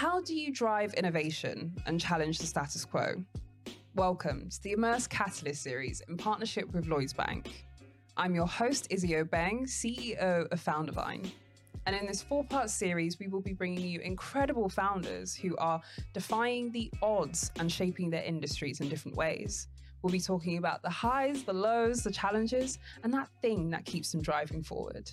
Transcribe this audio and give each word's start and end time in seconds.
How 0.00 0.22
do 0.22 0.34
you 0.34 0.50
drive 0.50 0.94
innovation 0.94 1.76
and 1.84 2.00
challenge 2.00 2.38
the 2.38 2.46
status 2.46 2.86
quo? 2.86 3.22
Welcome 3.94 4.48
to 4.48 4.62
the 4.62 4.72
Immerse 4.72 5.06
Catalyst 5.06 5.62
series 5.62 6.00
in 6.08 6.16
partnership 6.16 6.72
with 6.72 6.86
Lloyds 6.86 7.12
Bank. 7.12 7.66
I'm 8.16 8.34
your 8.34 8.46
host, 8.46 8.86
Izzy 8.88 9.10
Obeng, 9.10 9.64
CEO 9.64 10.50
of 10.50 10.58
Foundervine. 10.58 11.30
And 11.84 11.94
in 11.94 12.06
this 12.06 12.22
four 12.22 12.44
part 12.44 12.70
series, 12.70 13.18
we 13.18 13.28
will 13.28 13.42
be 13.42 13.52
bringing 13.52 13.86
you 13.86 14.00
incredible 14.00 14.70
founders 14.70 15.34
who 15.34 15.54
are 15.58 15.82
defying 16.14 16.72
the 16.72 16.90
odds 17.02 17.50
and 17.58 17.70
shaping 17.70 18.08
their 18.08 18.24
industries 18.24 18.80
in 18.80 18.88
different 18.88 19.18
ways. 19.18 19.68
We'll 20.00 20.12
be 20.12 20.18
talking 20.18 20.56
about 20.56 20.80
the 20.80 20.88
highs, 20.88 21.42
the 21.42 21.52
lows, 21.52 22.02
the 22.02 22.10
challenges, 22.10 22.78
and 23.04 23.12
that 23.12 23.28
thing 23.42 23.68
that 23.68 23.84
keeps 23.84 24.12
them 24.12 24.22
driving 24.22 24.62
forward. 24.62 25.10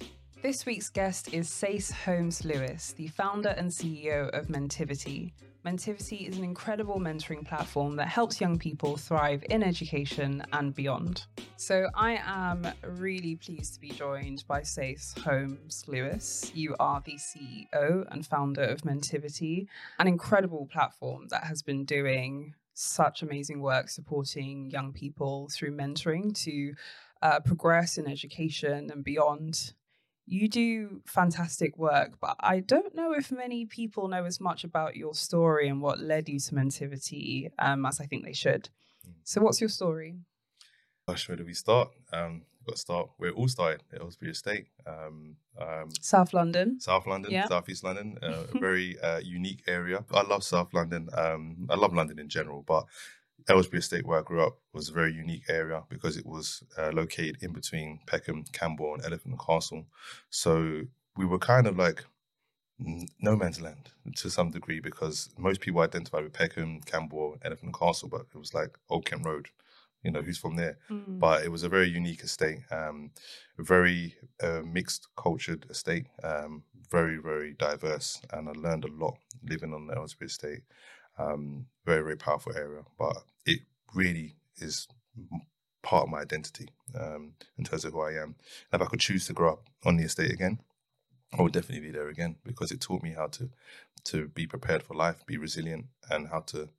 This 0.47 0.65
week's 0.65 0.89
guest 0.89 1.33
is 1.33 1.49
Sayce 1.49 1.91
Holmes 1.91 2.45
Lewis, 2.45 2.93
the 2.93 3.09
founder 3.09 3.49
and 3.49 3.69
CEO 3.69 4.29
of 4.29 4.47
Mentivity. 4.47 5.33
Mentivity 5.65 6.25
is 6.25 6.37
an 6.37 6.45
incredible 6.45 7.01
mentoring 7.01 7.45
platform 7.45 7.97
that 7.97 8.07
helps 8.07 8.39
young 8.39 8.57
people 8.57 8.95
thrive 8.95 9.43
in 9.49 9.61
education 9.61 10.41
and 10.53 10.73
beyond. 10.73 11.25
So, 11.57 11.89
I 11.93 12.21
am 12.25 12.65
really 12.81 13.35
pleased 13.35 13.73
to 13.73 13.81
be 13.81 13.89
joined 13.89 14.45
by 14.47 14.61
Sayce 14.61 15.13
Holmes 15.21 15.83
Lewis. 15.85 16.49
You 16.55 16.77
are 16.79 17.03
the 17.05 17.17
CEO 17.17 18.07
and 18.09 18.25
founder 18.25 18.63
of 18.63 18.83
Mentivity, 18.83 19.67
an 19.99 20.07
incredible 20.07 20.65
platform 20.71 21.27
that 21.29 21.43
has 21.43 21.61
been 21.61 21.83
doing 21.83 22.53
such 22.73 23.21
amazing 23.21 23.59
work 23.59 23.89
supporting 23.89 24.71
young 24.71 24.93
people 24.93 25.49
through 25.53 25.75
mentoring 25.75 26.33
to 26.45 26.73
uh, 27.21 27.41
progress 27.41 27.97
in 27.97 28.07
education 28.07 28.89
and 28.89 29.03
beyond. 29.03 29.73
You 30.29 30.49
do 30.49 31.01
fantastic 31.05 31.77
work, 31.77 32.19
but 32.19 32.35
I 32.41 32.59
don't 32.59 32.93
know 32.93 33.13
if 33.13 33.31
many 33.31 33.65
people 33.65 34.09
know 34.09 34.25
as 34.25 34.41
much 34.41 34.65
about 34.65 34.97
your 34.97 35.13
story 35.13 35.69
and 35.69 35.81
what 35.81 35.99
led 35.99 36.27
you 36.27 36.37
to 36.37 36.53
Mentivity 36.53 37.49
um, 37.59 37.85
as 37.85 38.01
I 38.01 38.05
think 38.05 38.25
they 38.25 38.33
should. 38.33 38.69
Mm. 39.07 39.13
So, 39.23 39.39
what's 39.39 39.61
your 39.61 39.69
story? 39.69 40.17
Gosh, 41.07 41.29
where 41.29 41.37
do 41.37 41.45
we 41.45 41.53
start? 41.53 41.89
Um, 42.11 42.41
got 42.67 42.75
to 42.75 42.81
start 42.81 43.09
where 43.17 43.29
it 43.29 43.35
all 43.35 43.47
started 43.47 43.83
at 43.93 44.01
Aylesbury 44.01 44.31
Estate. 44.31 44.67
Um, 44.85 45.37
um, 45.59 45.89
South 46.01 46.33
London. 46.33 46.79
South 46.79 47.07
London, 47.07 47.31
yeah. 47.31 47.47
South 47.47 47.67
East 47.69 47.83
London, 47.83 48.17
uh, 48.21 48.43
a 48.53 48.57
very 48.59 48.99
uh, 48.99 49.19
unique 49.19 49.63
area. 49.67 50.03
I 50.11 50.23
love 50.23 50.43
South 50.43 50.73
London. 50.73 51.09
Um, 51.13 51.67
I 51.69 51.75
love 51.75 51.93
London 51.93 52.19
in 52.19 52.27
general, 52.27 52.63
but 52.67 52.85
Aylesbury 53.49 53.79
Estate, 53.79 54.05
where 54.05 54.19
I 54.19 54.23
grew 54.23 54.45
up, 54.45 54.57
was 54.73 54.89
a 54.89 54.93
very 54.93 55.13
unique 55.13 55.43
area 55.49 55.83
because 55.89 56.17
it 56.17 56.25
was 56.25 56.63
uh, 56.77 56.91
located 56.91 57.37
in 57.41 57.53
between 57.53 57.99
Peckham, 58.05 58.43
Camberwell, 58.51 58.95
and 58.95 59.05
Elephant 59.05 59.33
and 59.33 59.39
Castle. 59.39 59.85
So 60.29 60.81
we 61.15 61.25
were 61.25 61.39
kind 61.39 61.67
of 61.67 61.77
like 61.77 62.03
no 63.19 63.35
man's 63.35 63.59
land 63.59 63.89
to 64.17 64.29
some 64.29 64.51
degree 64.51 64.79
because 64.79 65.29
most 65.37 65.61
people 65.61 65.81
identify 65.81 66.19
with 66.19 66.33
Peckham, 66.33 66.81
Camberwell, 66.81 67.37
Elephant 67.43 67.67
and 67.67 67.79
Castle, 67.79 68.09
but 68.09 68.21
it 68.33 68.37
was 68.37 68.53
like 68.53 68.77
Old 68.89 69.05
Kent 69.05 69.25
Road 69.25 69.47
you 70.03 70.11
know 70.11 70.21
who's 70.21 70.37
from 70.37 70.55
there. 70.55 70.77
Mm. 70.89 71.19
But 71.19 71.43
it 71.43 71.51
was 71.51 71.63
a 71.63 71.69
very 71.69 71.89
unique 71.89 72.23
estate, 72.23 72.59
um, 72.71 73.11
very 73.57 74.15
uh, 74.41 74.61
mixed 74.65 75.07
cultured 75.17 75.65
estate, 75.69 76.05
um, 76.23 76.63
very 76.89 77.17
very 77.17 77.53
diverse, 77.53 78.21
and 78.31 78.47
I 78.47 78.53
learned 78.53 78.85
a 78.85 78.91
lot 78.91 79.17
living 79.43 79.73
on 79.73 79.87
the 79.87 79.95
Aylesbury 79.95 80.27
estate. 80.27 80.61
Um, 81.17 81.67
very 81.85 82.03
very 82.03 82.17
powerful 82.17 82.53
area, 82.55 82.83
but 82.99 83.17
it 83.45 83.61
really 83.93 84.35
is 84.57 84.87
part 85.83 86.03
of 86.03 86.09
my 86.09 86.19
identity 86.19 86.69
um, 86.99 87.33
in 87.57 87.63
terms 87.63 87.85
of 87.85 87.93
who 87.93 88.01
I 88.01 88.11
am. 88.11 88.35
And 88.71 88.81
if 88.81 88.87
I 88.87 88.89
could 88.89 88.99
choose 88.99 89.27
to 89.27 89.33
grow 89.33 89.53
up 89.53 89.69
on 89.85 89.97
the 89.97 90.03
estate 90.03 90.31
again, 90.31 90.59
I 91.37 91.41
would 91.41 91.53
definitely 91.53 91.87
be 91.87 91.91
there 91.91 92.09
again 92.09 92.35
because 92.45 92.71
it 92.71 92.81
taught 92.81 93.03
me 93.03 93.13
how 93.13 93.27
to 93.27 93.49
to 94.05 94.27
be 94.29 94.47
prepared 94.47 94.83
for 94.83 94.93
life, 94.93 95.25
be 95.25 95.37
resilient, 95.37 95.85
and 96.09 96.29
how 96.29 96.39
to 96.41 96.69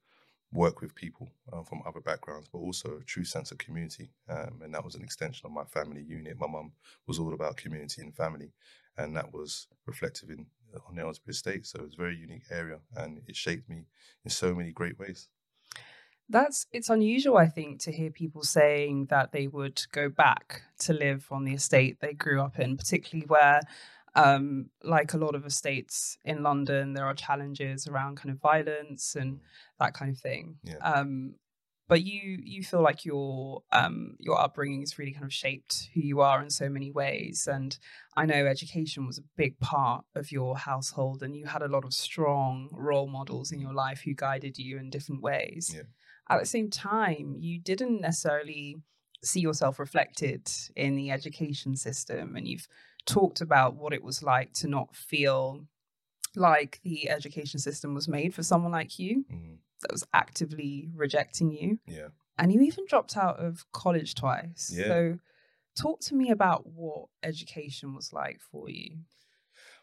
work 0.53 0.81
with 0.81 0.95
people 0.95 1.29
uh, 1.53 1.63
from 1.63 1.83
other 1.87 2.01
backgrounds, 2.01 2.49
but 2.51 2.59
also 2.59 2.99
a 3.01 3.05
true 3.05 3.25
sense 3.25 3.51
of 3.53 3.59
community. 3.59 4.11
Um, 4.29 4.61
and 4.63 4.73
that 4.75 4.85
was 4.85 4.95
an 4.95 5.03
extension 5.03 5.47
of 5.47 5.53
my 5.53 5.65
family 5.65 6.03
unit. 6.03 6.39
My 6.41 6.47
mum 6.47 6.73
was 7.07 7.19
all 7.19 7.35
about 7.35 7.59
community 7.59 8.01
and 8.03 8.15
family, 8.17 8.53
and 8.97 9.17
that 9.17 9.33
was 9.33 9.67
reflective 9.87 10.31
in 10.31 10.47
on 10.87 10.95
the 10.95 11.03
Aylesbury 11.03 11.33
Estate. 11.33 11.67
So 11.67 11.83
it's 11.85 11.95
a 11.95 11.99
very 11.99 12.17
unique 12.17 12.45
area, 12.51 12.79
and 12.97 13.21
it 13.27 13.37
shaped 13.37 13.69
me 13.69 13.85
in 14.25 14.31
so 14.31 14.55
many 14.55 14.73
great 14.73 14.99
ways. 14.99 15.29
That's 16.31 16.67
it's 16.73 16.91
unusual, 16.91 17.39
I 17.39 17.47
think, 17.47 17.81
to 17.81 17.93
hear 17.93 18.11
people 18.11 18.43
saying 18.43 19.07
that 19.07 19.33
they 19.33 19.47
would 19.47 19.83
go 19.93 20.09
back 20.09 20.63
to 20.81 20.93
live 20.93 21.27
on 21.31 21.45
the 21.45 21.55
estate 21.55 21.99
they 22.01 22.13
grew 22.13 22.41
up 22.43 22.59
in, 22.59 22.77
particularly 22.77 23.27
where 23.27 23.63
um, 24.15 24.67
like 24.83 25.15
a 25.15 25.19
lot 25.19 25.35
of 25.35 25.47
estates 25.47 26.19
in 26.25 26.43
London, 26.43 26.93
there 26.93 27.07
are 27.07 27.15
challenges 27.15 27.87
around 27.87 28.17
kind 28.17 28.31
of 28.31 28.41
violence 28.41 29.15
and 29.15 29.35
mm. 29.35 29.41
that 29.79 29.95
kind 29.95 30.11
of 30.11 30.19
thing. 30.19 30.57
Yeah. 30.65 30.79
Um, 30.79 31.35
but 31.89 32.05
you 32.05 32.39
you 32.45 32.63
feel 32.63 32.83
like 32.83 33.05
your 33.05 33.63
um, 33.73 34.17
your 34.19 34.39
upbringing 34.39 34.81
has 34.81 34.99
really 34.99 35.13
kind 35.13 35.25
of 35.25 35.33
shaped 35.33 35.89
who 35.95 36.01
you 36.01 36.21
are 36.21 36.43
in 36.43 36.51
so 36.51 36.69
many 36.69 36.91
ways. 36.91 37.49
And 37.51 37.77
I 38.17 38.27
know 38.27 38.47
education 38.47 39.07
was 39.07 39.19
a 39.19 39.25
big 39.37 39.59
part 39.59 40.05
of 40.15 40.31
your 40.31 40.57
household, 40.59 41.23
and 41.23 41.35
you 41.35 41.47
had 41.47 41.63
a 41.63 41.69
lot 41.69 41.85
of 41.85 41.95
strong 41.95 42.69
role 42.73 43.09
models 43.09 43.51
in 43.53 43.61
your 43.61 43.73
life 43.73 44.03
who 44.05 44.15
guided 44.15 44.59
you 44.59 44.77
in 44.77 44.91
different 44.91 45.23
ways. 45.23 45.73
Yeah. 45.75 45.83
At 46.31 46.41
the 46.41 46.47
same 46.47 46.69
time, 46.69 47.37
you 47.39 47.59
didn't 47.59 48.03
necessarily 48.03 48.77
see 49.25 49.41
yourself 49.41 49.79
reflected 49.79 50.47
in 50.77 50.95
the 50.95 51.11
education 51.11 51.75
system, 51.75 52.37
and 52.37 52.47
you've 52.47 52.69
talked 53.07 53.41
about 53.41 53.77
what 53.77 53.95
it 53.95 54.05
was 54.05 54.23
like 54.23 54.53
to 54.53 54.69
not 54.69 54.95
feel 54.95 55.65
like 56.37 56.81
the 56.85 57.09
education 57.09 57.59
system 57.59 57.95
was 57.95 58.07
made 58.07 58.35
for 58.35 58.43
someone 58.43 58.71
like 58.71 58.99
you 58.99 59.25
mm. 59.33 59.57
That 59.81 59.93
was 59.93 60.05
actively 60.13 60.89
rejecting 60.95 61.51
you. 61.53 61.79
Yeah. 61.87 62.09
And 62.39 62.53
you 62.53 62.61
even 62.61 62.85
dropped 62.89 63.17
out 63.17 63.39
of 63.39 63.65
college 63.73 64.15
twice. 64.15 64.73
Yeah. 64.75 64.85
So 64.85 65.19
talk 65.77 66.01
to 66.01 66.15
me 66.15 66.31
about 66.31 66.67
what 66.67 67.07
education 67.23 67.95
was 67.95 68.13
like 68.13 68.41
for 68.41 68.69
you 68.69 68.99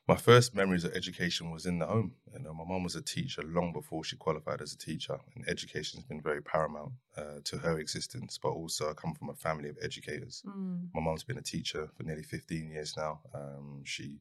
my 0.08 0.16
first 0.16 0.54
memories 0.54 0.84
of 0.84 0.94
education 0.94 1.50
was 1.50 1.66
in 1.66 1.80
the 1.80 1.88
home. 1.88 2.14
You 2.32 2.40
know, 2.40 2.54
my 2.54 2.64
mom 2.64 2.84
was 2.84 2.96
a 2.96 3.02
teacher 3.02 3.42
long 3.44 3.74
before 3.74 4.04
she 4.04 4.16
qualified 4.16 4.62
as 4.62 4.74
a 4.74 4.78
teacher, 4.78 5.18
and 5.36 5.48
education 5.50 5.98
has 5.98 6.06
been 6.06 6.22
very 6.22 6.42
paramount 6.42 6.92
uh, 7.18 7.40
to 7.44 7.58
her 7.58 7.80
existence. 7.80 8.38
But 8.42 8.50
also, 8.50 8.90
I 8.90 8.94
come 8.94 9.16
from 9.16 9.30
a 9.30 9.36
family 9.36 9.70
of 9.70 9.78
educators. 9.82 10.44
Mm. 10.46 10.90
My 10.94 11.02
mom's 11.02 11.24
been 11.24 11.40
a 11.40 11.42
teacher 11.42 11.90
for 11.96 12.04
nearly 12.04 12.22
15 12.22 12.70
years 12.70 12.96
now. 12.96 13.22
Um, 13.34 13.82
she 13.84 14.20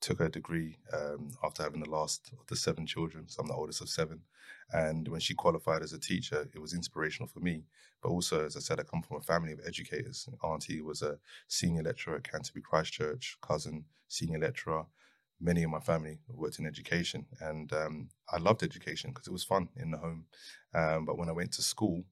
took 0.00 0.18
her 0.18 0.28
degree 0.28 0.76
um, 0.92 1.30
after 1.42 1.62
having 1.62 1.82
the 1.82 1.90
last 1.90 2.30
of 2.38 2.46
the 2.46 2.56
seven 2.56 2.86
children. 2.86 3.28
So 3.28 3.40
I'm 3.40 3.48
the 3.48 3.54
oldest 3.54 3.80
of 3.80 3.88
seven. 3.88 4.20
And 4.72 5.08
when 5.08 5.20
she 5.20 5.34
qualified 5.34 5.82
as 5.82 5.92
a 5.92 5.98
teacher, 5.98 6.48
it 6.54 6.58
was 6.58 6.74
inspirational 6.74 7.28
for 7.28 7.40
me. 7.40 7.64
But 8.02 8.10
also, 8.10 8.44
as 8.44 8.56
I 8.56 8.60
said, 8.60 8.80
I 8.80 8.82
come 8.82 9.02
from 9.02 9.18
a 9.18 9.22
family 9.22 9.52
of 9.52 9.60
educators. 9.66 10.28
Auntie 10.42 10.80
was 10.80 11.02
a 11.02 11.18
senior 11.48 11.82
lecturer 11.82 12.16
at 12.16 12.30
Canterbury 12.30 12.62
Christchurch, 12.62 13.38
cousin, 13.40 13.84
senior 14.08 14.38
lecturer 14.38 14.86
many 15.40 15.62
of 15.62 15.70
my 15.70 15.80
family 15.80 16.18
worked 16.28 16.58
in 16.58 16.66
education, 16.66 17.26
and 17.40 17.72
um, 17.72 18.08
I 18.32 18.38
loved 18.38 18.62
education 18.62 19.10
because 19.10 19.26
it 19.26 19.32
was 19.32 19.44
fun 19.44 19.68
in 19.76 19.90
the 19.90 19.98
home. 19.98 20.24
Um, 20.74 21.04
but 21.04 21.18
when 21.18 21.28
I 21.28 21.32
went 21.32 21.52
to 21.52 21.62
school, 21.62 22.04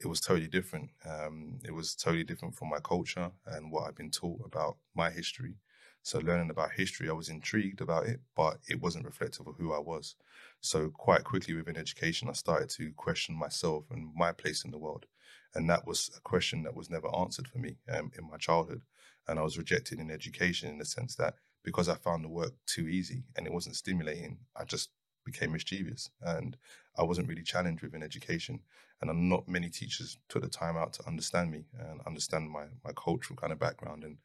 it 0.00 0.06
was 0.06 0.20
totally 0.20 0.48
different. 0.48 0.90
Um, 1.08 1.60
it 1.64 1.72
was 1.72 1.94
totally 1.94 2.24
different 2.24 2.56
from 2.56 2.68
my 2.70 2.78
culture 2.78 3.30
and 3.46 3.70
what 3.70 3.86
I've 3.86 3.96
been 3.96 4.10
taught 4.10 4.40
about 4.44 4.76
my 4.94 5.10
history. 5.10 5.54
So 6.02 6.18
learning 6.18 6.50
about 6.50 6.72
history, 6.72 7.08
I 7.08 7.12
was 7.12 7.28
intrigued 7.28 7.80
about 7.80 8.06
it, 8.06 8.20
but 8.34 8.58
it 8.68 8.80
wasn't 8.80 9.04
reflective 9.04 9.46
of 9.46 9.56
who 9.56 9.72
I 9.72 9.78
was. 9.78 10.16
So 10.60 10.90
quite 10.90 11.24
quickly 11.24 11.54
within 11.54 11.76
education, 11.76 12.28
I 12.28 12.32
started 12.32 12.70
to 12.70 12.92
question 12.96 13.36
myself 13.36 13.84
and 13.90 14.12
my 14.14 14.32
place 14.32 14.64
in 14.64 14.72
the 14.72 14.78
world. 14.78 15.06
And 15.54 15.68
that 15.70 15.86
was 15.86 16.10
a 16.16 16.20
question 16.20 16.62
that 16.64 16.74
was 16.74 16.90
never 16.90 17.08
answered 17.14 17.46
for 17.46 17.58
me 17.58 17.76
um, 17.92 18.10
in 18.18 18.28
my 18.28 18.36
childhood. 18.36 18.82
And 19.28 19.38
I 19.38 19.42
was 19.42 19.58
rejected 19.58 20.00
in 20.00 20.10
education 20.10 20.68
in 20.68 20.78
the 20.78 20.84
sense 20.84 21.14
that 21.16 21.34
because 21.62 21.88
I 21.88 21.94
found 21.94 22.24
the 22.24 22.28
work 22.28 22.52
too 22.66 22.88
easy 22.88 23.22
and 23.36 23.46
it 23.46 23.52
wasn't 23.52 23.76
stimulating, 23.76 24.38
I 24.56 24.64
just 24.64 24.90
became 25.24 25.52
mischievous 25.52 26.10
and 26.20 26.56
I 26.98 27.04
wasn't 27.04 27.28
really 27.28 27.44
challenged 27.44 27.82
within 27.82 28.02
education. 28.02 28.60
And 29.00 29.28
not 29.28 29.48
many 29.48 29.68
teachers 29.68 30.16
took 30.28 30.42
the 30.42 30.48
time 30.48 30.76
out 30.76 30.92
to 30.94 31.06
understand 31.06 31.50
me 31.50 31.64
and 31.78 32.00
understand 32.06 32.50
my, 32.50 32.64
my 32.84 32.92
cultural 32.96 33.36
kind 33.36 33.52
of 33.52 33.58
background 33.58 34.04
and 34.04 34.16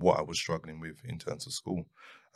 what 0.00 0.18
I 0.18 0.22
was 0.22 0.38
struggling 0.38 0.80
with 0.80 0.96
in 1.04 1.18
terms 1.18 1.46
of 1.46 1.52
school. 1.52 1.86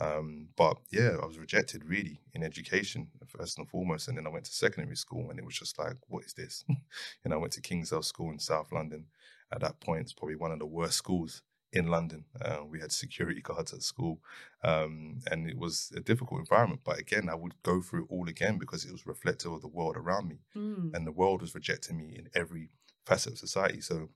Um, 0.00 0.48
but 0.56 0.76
yeah, 0.90 1.16
I 1.22 1.26
was 1.26 1.38
rejected 1.38 1.84
really 1.84 2.20
in 2.32 2.42
education 2.42 3.08
first 3.26 3.58
and 3.58 3.68
foremost. 3.68 4.08
And 4.08 4.18
then 4.18 4.26
I 4.26 4.30
went 4.30 4.44
to 4.46 4.52
secondary 4.52 4.96
school 4.96 5.30
and 5.30 5.38
it 5.38 5.44
was 5.44 5.58
just 5.58 5.78
like, 5.78 5.96
what 6.08 6.24
is 6.24 6.34
this? 6.34 6.64
and 7.24 7.32
I 7.32 7.36
went 7.36 7.52
to 7.54 7.60
Kingsdale 7.60 8.02
School 8.02 8.30
in 8.30 8.38
South 8.38 8.72
London. 8.72 9.06
At 9.52 9.60
that 9.60 9.80
point, 9.80 10.02
it's 10.02 10.12
probably 10.12 10.36
one 10.36 10.52
of 10.52 10.58
the 10.58 10.66
worst 10.66 10.96
schools 10.96 11.42
in 11.72 11.88
London. 11.88 12.24
Uh, 12.40 12.58
we 12.68 12.80
had 12.80 12.92
security 12.92 13.40
guards 13.40 13.72
at 13.72 13.82
school, 13.82 14.20
um, 14.62 15.20
and 15.30 15.48
it 15.48 15.58
was 15.58 15.92
a 15.96 16.00
difficult 16.00 16.40
environment. 16.40 16.80
But 16.84 16.98
again, 16.98 17.28
I 17.28 17.34
would 17.34 17.54
go 17.62 17.80
through 17.80 18.04
it 18.04 18.10
all 18.10 18.28
again 18.28 18.58
because 18.58 18.84
it 18.84 18.92
was 18.92 19.06
reflective 19.06 19.52
of 19.52 19.60
the 19.60 19.68
world 19.68 19.96
around 19.96 20.28
me, 20.28 20.38
mm. 20.56 20.94
and 20.94 21.06
the 21.06 21.12
world 21.12 21.42
was 21.42 21.54
rejecting 21.54 21.98
me 21.98 22.16
in 22.16 22.28
every 22.34 22.70
facet 23.06 23.34
of 23.34 23.38
society. 23.38 23.80
So 23.80 24.08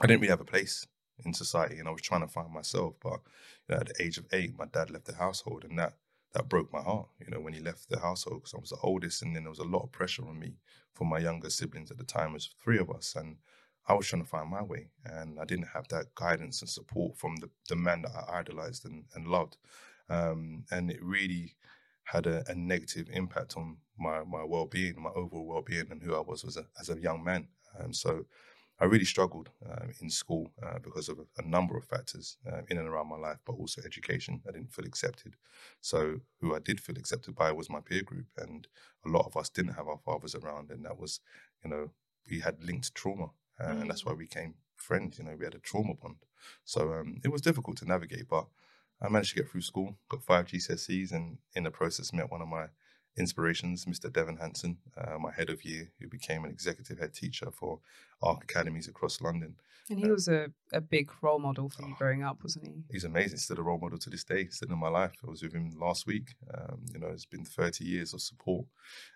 I 0.00 0.06
didn't 0.06 0.20
really 0.20 0.30
have 0.30 0.40
a 0.40 0.44
place 0.44 0.86
in 1.24 1.32
society, 1.32 1.78
and 1.78 1.88
I 1.88 1.92
was 1.92 2.02
trying 2.02 2.22
to 2.22 2.28
find 2.28 2.52
myself. 2.52 2.94
But 3.02 3.20
you 3.68 3.74
know, 3.74 3.80
at 3.80 3.88
the 3.88 4.02
age 4.02 4.18
of 4.18 4.26
eight, 4.32 4.58
my 4.58 4.66
dad 4.66 4.90
left 4.90 5.06
the 5.06 5.14
household, 5.14 5.64
and 5.64 5.78
that 5.78 5.94
that 6.32 6.48
broke 6.48 6.72
my 6.72 6.82
heart. 6.82 7.08
You 7.18 7.30
know, 7.30 7.40
when 7.40 7.54
he 7.54 7.60
left 7.60 7.88
the 7.88 7.98
household 7.98 8.42
because 8.42 8.54
I 8.54 8.60
was 8.60 8.70
the 8.70 8.78
oldest, 8.82 9.22
and 9.22 9.34
then 9.34 9.44
there 9.44 9.50
was 9.50 9.58
a 9.58 9.64
lot 9.64 9.84
of 9.84 9.92
pressure 9.92 10.26
on 10.26 10.38
me 10.38 10.54
from 10.94 11.08
my 11.08 11.18
younger 11.18 11.50
siblings 11.50 11.90
at 11.90 11.98
the 11.98 12.04
time. 12.04 12.30
It 12.30 12.34
was 12.34 12.50
three 12.62 12.78
of 12.78 12.90
us, 12.90 13.14
and 13.16 13.36
I 13.88 13.94
was 13.94 14.06
trying 14.06 14.22
to 14.22 14.28
find 14.28 14.50
my 14.50 14.62
way, 14.62 14.88
and 15.04 15.38
I 15.38 15.44
didn't 15.44 15.68
have 15.72 15.86
that 15.88 16.14
guidance 16.14 16.60
and 16.60 16.68
support 16.68 17.16
from 17.16 17.36
the, 17.36 17.48
the 17.68 17.76
man 17.76 18.02
that 18.02 18.10
I 18.10 18.38
idolized 18.38 18.84
and, 18.84 19.04
and 19.14 19.28
loved. 19.28 19.56
Um, 20.08 20.64
and 20.70 20.90
it 20.90 21.02
really 21.02 21.54
had 22.04 22.26
a, 22.26 22.44
a, 22.48 22.54
negative 22.54 23.08
impact 23.12 23.56
on 23.56 23.78
my, 23.98 24.22
my 24.22 24.44
well 24.44 24.66
being, 24.66 24.94
my 25.00 25.10
overall 25.10 25.46
well 25.46 25.62
being, 25.62 25.86
and 25.90 26.02
who 26.02 26.14
I 26.14 26.20
was 26.20 26.44
as 26.44 26.56
a, 26.56 26.66
as 26.80 26.88
a 26.88 27.00
young 27.00 27.24
man. 27.24 27.48
Um, 27.78 27.92
so 27.92 28.24
I 28.78 28.84
really 28.84 29.04
struggled 29.04 29.50
uh, 29.66 29.86
in 30.00 30.10
school 30.10 30.50
uh, 30.62 30.78
because 30.82 31.08
of 31.08 31.18
a, 31.38 31.42
number 31.42 31.76
of 31.78 31.84
factors 31.84 32.36
uh, 32.46 32.60
in 32.68 32.76
and 32.76 32.86
around 32.86 33.08
my 33.08 33.16
life, 33.16 33.38
but 33.46 33.54
also 33.54 33.80
education. 33.84 34.42
I 34.46 34.52
didn't 34.52 34.72
feel 34.72 34.84
accepted. 34.84 35.36
So, 35.80 36.20
who 36.40 36.54
I 36.54 36.58
did 36.58 36.80
feel 36.80 36.98
accepted 36.98 37.34
by 37.34 37.52
was 37.52 37.70
my 37.70 37.80
peer 37.80 38.02
group, 38.02 38.26
and 38.36 38.66
a 39.06 39.08
lot 39.08 39.26
of 39.26 39.36
us 39.36 39.48
didn't 39.48 39.74
have 39.74 39.88
our 39.88 39.98
fathers 40.04 40.34
around, 40.34 40.70
and 40.70 40.84
that 40.84 40.98
was, 40.98 41.20
you 41.64 41.70
know, 41.70 41.90
we 42.30 42.40
had 42.40 42.62
linked 42.62 42.94
trauma 42.94 43.30
uh, 43.60 43.68
mm. 43.68 43.80
and 43.80 43.90
that's 43.90 44.04
why 44.04 44.12
we 44.12 44.24
became 44.24 44.54
friends. 44.76 45.18
You 45.18 45.24
know, 45.24 45.36
we 45.38 45.44
had 45.44 45.54
a 45.54 45.60
trauma 45.60 45.94
bond. 45.94 46.16
So 46.64 46.92
um, 46.92 47.20
it 47.24 47.28
was 47.28 47.42
difficult 47.42 47.76
to 47.78 47.86
navigate, 47.86 48.28
but 48.28 48.46
I 49.00 49.08
managed 49.08 49.30
to 49.30 49.36
get 49.36 49.50
through 49.50 49.62
school, 49.62 49.98
got 50.08 50.22
five 50.22 50.46
GCSEs, 50.46 51.12
and 51.12 51.38
in 51.54 51.64
the 51.64 51.70
process 51.70 52.12
met 52.12 52.30
one 52.30 52.42
of 52.42 52.48
my 52.48 52.66
inspirations, 53.18 53.84
Mr. 53.84 54.12
Devon 54.12 54.36
Hanson, 54.36 54.78
uh, 54.96 55.18
my 55.18 55.32
head 55.32 55.50
of 55.50 55.64
year, 55.64 55.90
who 56.00 56.08
became 56.08 56.44
an 56.44 56.50
executive 56.50 56.98
head 56.98 57.14
teacher 57.14 57.50
for 57.50 57.80
Ark 58.22 58.44
academies 58.44 58.88
across 58.88 59.20
London. 59.20 59.56
And 59.88 59.98
he 59.98 60.06
uh, 60.06 60.12
was 60.12 60.28
a, 60.28 60.48
a 60.72 60.80
big 60.80 61.10
role 61.22 61.38
model 61.38 61.68
for 61.68 61.82
you 61.82 61.92
oh, 61.92 61.96
growing 61.98 62.24
up, 62.24 62.42
wasn't 62.42 62.66
he? 62.66 62.74
He's 62.90 63.04
amazing. 63.04 63.38
Still 63.38 63.60
a 63.60 63.62
role 63.62 63.78
model 63.78 63.98
to 63.98 64.10
this 64.10 64.24
day, 64.24 64.48
still 64.48 64.72
in 64.72 64.78
my 64.78 64.88
life. 64.88 65.12
I 65.26 65.30
was 65.30 65.42
with 65.42 65.52
him 65.52 65.72
last 65.80 66.06
week. 66.06 66.34
Um, 66.52 66.84
you 66.92 66.98
know, 66.98 67.08
it's 67.08 67.26
been 67.26 67.44
30 67.44 67.84
years 67.84 68.12
of 68.12 68.20
support 68.20 68.66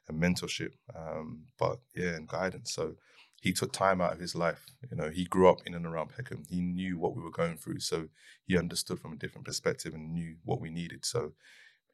and 0.08 0.23
mentorship, 0.23 0.73
um, 0.94 1.46
but 1.58 1.81
yeah, 1.94 2.11
and 2.11 2.29
guidance. 2.29 2.73
So 2.73 2.94
he 3.41 3.53
took 3.53 3.73
time 3.73 4.00
out 4.00 4.12
of 4.12 4.20
his 4.20 4.35
life. 4.35 4.67
You 4.91 4.96
know, 4.96 5.11
he 5.11 5.25
grew 5.25 5.49
up 5.49 5.61
in 5.67 5.75
and 5.75 5.87
around 5.87 6.11
Peckham. 6.11 6.44
He 6.49 6.61
knew 6.61 6.99
what 6.99 7.17
we 7.17 7.23
were 7.23 7.31
going 7.31 7.56
through, 7.56 7.81
so 7.81 8.08
he 8.46 8.56
understood 8.56 9.00
from 9.00 9.12
a 9.12 9.17
different 9.17 9.46
perspective 9.46 9.94
and 9.94 10.12
knew 10.12 10.37
what 10.44 10.61
we 10.61 10.70
needed. 10.70 11.05
So 11.05 11.32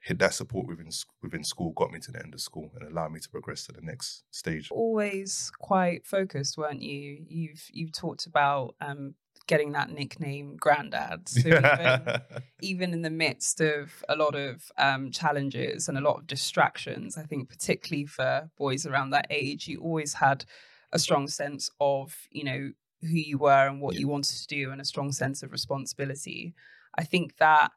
that 0.09 0.35
support 0.35 0.67
within 0.67 0.91
within 1.23 1.45
school 1.45 1.73
got 1.73 1.91
me 1.91 1.99
to 2.01 2.13
the 2.13 2.23
end 2.23 2.35
of 2.35 2.41
school 2.41 2.71
and 2.75 2.89
allowed 2.91 3.13
me 3.13 3.21
to 3.21 3.29
progress 3.29 3.67
to 3.67 3.73
the 3.73 3.81
next 3.81 4.25
stage. 4.31 4.71
Always 4.71 5.51
quite 5.59 6.07
focused, 6.07 6.57
weren't 6.57 6.83
you? 6.83 7.25
You've 7.29 7.65
you've 7.73 7.93
talked 7.93 8.27
about 8.27 8.75
um, 8.81 9.15
getting 9.47 9.73
that 9.73 9.91
nickname 9.91 10.57
granddad 10.57 11.29
so 11.29 11.49
even, 11.49 12.21
even, 12.61 12.93
in 12.93 13.03
the 13.03 13.11
midst 13.11 13.61
of 13.61 14.05
a 14.09 14.17
lot 14.17 14.35
of 14.35 14.71
um, 14.77 15.11
challenges 15.11 15.89
and 15.89 15.97
a 15.97 16.01
lot 16.01 16.19
of 16.19 16.27
distractions 16.27 17.17
i 17.17 17.23
think 17.23 17.49
particularly 17.49 18.07
for 18.07 18.51
boys 18.59 18.87
around 18.87 19.11
that 19.11 19.27
age 19.31 19.69
you 19.69 19.81
always 19.81 20.15
had 20.15 20.45
a 20.93 20.99
strong 20.99 21.29
sense 21.29 21.71
of 21.81 22.17
you 22.31 22.45
know 22.45 22.73
who 23.03 23.09
you 23.09 23.39
were 23.39 23.69
and 23.69 23.81
what 23.81 23.95
you 23.95 24.09
wanted 24.09 24.37
to 24.37 24.47
do 24.47 24.71
and 24.73 24.81
a 24.81 24.85
strong 24.85 25.13
sense 25.13 25.43
of 25.43 25.53
responsibility 25.53 26.55
i 26.97 27.05
think 27.05 27.37
that 27.37 27.71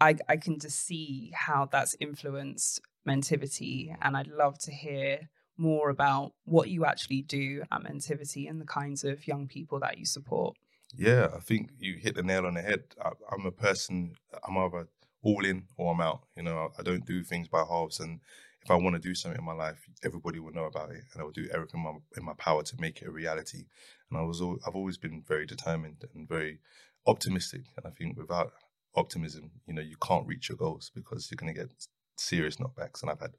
i 0.00 0.14
i 0.28 0.36
can 0.36 0.58
just 0.58 0.86
see 0.86 1.32
how 1.34 1.68
that's 1.70 1.96
influenced 2.00 2.80
mentivity 3.06 3.94
and 4.02 4.16
i'd 4.16 4.28
love 4.28 4.58
to 4.58 4.70
hear 4.70 5.28
more 5.56 5.90
about 5.90 6.32
what 6.44 6.68
you 6.68 6.84
actually 6.84 7.22
do 7.22 7.62
at 7.70 7.82
mentivity 7.82 8.48
and 8.48 8.60
the 8.60 8.66
kinds 8.66 9.04
of 9.04 9.26
young 9.26 9.46
people 9.46 9.78
that 9.78 9.98
you 9.98 10.04
support 10.04 10.56
yeah 10.96 11.28
i 11.34 11.40
think 11.40 11.70
you 11.78 11.96
hit 11.96 12.14
the 12.14 12.22
nail 12.22 12.46
on 12.46 12.54
the 12.54 12.62
head 12.62 12.82
I, 13.02 13.10
i'm 13.32 13.46
a 13.46 13.52
person 13.52 14.14
i'm 14.46 14.56
either 14.56 14.88
all 15.22 15.44
in 15.44 15.64
or 15.76 15.92
i'm 15.92 16.00
out 16.00 16.22
you 16.36 16.42
know 16.42 16.70
i 16.78 16.82
don't 16.82 17.06
do 17.06 17.22
things 17.22 17.48
by 17.48 17.62
halves 17.68 18.00
and 18.00 18.20
if 18.62 18.70
I 18.70 18.76
want 18.76 18.94
to 18.94 19.00
do 19.00 19.14
something 19.14 19.38
in 19.38 19.44
my 19.44 19.54
life, 19.54 19.88
everybody 20.04 20.38
will 20.38 20.52
know 20.52 20.64
about 20.64 20.90
it, 20.90 21.02
and 21.12 21.20
I 21.20 21.24
will 21.24 21.32
do 21.32 21.48
everything 21.52 21.80
in 21.80 21.84
my, 21.84 21.98
in 22.16 22.24
my 22.24 22.34
power 22.34 22.62
to 22.62 22.76
make 22.78 23.00
it 23.00 23.08
a 23.08 23.10
reality. 23.10 23.64
And 24.10 24.18
I 24.18 24.22
was, 24.22 24.42
I've 24.66 24.74
always 24.74 24.98
been 24.98 25.22
very 25.26 25.46
determined 25.46 26.04
and 26.14 26.28
very 26.28 26.58
optimistic. 27.06 27.62
And 27.76 27.86
I 27.86 27.90
think 27.90 28.18
without 28.18 28.52
optimism, 28.94 29.50
you 29.66 29.74
know, 29.74 29.82
you 29.82 29.96
can't 29.96 30.26
reach 30.26 30.48
your 30.48 30.56
goals 30.56 30.90
because 30.94 31.30
you're 31.30 31.36
going 31.36 31.54
to 31.54 31.60
get 31.60 31.72
serious 32.16 32.56
knockbacks. 32.56 33.02
And 33.02 33.10
I've 33.10 33.20
had 33.20 33.34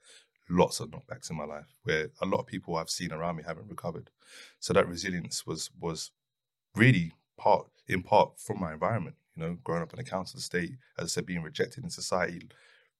lots 0.49 0.79
of 0.79 0.89
knockbacks 0.89 1.29
in 1.29 1.37
my 1.37 1.45
life 1.45 1.73
where 1.83 2.09
a 2.21 2.25
lot 2.25 2.39
of 2.39 2.47
people 2.47 2.75
I've 2.75 2.89
seen 2.89 3.11
around 3.11 3.37
me 3.37 3.43
haven't 3.45 3.69
recovered. 3.69 4.09
So 4.59 4.73
that 4.73 4.87
resilience 4.87 5.45
was 5.45 5.69
was 5.79 6.11
really 6.75 7.13
part 7.37 7.67
in 7.87 8.03
part 8.03 8.39
from 8.39 8.59
my 8.59 8.73
environment. 8.73 9.15
You 9.35 9.43
know, 9.43 9.57
growing 9.63 9.81
up 9.81 9.93
in 9.93 9.99
a 9.99 10.03
council 10.03 10.39
estate, 10.39 10.73
as 10.97 11.05
I 11.05 11.07
said, 11.07 11.25
being 11.25 11.41
rejected 11.41 11.83
in 11.83 11.89
society, 11.89 12.49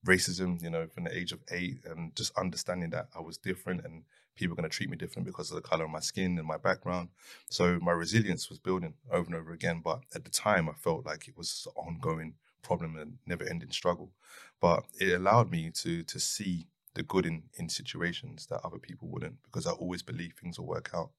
racism, 0.06 0.62
you 0.62 0.70
know, 0.70 0.88
from 0.88 1.04
the 1.04 1.16
age 1.16 1.32
of 1.32 1.42
eight, 1.52 1.80
and 1.86 2.16
just 2.16 2.38
understanding 2.38 2.90
that 2.92 3.08
I 3.16 3.20
was 3.20 3.38
different 3.38 3.86
and 3.86 4.04
people 4.36 4.54
are 4.54 4.62
going 4.62 4.70
to 4.70 4.76
treat 4.76 4.90
me 4.90 4.98
different 4.98 5.26
because 5.26 5.52
of 5.52 5.56
the 5.56 5.62
color 5.62 5.86
of 5.86 5.92
my 5.92 6.00
skin 6.00 6.38
and 6.38 6.48
my 6.48 6.58
background. 6.58 7.10
So 7.50 7.80
my 7.82 7.92
resilience 7.92 8.50
was 8.50 8.60
building 8.60 8.94
over 9.12 9.26
and 9.26 9.36
over 9.36 9.52
again. 9.52 9.82
But 9.84 10.02
at 10.16 10.24
the 10.24 10.32
time, 10.32 10.70
I 10.70 10.74
felt 10.74 11.06
like 11.06 11.28
it 11.28 11.38
was 11.38 11.68
an 11.68 11.74
ongoing 11.76 12.36
problem 12.62 12.96
and 12.98 13.18
never 13.26 13.44
ending 13.44 13.72
struggle. 13.72 14.12
But 14.60 14.84
it 15.00 15.14
allowed 15.14 15.52
me 15.52 15.72
to 15.76 16.04
to 16.04 16.20
see 16.20 16.68
the 16.94 17.04
good 17.04 17.26
in, 17.26 17.44
in 17.58 17.70
situations 17.70 18.48
that 18.48 18.60
other 18.66 18.78
people 18.78 19.08
wouldn't 19.08 19.42
because 19.44 19.66
I 19.66 19.72
always 19.72 20.02
believed 20.02 20.38
things 20.38 20.60
will 20.60 20.68
work 20.68 20.90
out. 20.94 21.12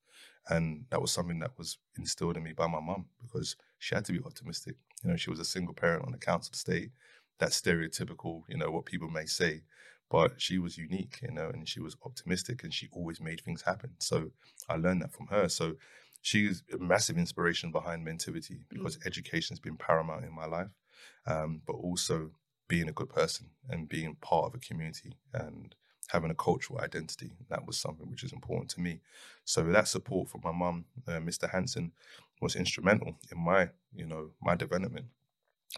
And 0.49 0.85
that 0.91 1.01
was 1.01 1.13
something 1.13 1.39
that 1.39 1.57
was 1.57 1.79
instilled 1.97 2.37
in 2.37 2.43
me 2.43 2.53
by 2.53 2.67
my 2.67 2.81
mum 2.81 3.07
because 3.23 3.57
she 3.79 3.95
had 3.95 4.05
to 4.07 4.13
be 4.13 4.21
optimistic. 4.25 4.77
You 5.03 5.11
know, 5.11 5.17
she 5.17 5.31
was 5.31 5.39
a 5.39 5.45
single 5.45 5.75
parent 5.75 6.05
on 6.05 6.13
the 6.13 6.19
council 6.19 6.53
estate 6.53 6.91
that 7.39 7.51
stereotypical, 7.51 8.43
you 8.49 8.57
know, 8.57 8.71
what 8.71 8.85
people 8.85 9.09
may 9.09 9.27
say. 9.27 9.63
But 10.13 10.43
she 10.43 10.59
was 10.59 10.77
unique, 10.77 11.21
you 11.23 11.31
know, 11.31 11.49
and 11.49 11.67
she 11.67 11.81
was 11.81 11.97
optimistic 12.05 12.63
and 12.63 12.75
she 12.75 12.87
always 12.93 13.19
made 13.19 13.41
things 13.41 13.63
happen. 13.63 13.93
So 13.99 14.31
I 14.69 14.77
learned 14.77 15.01
that 15.01 15.15
from 15.15 15.29
her. 15.29 15.49
So 15.49 15.77
she's 16.21 16.63
a 16.71 16.77
massive 16.77 17.17
inspiration 17.17 17.73
behind 17.73 18.07
Mentivity 18.07 18.59
because 18.69 18.99
mm. 18.99 19.07
education 19.07 19.55
has 19.55 19.59
been 19.59 19.79
paramount 19.79 20.27
in 20.27 20.35
my 20.35 20.45
life, 20.45 20.69
um, 21.27 21.63
but 21.67 21.77
also 21.77 22.31
being 22.69 22.91
a 22.91 22.93
good 22.93 23.09
person 23.09 23.47
and 23.71 23.89
being 23.89 24.17
part 24.17 24.45
of 24.45 24.55
a 24.55 24.59
community 24.59 25.15
and 25.33 25.75
having 26.09 26.31
a 26.31 26.35
cultural 26.35 26.79
identity. 26.81 27.33
That 27.49 27.67
was 27.67 27.79
something 27.79 28.11
which 28.11 28.23
is 28.23 28.35
important 28.35 28.69
to 28.73 28.81
me. 28.83 29.01
So 29.47 29.63
that 29.63 29.89
support 29.89 30.29
from 30.29 30.43
my 30.45 30.53
mum, 30.53 30.85
uh, 31.09 31.21
Mr. 31.21 31.51
Hanson, 31.51 31.93
was 32.43 32.55
instrumental 32.55 33.17
in 33.31 33.43
my, 33.43 33.71
you 33.95 34.05
know, 34.05 34.33
my 34.43 34.57
development. 34.57 35.07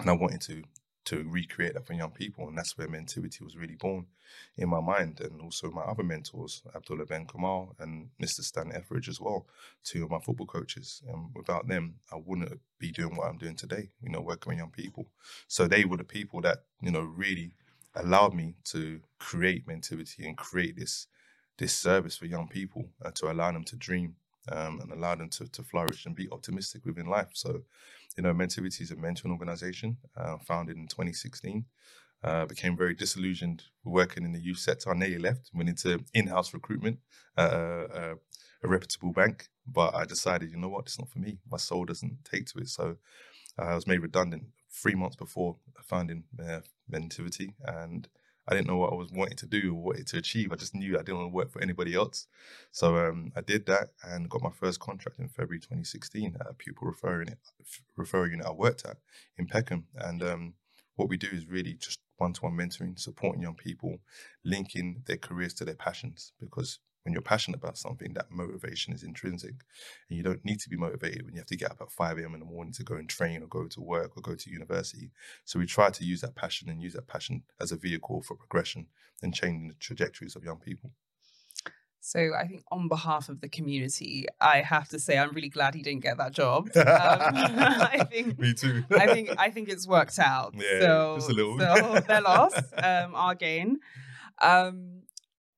And 0.01 0.11
I 0.11 0.15
wanted 0.15 0.41
to 0.41 0.65
to 1.07 1.25
recreate 1.29 1.75
that 1.75 1.87
for 1.87 1.93
young 1.93 2.11
people. 2.11 2.49
And 2.49 2.57
that's 2.57 2.77
where 2.77 2.89
Mentivity 2.89 3.43
was 3.43 3.57
really 3.57 3.75
born 3.75 4.07
in 4.57 4.69
my 4.69 4.81
mind. 4.81 5.21
And 5.21 5.41
also 5.41 5.71
my 5.71 5.83
other 5.83 6.03
mentors, 6.03 6.63
Abdullah 6.75 7.07
Ben 7.07 7.27
Kamal 7.27 7.75
and 7.79 8.09
Mr. 8.23 8.41
Stan 8.41 8.73
Etheridge 8.73 9.09
as 9.09 9.21
well, 9.21 9.47
two 9.85 10.05
of 10.05 10.11
my 10.11 10.19
football 10.19 10.47
coaches. 10.47 11.03
And 11.09 11.29
without 11.35 11.69
them, 11.69 11.97
I 12.13 12.17
wouldn't 12.25 12.61
be 12.79 12.91
doing 12.91 13.17
what 13.17 13.29
I'm 13.29 13.39
doing 13.39 13.57
today, 13.57 13.91
you 14.01 14.11
know, 14.11 14.21
working 14.21 14.51
with 14.51 14.59
young 14.59 14.71
people. 14.71 15.09
So 15.49 15.67
they 15.67 15.85
were 15.85 15.97
the 15.97 16.05
people 16.05 16.41
that, 16.43 16.65
you 16.81 16.91
know, 16.91 17.03
really 17.03 17.53
allowed 17.95 18.35
me 18.35 18.55
to 18.65 19.01
create 19.19 19.67
Mentivity 19.67 20.27
and 20.27 20.37
create 20.37 20.77
this 20.77 21.07
this 21.59 21.73
service 21.73 22.17
for 22.17 22.27
young 22.27 22.49
people 22.49 22.89
uh, 23.05 23.13
to 23.13 23.31
allow 23.31 23.53
them 23.53 23.63
to 23.63 23.77
dream 23.77 24.17
um, 24.53 24.81
and 24.81 24.93
allow 24.93 25.15
them 25.15 25.29
to, 25.31 25.47
to 25.49 25.63
flourish 25.63 26.07
and 26.07 26.15
be 26.15 26.29
optimistic 26.31 26.85
within 26.85 27.07
life. 27.07 27.31
So 27.35 27.63
you 28.17 28.23
know, 28.23 28.33
Mentivity 28.33 28.83
is 28.83 28.91
a 28.91 28.97
mentoring 28.97 29.33
organization 29.33 29.97
uh, 30.17 30.39
founded 30.39 30.77
in 30.77 30.87
2016. 30.87 31.65
Uh, 32.23 32.47
became 32.47 32.75
very 32.75 32.95
disillusioned 32.95 33.65
working 33.85 34.25
in 34.25 34.33
the 34.33 34.41
youth 34.41 34.59
sector. 34.59 34.91
I 34.91 34.95
nearly 34.95 35.19
left, 35.19 35.51
went 35.53 35.69
into 35.69 36.03
in-house 36.15 36.55
recruitment 36.55 37.01
at 37.37 37.53
a, 37.53 38.17
a, 38.63 38.69
reputable 38.69 39.13
bank. 39.13 39.49
But 39.67 39.95
I 39.95 40.07
decided, 40.07 40.51
you 40.51 40.57
know 40.57 40.71
what, 40.71 40.87
it's 40.87 40.99
not 40.99 41.11
for 41.11 41.19
me. 41.19 41.37
My 41.51 41.59
soul 41.59 41.85
doesn't 41.85 42.25
take 42.25 42.47
to 42.47 42.61
it. 42.61 42.69
So 42.69 42.97
I 43.59 43.75
was 43.75 43.87
made 43.87 44.01
redundant 44.01 44.45
three 44.71 44.95
months 44.95 45.17
before 45.17 45.57
founding 45.83 46.25
uh, 46.43 46.61
Mentivity, 46.91 47.53
and 47.67 48.09
I 48.47 48.55
didn't 48.55 48.67
know 48.67 48.77
what 48.77 48.93
I 48.93 48.97
was 48.97 49.11
wanting 49.13 49.37
to 49.39 49.47
do 49.47 49.75
or 49.75 49.83
wanted 49.83 50.07
to 50.09 50.19
achieve. 50.19 50.53
I 50.53 50.57
just 50.57 50.75
knew 50.75 50.95
I 50.95 51.03
didn't 51.03 51.17
want 51.17 51.31
to 51.31 51.35
work 51.35 51.51
for 51.51 51.63
anybody 51.63 51.95
else. 51.95 52.27
So 52.73 52.97
um, 52.97 53.33
I 53.37 53.41
did 53.41 53.67
that 53.67 53.89
and 54.03 54.29
got 54.29 54.43
my 54.43 54.51
first 54.51 54.81
contract 54.81 55.19
in 55.19 55.29
February 55.29 55.61
2016 55.61 56.37
at 56.41 56.51
a 56.51 56.55
pupil 56.55 56.93
referral 56.93 57.21
unit, 57.21 57.39
referral 57.99 58.31
unit 58.31 58.47
I 58.47 58.53
worked 58.53 58.85
at 58.85 58.99
in 59.39 59.47
Peckham. 59.47 59.87
And 59.97 60.23
um, 60.23 60.55
what 60.97 61.09
we 61.09 61.17
do 61.17 61.29
is 61.33 61.47
really 61.47 61.75
just 61.75 62.01
one-to-one 62.17 62.53
mentoring, 62.53 62.99
supporting 62.99 63.43
young 63.43 63.57
people, 63.57 63.99
linking 64.45 65.03
their 65.07 65.17
careers 65.17 65.55
to 65.55 65.65
their 65.65 65.75
passions 65.75 66.33
because 66.41 66.79
when 67.05 67.13
you're 67.13 67.23
passionate 67.23 67.59
about 67.59 67.79
something, 67.79 68.15
that 68.15 68.31
motivation 68.31 68.93
is 68.93 69.03
intrinsic. 69.03 69.55
And 70.09 70.17
you 70.17 70.23
don't 70.23 70.45
need 70.45 70.59
to 70.61 70.69
be 70.69 70.77
motivated 70.77 71.25
when 71.25 71.35
you 71.35 71.41
have 71.41 71.47
to 71.49 71.57
get 71.57 71.71
up 71.71 71.81
at 71.81 71.93
5 71.93 72.19
a.m. 72.19 72.35
in 72.35 72.41
the 72.41 72.47
morning 72.47 72.73
to 72.75 72.83
go 72.83 72.97
and 72.97 73.09
train 73.09 73.43
or 73.43 73.47
go 73.47 73.67
to 73.69 73.81
work 73.81 74.17
or 74.17 74.23
go 74.23 74.35
to 74.35 74.51
university. 74.51 75.11
So 75.45 75.59
we 75.59 75.67
try 75.67 75.91
to 75.91 76.05
use 76.05 76.23
that 76.23 76.35
passion 76.35 76.69
and 76.69 76.83
use 76.83 76.95
that 76.95 77.07
passion 77.07 77.45
as 77.61 77.73
a 77.73 77.77
vehicle 77.77 78.23
for 78.23 78.35
progression 78.35 78.87
and 79.23 79.35
changing 79.35 79.69
the 79.69 79.75
trajectories 79.75 80.35
of 80.35 80.45
young 80.45 80.59
people. 80.59 80.91
So 82.01 82.33
I 82.39 82.47
think 82.47 82.65
on 82.71 82.89
behalf 82.89 83.31
of 83.31 83.41
the 83.41 83.49
community, 83.49 84.27
I 84.39 84.61
have 84.61 84.91
to 84.91 84.99
say 84.99 85.17
I'm 85.17 85.33
really 85.33 85.49
glad 85.49 85.75
he 85.75 85.83
didn't 85.83 86.03
get 86.03 86.19
that 86.19 86.33
job. 86.33 86.69
Um, 86.77 86.85
I 86.87 88.07
think 88.11 88.39
Me 88.39 88.53
too. 88.53 88.85
I 88.91 89.07
think 89.07 89.31
I 89.39 89.51
think 89.51 89.71
it's 89.71 89.87
worked 89.87 90.19
out. 90.19 90.55
Yeah, 90.59 90.81
so, 90.81 91.15
just 91.17 91.31
a 91.31 91.33
little. 91.33 91.59
so 91.59 92.01
their 92.07 92.21
loss, 92.21 92.55
um, 92.77 93.15
our 93.15 93.35
gain. 93.35 93.79
Um, 94.43 95.04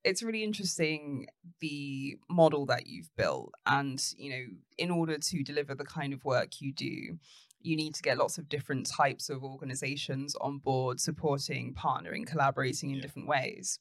it's 0.07 0.23
really 0.23 0.43
interesting 0.45 1.27
the 1.61 2.17
model 2.31 2.65
that 2.67 2.87
you've 2.87 3.11
built, 3.17 3.53
and 3.67 4.03
you 4.17 4.31
know, 4.31 4.45
in 4.79 4.91
order 4.91 5.19
to 5.19 5.43
deliver 5.43 5.75
the 5.75 5.85
kind 5.85 6.13
of 6.13 6.25
work 6.25 6.61
you 6.61 6.73
do, 6.73 7.19
you 7.61 7.77
need 7.77 7.95
to 7.97 8.03
get 8.03 8.17
lots 8.19 8.39
of 8.39 8.49
different 8.49 8.87
types 8.87 9.29
of 9.29 9.43
organizations 9.43 10.35
on 10.41 10.59
board, 10.59 11.01
supporting, 11.01 11.75
partnering, 11.75 12.27
collaborating 12.27 12.91
in 12.91 12.97
Yeah. 12.97 13.03
different 13.03 13.29
ways. 13.29 13.81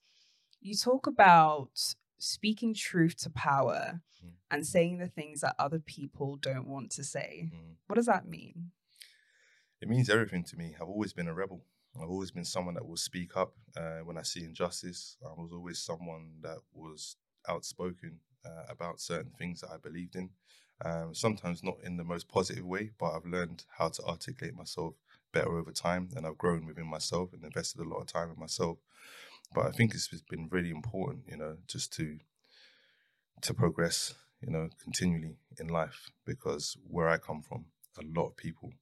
You 0.60 0.74
talk 0.76 1.06
about 1.08 1.96
speaking 2.18 2.74
truth 2.74 3.16
to 3.18 3.30
power 3.30 4.02
Mm. 4.24 4.32
and 4.50 4.66
saying 4.66 4.98
the 4.98 5.08
things 5.10 5.42
that 5.42 5.56
other 5.60 5.80
people 5.80 6.38
don't 6.38 6.68
want 6.68 6.90
to 6.94 7.04
say. 7.04 7.52
Mm. 7.54 7.76
What 7.88 7.96
does 7.98 8.08
that 8.08 8.26
mean? 8.28 8.72
It 9.82 9.90
means 9.90 10.10
everything 10.10 10.44
to 10.46 10.58
me. 10.58 10.74
I've 10.76 10.88
always 10.88 11.14
been 11.14 11.28
a 11.28 11.34
rebel. 11.34 11.64
I've 12.02 12.10
always 12.10 12.32
been 12.32 12.46
someone 12.46 12.74
that 12.76 12.88
will 12.88 12.98
speak 12.98 13.38
up 13.38 13.54
uh, 13.78 14.00
when 14.00 14.18
I 14.18 14.24
see 14.24 14.44
injustice. 14.44 15.18
I 15.24 15.30
was 15.40 15.52
always 15.54 15.80
someone 15.80 16.34
that 16.42 16.58
was 16.74 17.16
outspoken 17.48 18.20
uh, 18.46 18.64
about 18.70 19.00
certain 19.00 19.32
things 19.38 19.62
that 19.62 19.70
I 19.72 19.78
believed 19.78 20.16
in. 20.16 20.30
Um, 20.84 21.16
sometimes 21.16 21.64
not 21.64 21.78
in 21.84 21.96
the 21.96 22.04
most 22.04 22.28
positive 22.28 22.66
way, 22.66 22.92
but 23.00 23.12
I've 23.12 23.26
learned 23.26 23.64
how 23.78 23.90
to 23.90 24.04
articulate 24.04 24.56
myself 24.56 24.96
better 25.32 25.58
over 25.58 25.72
time, 25.72 26.10
and 26.16 26.26
I've 26.26 26.38
grown 26.38 26.66
within 26.66 26.88
myself 26.88 27.32
and 27.34 27.44
invested 27.44 27.82
a 27.82 27.88
lot 27.88 28.02
of 28.02 28.08
time 28.08 28.30
in 28.30 28.40
myself. 28.40 28.78
But 29.54 29.68
I 29.68 29.72
think 29.72 29.94
it's 29.94 30.10
been 30.30 30.50
really 30.52 30.72
important, 30.72 31.24
you 31.30 31.38
know, 31.38 31.58
just 31.68 31.94
to 31.94 32.20
to 33.42 33.54
progress, 33.54 34.16
you 34.42 34.52
know, 34.52 34.70
continually 34.82 35.36
in 35.60 35.68
life 35.68 36.10
because 36.26 36.78
where 36.88 37.08
I 37.08 37.18
come 37.18 37.42
from, 37.42 37.66
a 38.00 38.04
lot 38.20 38.28
of 38.28 38.38
people 38.38 38.74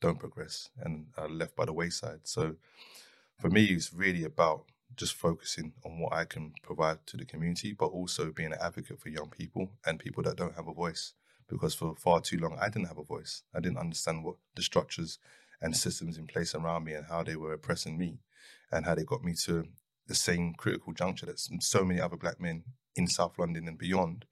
don't 0.00 0.18
progress 0.18 0.70
and 0.80 1.06
are 1.16 1.28
left 1.28 1.56
by 1.56 1.64
the 1.64 1.72
wayside. 1.72 2.20
So 2.24 2.56
for 3.38 3.48
me, 3.48 3.64
it's 3.64 3.92
really 3.92 4.24
about 4.24 4.64
just 4.96 5.14
focusing 5.14 5.72
on 5.84 5.98
what 5.98 6.12
I 6.12 6.24
can 6.24 6.52
provide 6.62 7.06
to 7.06 7.16
the 7.16 7.24
community, 7.24 7.72
but 7.72 7.86
also 7.86 8.32
being 8.32 8.52
an 8.52 8.58
advocate 8.60 9.00
for 9.00 9.08
young 9.08 9.30
people 9.30 9.70
and 9.86 9.98
people 9.98 10.22
that 10.24 10.36
don't 10.36 10.56
have 10.56 10.68
a 10.68 10.74
voice. 10.74 11.14
Because 11.48 11.74
for 11.74 11.94
far 11.96 12.20
too 12.20 12.38
long, 12.38 12.58
I 12.60 12.68
didn't 12.68 12.88
have 12.88 12.98
a 12.98 13.04
voice. 13.04 13.42
I 13.54 13.60
didn't 13.60 13.78
understand 13.78 14.24
what 14.24 14.36
the 14.54 14.62
structures 14.62 15.18
and 15.60 15.76
systems 15.76 16.16
in 16.16 16.26
place 16.26 16.54
around 16.54 16.84
me 16.84 16.94
and 16.94 17.06
how 17.06 17.22
they 17.22 17.36
were 17.36 17.52
oppressing 17.52 17.98
me 17.98 18.18
and 18.72 18.84
how 18.84 18.94
they 18.94 19.04
got 19.04 19.24
me 19.24 19.34
to 19.44 19.64
the 20.06 20.14
same 20.14 20.54
critical 20.54 20.92
juncture 20.92 21.26
that 21.26 21.40
so 21.60 21.84
many 21.84 22.00
other 22.00 22.16
black 22.16 22.40
men 22.40 22.64
in 22.96 23.06
South 23.06 23.38
London 23.38 23.68
and 23.68 23.78
beyond 23.78 24.24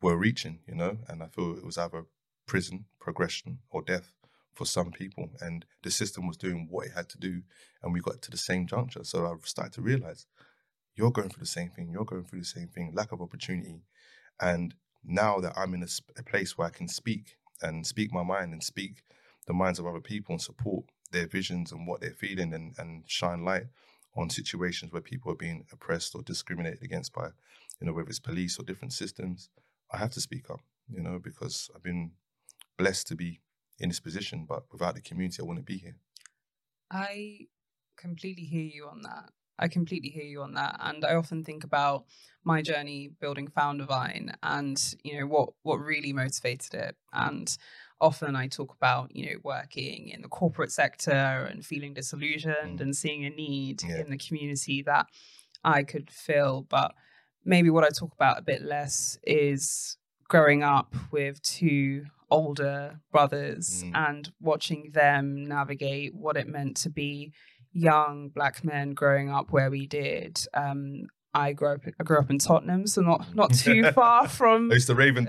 were 0.00 0.16
reaching, 0.16 0.60
you 0.66 0.74
know. 0.74 0.98
And 1.08 1.22
I 1.22 1.26
feel 1.26 1.56
it 1.56 1.64
was 1.64 1.78
either 1.78 2.06
prison, 2.46 2.86
progression, 3.00 3.58
or 3.70 3.82
death 3.82 4.12
for 4.54 4.64
some 4.64 4.90
people. 4.90 5.30
And 5.40 5.64
the 5.82 5.90
system 5.90 6.26
was 6.26 6.36
doing 6.36 6.68
what 6.70 6.86
it 6.86 6.92
had 6.94 7.08
to 7.10 7.18
do, 7.18 7.42
and 7.82 7.92
we 7.92 8.00
got 8.00 8.22
to 8.22 8.30
the 8.30 8.36
same 8.36 8.66
juncture. 8.66 9.04
So 9.04 9.26
I 9.26 9.34
started 9.44 9.72
to 9.74 9.82
realize 9.82 10.26
you're 10.96 11.10
going 11.10 11.28
through 11.28 11.42
the 11.42 11.46
same 11.46 11.70
thing, 11.70 11.90
you're 11.90 12.04
going 12.04 12.24
through 12.24 12.40
the 12.40 12.44
same 12.44 12.68
thing, 12.68 12.92
lack 12.94 13.12
of 13.12 13.20
opportunity. 13.20 13.82
And 14.40 14.74
now 15.04 15.40
that 15.40 15.52
I'm 15.56 15.74
in 15.74 15.82
a, 15.82 15.88
a 16.18 16.22
place 16.22 16.56
where 16.56 16.68
I 16.68 16.70
can 16.70 16.88
speak 16.88 17.36
and 17.62 17.86
speak 17.86 18.12
my 18.12 18.22
mind 18.22 18.52
and 18.52 18.62
speak 18.62 19.02
the 19.46 19.52
minds 19.52 19.78
of 19.78 19.86
other 19.86 20.00
people 20.00 20.32
and 20.32 20.42
support 20.42 20.84
their 21.12 21.26
visions 21.26 21.72
and 21.72 21.86
what 21.86 22.00
they're 22.00 22.10
feeling 22.10 22.54
and, 22.54 22.74
and 22.78 23.04
shine 23.06 23.44
light 23.44 23.64
on 24.16 24.30
situations 24.30 24.92
where 24.92 25.02
people 25.02 25.32
are 25.32 25.36
being 25.36 25.64
oppressed 25.72 26.14
or 26.14 26.22
discriminated 26.22 26.82
against 26.82 27.12
by, 27.12 27.26
you 27.80 27.86
know, 27.86 27.92
whether 27.92 28.08
it's 28.08 28.20
police 28.20 28.58
or 28.58 28.64
different 28.64 28.92
systems, 28.92 29.48
I 29.92 29.98
have 29.98 30.10
to 30.10 30.20
speak 30.20 30.50
up, 30.50 30.60
you 30.88 31.02
know, 31.02 31.18
because 31.18 31.70
I've 31.74 31.82
been 31.82 32.12
blessed 32.78 33.08
to 33.08 33.16
be 33.16 33.40
in 33.78 33.88
this 33.88 34.00
position, 34.00 34.46
but 34.48 34.64
without 34.72 34.94
the 34.94 35.00
community, 35.00 35.38
I 35.40 35.44
wouldn't 35.44 35.66
be 35.66 35.78
here. 35.78 35.96
I 36.90 37.46
completely 37.96 38.44
hear 38.44 38.62
you 38.64 38.86
on 38.88 39.02
that. 39.02 39.30
I 39.58 39.68
completely 39.68 40.10
hear 40.10 40.24
you 40.24 40.42
on 40.42 40.54
that. 40.54 40.76
And 40.80 41.04
I 41.04 41.14
often 41.14 41.44
think 41.44 41.62
about 41.64 42.04
my 42.44 42.60
journey 42.60 43.10
building 43.20 43.48
Foundervine 43.48 44.34
and, 44.42 44.94
you 45.04 45.18
know, 45.18 45.26
what 45.26 45.50
what 45.62 45.76
really 45.76 46.12
motivated 46.12 46.74
it. 46.74 46.96
And 47.12 47.56
often 48.00 48.34
I 48.34 48.48
talk 48.48 48.74
about, 48.74 49.14
you 49.14 49.26
know, 49.26 49.38
working 49.44 50.08
in 50.08 50.22
the 50.22 50.28
corporate 50.28 50.72
sector 50.72 51.10
and 51.50 51.64
feeling 51.64 51.94
disillusioned 51.94 52.78
Mm. 52.78 52.82
and 52.82 52.96
seeing 52.96 53.24
a 53.24 53.30
need 53.30 53.82
Yeah. 53.82 54.00
in 54.00 54.10
the 54.10 54.18
community 54.18 54.82
that 54.82 55.06
I 55.62 55.84
could 55.84 56.10
fill. 56.10 56.62
But 56.62 56.92
maybe 57.44 57.70
what 57.70 57.84
I 57.84 57.90
talk 57.90 58.12
about 58.12 58.38
a 58.38 58.42
bit 58.42 58.62
less 58.62 59.18
is 59.22 59.96
growing 60.28 60.64
up 60.64 60.94
with 61.12 61.40
two 61.42 62.06
older 62.34 63.00
brothers 63.12 63.82
Mm. 63.84 63.92
and 64.08 64.32
watching 64.40 64.90
them 64.92 65.44
navigate 65.56 66.14
what 66.14 66.36
it 66.36 66.46
meant 66.48 66.76
to 66.84 66.90
be 66.90 67.32
young 67.72 68.28
black 68.36 68.64
men 68.64 68.94
growing 68.94 69.28
up 69.30 69.46
where 69.50 69.70
we 69.70 69.86
did. 69.86 70.32
Um, 70.54 71.06
I 71.36 71.52
grew 71.52 71.72
up. 71.74 71.80
I 72.00 72.04
grew 72.04 72.18
up 72.18 72.30
in 72.30 72.38
Tottenham, 72.38 72.86
so 72.86 73.00
not 73.02 73.34
not 73.34 73.52
too 73.52 73.90
far 73.98 74.28
from 74.28 74.70
I 74.70 74.74
used 74.74 74.86
to 74.86 74.94
Raven. 74.94 75.24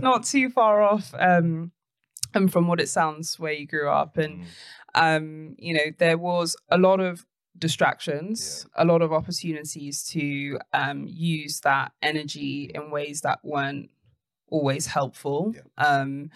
Not 0.00 0.24
too 0.24 0.50
far 0.50 0.82
off. 0.82 1.12
Um, 1.18 1.72
and 2.34 2.52
from 2.52 2.68
what 2.68 2.80
it 2.80 2.88
sounds, 2.88 3.38
where 3.38 3.52
you 3.52 3.66
grew 3.66 3.88
up, 3.88 4.16
and 4.16 4.40
Mm, 4.40 4.44
um, 4.94 5.54
you 5.58 5.74
know, 5.74 5.90
there 5.98 6.18
was 6.18 6.56
a 6.70 6.78
lot 6.78 7.00
of 7.00 7.24
distractions, 7.58 8.66
a 8.74 8.84
lot 8.84 9.02
of 9.02 9.12
opportunities 9.12 10.04
to 10.08 10.58
um, 10.72 11.06
use 11.08 11.60
that 11.60 11.92
energy 12.02 12.70
in 12.74 12.90
ways 12.90 13.22
that 13.22 13.38
weren't 13.42 13.90
always 14.48 14.86
helpful. 14.86 15.54
Yeah. 15.54 15.62
Um, 15.76 16.30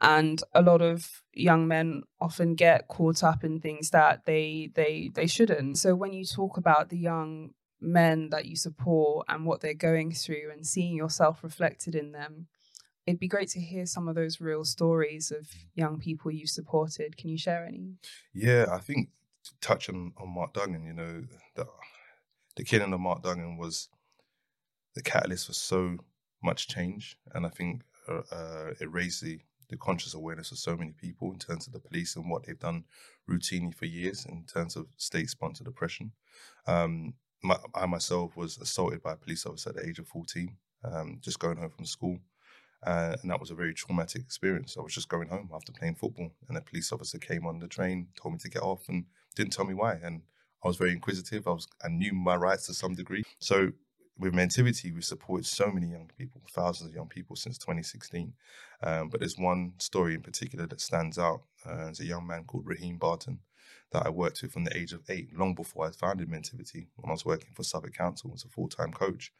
and 0.00 0.42
a 0.54 0.62
lot 0.62 0.80
of 0.80 1.22
young 1.32 1.66
men 1.66 2.02
often 2.20 2.54
get 2.54 2.88
caught 2.88 3.22
up 3.24 3.42
in 3.42 3.60
things 3.60 3.90
that 3.90 4.26
they 4.26 4.70
they 4.74 5.10
they 5.14 5.26
shouldn't. 5.26 5.78
So 5.78 5.94
when 5.94 6.12
you 6.12 6.24
talk 6.24 6.56
about 6.56 6.88
the 6.88 6.98
young 6.98 7.50
men 7.80 8.30
that 8.30 8.46
you 8.46 8.56
support 8.56 9.26
and 9.28 9.44
what 9.44 9.60
they're 9.60 9.74
going 9.74 10.12
through 10.12 10.50
and 10.52 10.66
seeing 10.66 10.96
yourself 10.96 11.42
reflected 11.42 11.94
in 11.94 12.12
them, 12.12 12.46
it'd 13.06 13.20
be 13.20 13.28
great 13.28 13.48
to 13.48 13.60
hear 13.60 13.86
some 13.86 14.08
of 14.08 14.14
those 14.14 14.40
real 14.40 14.64
stories 14.64 15.30
of 15.30 15.48
young 15.74 15.98
people 15.98 16.30
you 16.30 16.46
supported. 16.46 17.16
Can 17.16 17.30
you 17.30 17.38
share 17.38 17.64
any? 17.64 17.94
Yeah, 18.34 18.66
I 18.70 18.78
think 18.78 19.10
to 19.44 19.52
touch 19.60 19.88
on, 19.88 20.12
on 20.16 20.34
Mark 20.34 20.52
Duggan, 20.52 20.84
you 20.84 20.92
know, 20.92 21.22
the, 21.54 21.66
the 22.56 22.64
killing 22.64 22.92
of 22.92 23.00
Mark 23.00 23.22
Duggan 23.22 23.56
was 23.56 23.88
the 24.94 25.02
catalyst 25.02 25.46
for 25.46 25.52
so 25.52 25.98
much 26.42 26.68
change. 26.68 27.16
And 27.34 27.46
I 27.46 27.50
think 27.50 27.82
uh, 28.08 28.22
uh, 28.32 28.70
it 28.80 28.92
raised 28.92 29.22
the, 29.22 29.40
the 29.68 29.76
conscious 29.76 30.14
awareness 30.14 30.52
of 30.52 30.58
so 30.58 30.76
many 30.76 30.92
people 30.92 31.32
in 31.32 31.38
terms 31.38 31.66
of 31.66 31.72
the 31.72 31.80
police 31.80 32.16
and 32.16 32.30
what 32.30 32.46
they've 32.46 32.58
done 32.58 32.84
routinely 33.28 33.74
for 33.74 33.86
years 33.86 34.26
in 34.26 34.44
terms 34.44 34.76
of 34.76 34.86
state 34.96 35.30
sponsored 35.30 35.66
oppression. 35.66 36.12
Um, 36.66 37.14
my, 37.42 37.56
I 37.74 37.86
myself 37.86 38.36
was 38.36 38.58
assaulted 38.58 39.02
by 39.02 39.12
a 39.12 39.16
police 39.16 39.46
officer 39.46 39.70
at 39.70 39.76
the 39.76 39.86
age 39.86 39.98
of 39.98 40.08
14, 40.08 40.56
um, 40.84 41.18
just 41.22 41.38
going 41.38 41.58
home 41.58 41.70
from 41.70 41.84
school. 41.84 42.18
Uh, 42.86 43.16
and 43.20 43.30
that 43.30 43.40
was 43.40 43.50
a 43.50 43.56
very 43.56 43.74
traumatic 43.74 44.22
experience. 44.22 44.76
I 44.78 44.82
was 44.82 44.94
just 44.94 45.08
going 45.08 45.28
home 45.28 45.50
after 45.52 45.72
playing 45.72 45.96
football, 45.96 46.32
and 46.48 46.56
a 46.56 46.60
police 46.60 46.92
officer 46.92 47.18
came 47.18 47.44
on 47.44 47.58
the 47.58 47.66
train, 47.66 48.08
told 48.20 48.34
me 48.34 48.38
to 48.38 48.50
get 48.50 48.62
off, 48.62 48.88
and 48.88 49.04
didn't 49.34 49.52
tell 49.52 49.64
me 49.64 49.74
why. 49.74 49.94
And 49.94 50.22
I 50.64 50.68
was 50.68 50.76
very 50.76 50.92
inquisitive. 50.92 51.46
I 51.48 51.52
was 51.52 51.66
I 51.84 51.88
knew 51.88 52.12
my 52.12 52.36
rights 52.36 52.66
to 52.66 52.74
some 52.74 52.94
degree. 52.94 53.24
So 53.40 53.72
with 54.18 54.34
Mentivity, 54.34 54.92
we've 54.92 55.04
supported 55.04 55.46
so 55.46 55.70
many 55.70 55.86
young 55.88 56.10
people, 56.18 56.42
thousands 56.50 56.90
of 56.90 56.96
young 56.96 57.08
people 57.08 57.36
since 57.36 57.56
2016. 57.58 58.32
Um, 58.82 59.08
but 59.08 59.20
there's 59.20 59.38
one 59.38 59.74
story 59.78 60.14
in 60.14 60.22
particular 60.22 60.66
that 60.66 60.80
stands 60.80 61.18
out. 61.18 61.42
Uh, 61.64 61.84
there's 61.84 62.00
a 62.00 62.06
young 62.06 62.26
man 62.26 62.44
called 62.44 62.66
Raheem 62.66 62.98
Barton 62.98 63.40
that 63.92 64.06
I 64.06 64.10
worked 64.10 64.42
with 64.42 64.52
from 64.52 64.64
the 64.64 64.76
age 64.76 64.92
of 64.92 65.02
eight, 65.08 65.36
long 65.36 65.54
before 65.54 65.86
I 65.86 65.90
founded 65.90 66.28
Mentivity, 66.28 66.88
when 66.96 67.10
I 67.10 67.12
was 67.12 67.24
working 67.24 67.50
for 67.54 67.62
Southwark 67.62 67.94
Council 67.94 68.32
as 68.34 68.44
a 68.44 68.48
full-time 68.48 68.92
coach. 68.92 69.32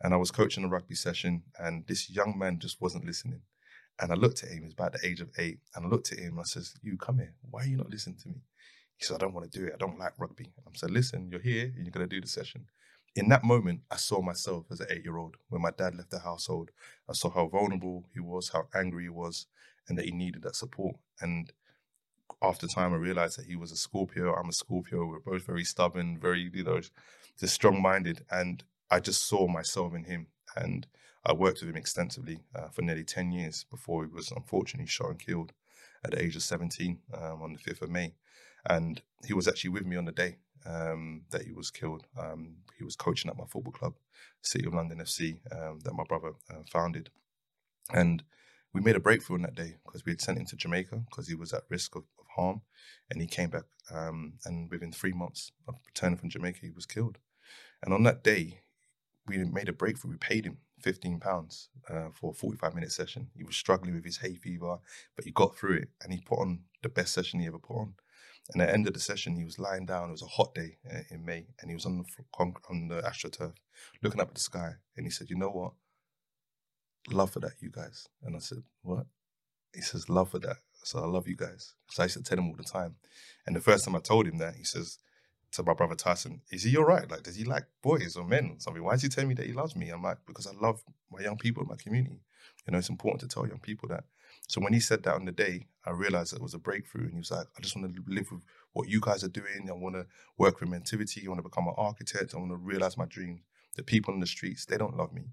And 0.00 0.12
I 0.12 0.16
was 0.16 0.30
coaching 0.30 0.64
a 0.64 0.68
rugby 0.68 0.94
session, 0.94 1.42
and 1.58 1.86
this 1.86 2.10
young 2.10 2.36
man 2.36 2.58
just 2.58 2.80
wasn't 2.80 3.04
listening. 3.04 3.42
And 4.00 4.10
I 4.10 4.14
looked 4.14 4.42
at 4.42 4.48
him, 4.48 4.58
he 4.58 4.64
was 4.64 4.72
about 4.72 4.94
the 4.94 5.06
age 5.06 5.20
of 5.20 5.30
eight, 5.38 5.58
and 5.74 5.86
I 5.86 5.88
looked 5.88 6.10
at 6.10 6.18
him 6.18 6.32
and 6.32 6.40
I 6.40 6.44
says, 6.44 6.74
You 6.82 6.96
come 6.96 7.18
here, 7.18 7.34
why 7.50 7.62
are 7.62 7.66
you 7.66 7.76
not 7.76 7.90
listening 7.90 8.16
to 8.22 8.28
me? 8.28 8.40
He 8.96 9.04
said, 9.04 9.16
I 9.16 9.18
don't 9.18 9.34
want 9.34 9.50
to 9.50 9.58
do 9.58 9.66
it, 9.66 9.74
I 9.74 9.76
don't 9.76 9.98
like 9.98 10.14
rugby. 10.18 10.52
I 10.66 10.70
said, 10.74 10.90
Listen, 10.90 11.28
you're 11.30 11.40
here 11.40 11.72
and 11.76 11.84
you're 11.84 11.92
gonna 11.92 12.06
do 12.06 12.20
the 12.20 12.26
session. 12.26 12.66
In 13.14 13.28
that 13.28 13.44
moment, 13.44 13.82
I 13.90 13.96
saw 13.96 14.22
myself 14.22 14.66
as 14.70 14.80
an 14.80 14.86
eight-year-old. 14.90 15.36
When 15.50 15.60
my 15.60 15.70
dad 15.70 15.94
left 15.94 16.10
the 16.10 16.20
household, 16.20 16.70
I 17.08 17.12
saw 17.12 17.30
how 17.30 17.46
vulnerable 17.46 18.06
he 18.14 18.20
was, 18.20 18.48
how 18.48 18.68
angry 18.74 19.04
he 19.04 19.10
was, 19.10 19.46
and 19.86 19.98
that 19.98 20.06
he 20.06 20.12
needed 20.12 20.42
that 20.42 20.56
support. 20.56 20.96
And 21.20 21.52
after 22.40 22.66
time, 22.66 22.94
I 22.94 22.96
realized 22.96 23.38
that 23.38 23.46
he 23.46 23.56
was 23.56 23.70
a 23.70 23.76
Scorpio. 23.76 24.34
I'm 24.34 24.48
a 24.48 24.52
Scorpio. 24.52 25.04
We're 25.04 25.20
both 25.20 25.44
very 25.44 25.64
stubborn, 25.64 26.18
very, 26.18 26.50
you 26.54 26.64
know, 26.64 26.80
just 27.38 27.54
strong-minded. 27.54 28.24
And 28.30 28.64
I 28.90 29.00
just 29.00 29.26
saw 29.26 29.46
myself 29.46 29.94
in 29.94 30.04
him. 30.04 30.28
And 30.56 30.86
I 31.24 31.34
worked 31.34 31.60
with 31.60 31.68
him 31.68 31.76
extensively 31.76 32.40
uh, 32.54 32.68
for 32.68 32.80
nearly 32.80 33.04
10 33.04 33.30
years 33.30 33.64
before 33.70 34.04
he 34.04 34.10
was 34.10 34.32
unfortunately 34.32 34.88
shot 34.88 35.10
and 35.10 35.18
killed 35.18 35.52
at 36.02 36.12
the 36.12 36.22
age 36.22 36.34
of 36.34 36.42
17 36.42 36.98
um, 37.14 37.42
on 37.42 37.52
the 37.52 37.58
5th 37.58 37.82
of 37.82 37.90
May. 37.90 38.14
And 38.64 39.02
he 39.26 39.34
was 39.34 39.46
actually 39.46 39.70
with 39.70 39.84
me 39.84 39.96
on 39.96 40.06
the 40.06 40.12
day. 40.12 40.38
Um, 40.66 41.22
that 41.30 41.42
he 41.42 41.52
was 41.52 41.70
killed. 41.70 42.04
Um, 42.18 42.56
he 42.78 42.84
was 42.84 42.96
coaching 42.96 43.30
at 43.30 43.36
my 43.36 43.44
football 43.44 43.72
club, 43.72 43.94
City 44.42 44.66
of 44.66 44.74
London 44.74 44.98
FC, 44.98 45.38
um, 45.52 45.80
that 45.84 45.94
my 45.94 46.04
brother 46.04 46.32
uh, 46.50 46.62
founded. 46.70 47.10
And 47.92 48.22
we 48.72 48.80
made 48.80 48.96
a 48.96 49.00
breakthrough 49.00 49.36
on 49.36 49.42
that 49.42 49.54
day 49.54 49.76
because 49.84 50.04
we 50.04 50.12
had 50.12 50.20
sent 50.20 50.38
him 50.38 50.46
to 50.46 50.56
Jamaica 50.56 51.02
because 51.10 51.28
he 51.28 51.34
was 51.34 51.52
at 51.52 51.62
risk 51.68 51.94
of, 51.94 52.04
of 52.18 52.26
harm. 52.36 52.62
And 53.10 53.20
he 53.20 53.26
came 53.26 53.50
back, 53.50 53.64
um, 53.90 54.34
and 54.44 54.70
within 54.70 54.92
three 54.92 55.12
months 55.12 55.52
of 55.68 55.74
returning 55.86 56.18
from 56.18 56.30
Jamaica, 56.30 56.60
he 56.62 56.70
was 56.70 56.86
killed. 56.86 57.18
And 57.82 57.92
on 57.92 58.04
that 58.04 58.24
day, 58.24 58.60
we 59.26 59.38
made 59.44 59.68
a 59.68 59.72
breakthrough. 59.72 60.12
We 60.12 60.16
paid 60.16 60.46
him 60.46 60.58
fifteen 60.80 61.20
pounds 61.20 61.68
uh, 61.88 62.08
for 62.12 62.30
a 62.30 62.34
forty-five 62.34 62.74
minute 62.74 62.92
session. 62.92 63.28
He 63.36 63.44
was 63.44 63.56
struggling 63.56 63.94
with 63.94 64.04
his 64.04 64.18
hay 64.18 64.34
fever, 64.34 64.78
but 65.14 65.24
he 65.24 65.30
got 65.30 65.56
through 65.56 65.76
it, 65.76 65.88
and 66.02 66.12
he 66.12 66.20
put 66.20 66.38
on 66.38 66.60
the 66.82 66.88
best 66.88 67.12
session 67.12 67.40
he 67.40 67.46
ever 67.46 67.58
put 67.58 67.76
on. 67.76 67.94
And 68.52 68.60
at 68.60 68.68
the 68.68 68.74
end 68.74 68.86
of 68.86 68.94
the 68.94 69.00
session, 69.00 69.36
he 69.36 69.44
was 69.44 69.58
lying 69.58 69.86
down. 69.86 70.08
It 70.08 70.12
was 70.12 70.22
a 70.22 70.26
hot 70.26 70.54
day 70.54 70.76
uh, 70.90 71.00
in 71.10 71.24
May, 71.24 71.46
and 71.60 71.70
he 71.70 71.74
was 71.74 71.86
on 71.86 71.98
the 71.98 72.04
on 72.68 72.88
the 72.88 73.00
astroturf, 73.02 73.54
looking 74.02 74.20
up 74.20 74.28
at 74.28 74.34
the 74.34 74.40
sky, 74.40 74.72
and 74.96 75.06
he 75.06 75.10
said, 75.10 75.30
"You 75.30 75.36
know 75.36 75.50
what? 75.50 75.72
Love 77.10 77.30
for 77.30 77.40
that, 77.40 77.54
you 77.60 77.70
guys." 77.70 78.08
And 78.22 78.36
I 78.36 78.40
said, 78.40 78.62
"What?" 78.82 79.06
He 79.74 79.80
says, 79.80 80.08
"Love 80.08 80.30
for 80.30 80.38
that." 80.40 80.58
So 80.84 80.98
I 80.98 81.06
love 81.06 81.28
you 81.28 81.36
guys. 81.36 81.74
So 81.90 82.02
I 82.02 82.06
used 82.06 82.16
to 82.16 82.22
tell 82.22 82.38
him 82.38 82.48
all 82.48 82.56
the 82.56 82.64
time. 82.64 82.96
And 83.46 83.56
the 83.56 83.60
first 83.60 83.84
time 83.84 83.96
I 83.96 84.00
told 84.00 84.26
him 84.26 84.38
that, 84.38 84.56
he 84.56 84.64
says 84.64 84.98
to 85.52 85.62
my 85.62 85.74
brother 85.74 85.94
Tyson, 85.94 86.42
"Is 86.50 86.64
he 86.64 86.76
all 86.76 86.84
right? 86.84 87.10
Like, 87.10 87.22
does 87.22 87.36
he 87.36 87.44
like 87.44 87.64
boys 87.82 88.16
or 88.16 88.24
men 88.24 88.50
or 88.50 88.60
something? 88.60 88.82
Why 88.82 88.94
is 88.94 89.02
he 89.02 89.08
telling 89.08 89.28
me 89.28 89.34
that 89.36 89.46
he 89.46 89.52
loves 89.52 89.74
me?" 89.76 89.88
I'm 89.88 90.02
like, 90.02 90.18
"Because 90.26 90.46
I 90.46 90.52
love 90.52 90.82
my 91.10 91.20
young 91.20 91.38
people 91.38 91.62
in 91.62 91.68
my 91.68 91.76
community. 91.76 92.20
You 92.66 92.72
know, 92.72 92.78
it's 92.78 92.90
important 92.90 93.20
to 93.22 93.28
tell 93.28 93.46
young 93.46 93.60
people 93.60 93.88
that." 93.88 94.04
So 94.48 94.60
when 94.60 94.72
he 94.72 94.80
said 94.80 95.02
that 95.04 95.14
on 95.14 95.24
the 95.24 95.32
day, 95.32 95.66
I 95.84 95.90
realized 95.90 96.32
it 96.32 96.42
was 96.42 96.54
a 96.54 96.58
breakthrough. 96.58 97.04
And 97.04 97.12
he 97.12 97.18
was 97.18 97.30
like, 97.30 97.46
I 97.56 97.60
just 97.60 97.76
want 97.76 97.94
to 97.94 98.02
live 98.06 98.30
with 98.30 98.42
what 98.72 98.88
you 98.88 99.00
guys 99.00 99.24
are 99.24 99.28
doing. 99.28 99.68
I 99.68 99.72
want 99.72 99.94
to 99.94 100.06
work 100.36 100.60
with 100.60 100.68
Mentivity. 100.70 101.24
I 101.24 101.28
want 101.28 101.38
to 101.38 101.48
become 101.48 101.68
an 101.68 101.74
architect. 101.76 102.34
I 102.34 102.38
want 102.38 102.50
to 102.50 102.56
realize 102.56 102.96
my 102.96 103.06
dreams. 103.06 103.40
The 103.76 103.82
people 103.82 104.12
in 104.12 104.20
the 104.20 104.26
streets, 104.26 104.66
they 104.66 104.76
don't 104.76 104.96
love 104.96 105.12
me. 105.12 105.24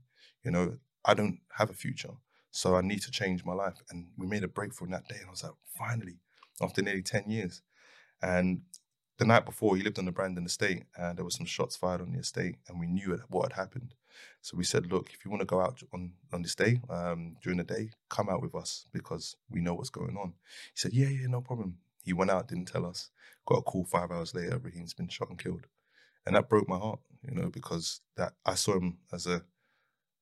You 0.43 0.51
know, 0.51 0.77
I 1.05 1.13
don't 1.13 1.39
have 1.57 1.69
a 1.69 1.73
future. 1.73 2.13
So 2.51 2.75
I 2.75 2.81
need 2.81 3.01
to 3.01 3.11
change 3.11 3.43
my 3.43 3.53
life. 3.53 3.81
And 3.89 4.07
we 4.17 4.25
made 4.27 4.43
a 4.43 4.47
breakthrough 4.47 4.89
that 4.89 5.07
day. 5.07 5.17
And 5.19 5.27
I 5.27 5.31
was 5.31 5.43
like, 5.43 5.53
finally, 5.77 6.19
after 6.61 6.81
nearly 6.81 7.03
10 7.03 7.29
years. 7.29 7.61
And 8.21 8.61
the 9.17 9.25
night 9.25 9.45
before, 9.45 9.75
he 9.75 9.83
lived 9.83 9.99
on 9.99 10.05
the 10.05 10.11
Brandon 10.11 10.45
estate 10.45 10.83
and 10.97 11.17
there 11.17 11.25
were 11.25 11.31
some 11.31 11.45
shots 11.45 11.75
fired 11.75 12.01
on 12.01 12.13
the 12.13 12.19
estate. 12.19 12.55
And 12.67 12.79
we 12.79 12.87
knew 12.87 13.19
what 13.27 13.51
had 13.51 13.59
happened. 13.59 13.95
So 14.41 14.57
we 14.57 14.63
said, 14.63 14.91
look, 14.91 15.11
if 15.13 15.25
you 15.25 15.31
want 15.31 15.41
to 15.41 15.45
go 15.45 15.61
out 15.61 15.81
on, 15.93 16.13
on 16.33 16.41
this 16.41 16.55
day, 16.55 16.81
um, 16.89 17.35
during 17.43 17.57
the 17.57 17.63
day, 17.63 17.91
come 18.09 18.29
out 18.29 18.41
with 18.41 18.55
us 18.55 18.85
because 18.93 19.35
we 19.49 19.61
know 19.61 19.73
what's 19.73 19.89
going 19.89 20.17
on. 20.17 20.33
He 20.73 20.77
said, 20.77 20.93
yeah, 20.93 21.09
yeah, 21.09 21.27
no 21.27 21.41
problem. 21.41 21.77
He 22.03 22.13
went 22.13 22.31
out, 22.31 22.47
didn't 22.47 22.67
tell 22.67 22.85
us. 22.85 23.09
Got 23.45 23.59
a 23.59 23.61
call 23.61 23.85
five 23.85 24.11
hours 24.11 24.33
later, 24.33 24.57
Raheem's 24.57 24.93
been 24.93 25.09
shot 25.09 25.29
and 25.29 25.37
killed. 25.37 25.67
And 26.25 26.35
that 26.35 26.49
broke 26.49 26.67
my 26.67 26.77
heart, 26.77 26.99
you 27.27 27.35
know, 27.35 27.49
because 27.49 28.01
that 28.15 28.33
I 28.45 28.55
saw 28.55 28.77
him 28.77 28.99
as 29.11 29.25
a 29.25 29.43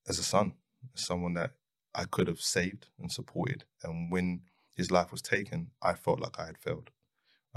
as 0.08 0.20
a 0.20 0.24
son, 0.24 0.54
someone 0.96 1.34
that 1.34 1.51
I 1.94 2.06
could 2.06 2.27
have 2.27 2.39
saved 2.39 2.88
and 3.00 3.12
supported. 3.12 3.66
And 3.84 4.12
when 4.12 4.42
his 4.74 4.92
life 4.92 5.12
was 5.12 5.22
taken, 5.22 5.72
I 5.82 5.94
felt 5.94 6.20
like 6.20 6.39
I 6.39 6.46
had 6.46 6.58
failed. 6.58 6.92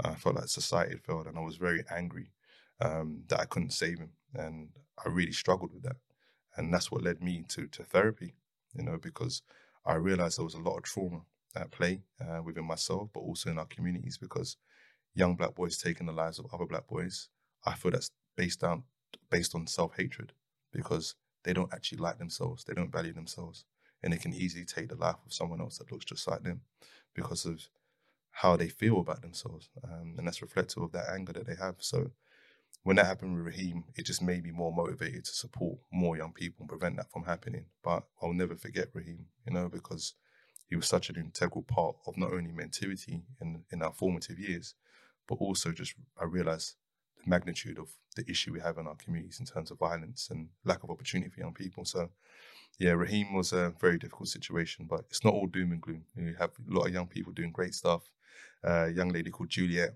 I 0.03 0.15
felt 0.15 0.35
like 0.35 0.47
society 0.47 0.93
had 0.93 1.03
failed, 1.03 1.27
and 1.27 1.37
I 1.37 1.41
was 1.41 1.57
very 1.57 1.83
angry 1.89 2.31
um, 2.81 3.23
that 3.27 3.39
I 3.39 3.45
couldn't 3.45 3.71
save 3.73 3.99
him. 3.99 4.11
And 4.33 4.69
I 5.03 5.09
really 5.09 5.31
struggled 5.31 5.73
with 5.73 5.83
that 5.83 5.97
and 6.57 6.73
that's 6.73 6.91
what 6.91 7.03
led 7.03 7.21
me 7.21 7.43
to 7.49 7.67
to 7.67 7.83
therapy. 7.83 8.35
You 8.73 8.83
know, 8.83 8.97
because 8.97 9.41
I 9.85 9.95
realized 9.95 10.37
there 10.37 10.45
was 10.45 10.53
a 10.53 10.59
lot 10.59 10.77
of 10.77 10.83
trauma 10.83 11.21
at 11.55 11.71
play 11.71 12.01
uh, 12.21 12.41
within 12.41 12.65
myself, 12.65 13.09
but 13.13 13.21
also 13.21 13.49
in 13.49 13.59
our 13.59 13.65
communities. 13.65 14.17
Because 14.17 14.57
young 15.13 15.35
black 15.35 15.55
boys 15.55 15.77
taking 15.77 16.07
the 16.07 16.13
lives 16.13 16.39
of 16.39 16.47
other 16.53 16.65
black 16.65 16.87
boys, 16.87 17.29
I 17.65 17.73
feel 17.75 17.91
that's 17.91 18.11
based 18.37 18.61
down 18.61 18.83
based 19.29 19.55
on 19.55 19.67
self 19.67 19.95
hatred 19.97 20.33
because 20.71 21.15
they 21.43 21.53
don't 21.53 21.73
actually 21.73 21.97
like 21.99 22.17
themselves, 22.19 22.63
they 22.63 22.73
don't 22.73 22.91
value 22.91 23.13
themselves, 23.13 23.65
and 24.03 24.13
they 24.13 24.17
can 24.17 24.33
easily 24.33 24.65
take 24.65 24.89
the 24.89 24.95
life 24.95 25.15
of 25.25 25.33
someone 25.33 25.59
else 25.61 25.77
that 25.77 25.91
looks 25.91 26.05
just 26.05 26.27
like 26.27 26.43
them 26.43 26.61
because 27.15 27.45
of 27.45 27.67
how 28.31 28.55
they 28.55 28.69
feel 28.69 28.99
about 28.99 29.21
themselves, 29.21 29.69
um, 29.83 30.15
and 30.17 30.27
that's 30.27 30.41
reflective 30.41 30.83
of 30.83 30.91
that 30.93 31.09
anger 31.13 31.33
that 31.33 31.45
they 31.47 31.55
have. 31.55 31.75
So 31.79 32.11
when 32.83 32.95
that 32.95 33.05
happened 33.05 33.35
with 33.35 33.45
Raheem, 33.45 33.83
it 33.95 34.05
just 34.05 34.21
made 34.21 34.43
me 34.43 34.51
more 34.51 34.73
motivated 34.73 35.25
to 35.25 35.33
support 35.33 35.77
more 35.91 36.17
young 36.17 36.33
people 36.33 36.61
and 36.61 36.69
prevent 36.69 36.97
that 36.97 37.11
from 37.11 37.23
happening. 37.23 37.65
But 37.83 38.03
I'll 38.21 38.33
never 38.33 38.55
forget 38.55 38.89
Raheem, 38.93 39.27
you 39.45 39.53
know, 39.53 39.69
because 39.69 40.15
he 40.67 40.75
was 40.75 40.87
such 40.87 41.09
an 41.09 41.17
integral 41.17 41.63
part 41.63 41.95
of 42.07 42.17
not 42.17 42.31
only 42.31 42.51
mentivity 42.51 43.21
in, 43.39 43.63
in 43.71 43.83
our 43.83 43.93
formative 43.93 44.39
years, 44.39 44.73
but 45.27 45.35
also 45.35 45.71
just 45.71 45.93
I 46.19 46.25
realized 46.25 46.75
the 47.23 47.29
magnitude 47.29 47.77
of 47.77 47.89
the 48.15 48.29
issue 48.29 48.53
we 48.53 48.61
have 48.61 48.77
in 48.77 48.87
our 48.87 48.95
communities 48.95 49.39
in 49.39 49.45
terms 49.45 49.69
of 49.69 49.77
violence 49.77 50.29
and 50.31 50.49
lack 50.65 50.83
of 50.83 50.89
opportunity 50.89 51.29
for 51.29 51.39
young 51.39 51.53
people. 51.53 51.85
So 51.85 52.09
yeah, 52.79 52.91
Raheem 52.91 53.33
was 53.33 53.53
a 53.53 53.73
very 53.79 53.99
difficult 53.99 54.29
situation, 54.29 54.87
but 54.89 55.01
it's 55.09 55.23
not 55.23 55.33
all 55.35 55.45
doom 55.45 55.71
and 55.71 55.81
gloom. 55.81 56.03
You 56.15 56.35
have 56.39 56.51
a 56.51 56.73
lot 56.73 56.87
of 56.87 56.93
young 56.93 57.07
people 57.07 57.31
doing 57.31 57.51
great 57.51 57.75
stuff. 57.75 58.09
Uh, 58.63 58.85
a 58.87 58.89
young 58.89 59.09
lady 59.09 59.29
called 59.29 59.49
Juliet 59.49 59.95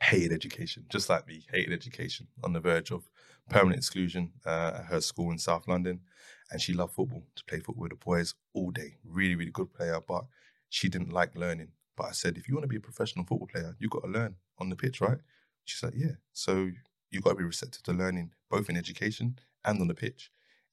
hated 0.00 0.32
education, 0.32 0.84
just 0.90 1.08
like 1.08 1.26
me, 1.26 1.46
hated 1.52 1.72
education, 1.72 2.26
on 2.44 2.52
the 2.52 2.60
verge 2.60 2.90
of 2.90 3.08
permanent 3.48 3.78
exclusion 3.78 4.32
uh, 4.44 4.72
at 4.78 4.84
her 4.86 5.00
school 5.00 5.30
in 5.30 5.38
South 5.38 5.66
London. 5.68 6.00
And 6.50 6.60
she 6.60 6.74
loved 6.74 6.94
football, 6.94 7.24
to 7.34 7.44
play 7.44 7.58
football 7.58 7.82
with 7.82 7.90
the 7.90 8.04
boys 8.04 8.34
all 8.52 8.70
day. 8.70 8.96
Really, 9.04 9.34
really 9.34 9.50
good 9.50 9.72
player, 9.72 10.00
but 10.06 10.24
she 10.68 10.88
didn't 10.88 11.12
like 11.12 11.36
learning. 11.36 11.68
But 11.96 12.06
I 12.06 12.12
said, 12.12 12.36
if 12.36 12.48
you 12.48 12.54
want 12.54 12.64
to 12.64 12.68
be 12.68 12.76
a 12.76 12.80
professional 12.80 13.24
football 13.24 13.48
player, 13.48 13.74
you've 13.78 13.90
got 13.90 14.04
to 14.04 14.10
learn 14.10 14.36
on 14.58 14.68
the 14.68 14.76
pitch, 14.76 15.00
right? 15.00 15.18
She's 15.64 15.82
like, 15.82 15.94
yeah. 15.96 16.16
So 16.32 16.70
you've 17.10 17.24
got 17.24 17.30
to 17.30 17.36
be 17.36 17.44
receptive 17.44 17.82
to 17.84 17.92
learning, 17.92 18.32
both 18.50 18.68
in 18.68 18.76
education 18.76 19.38
and 19.64 19.80
on 19.80 19.88
the 19.88 19.94
pitch. 19.94 20.30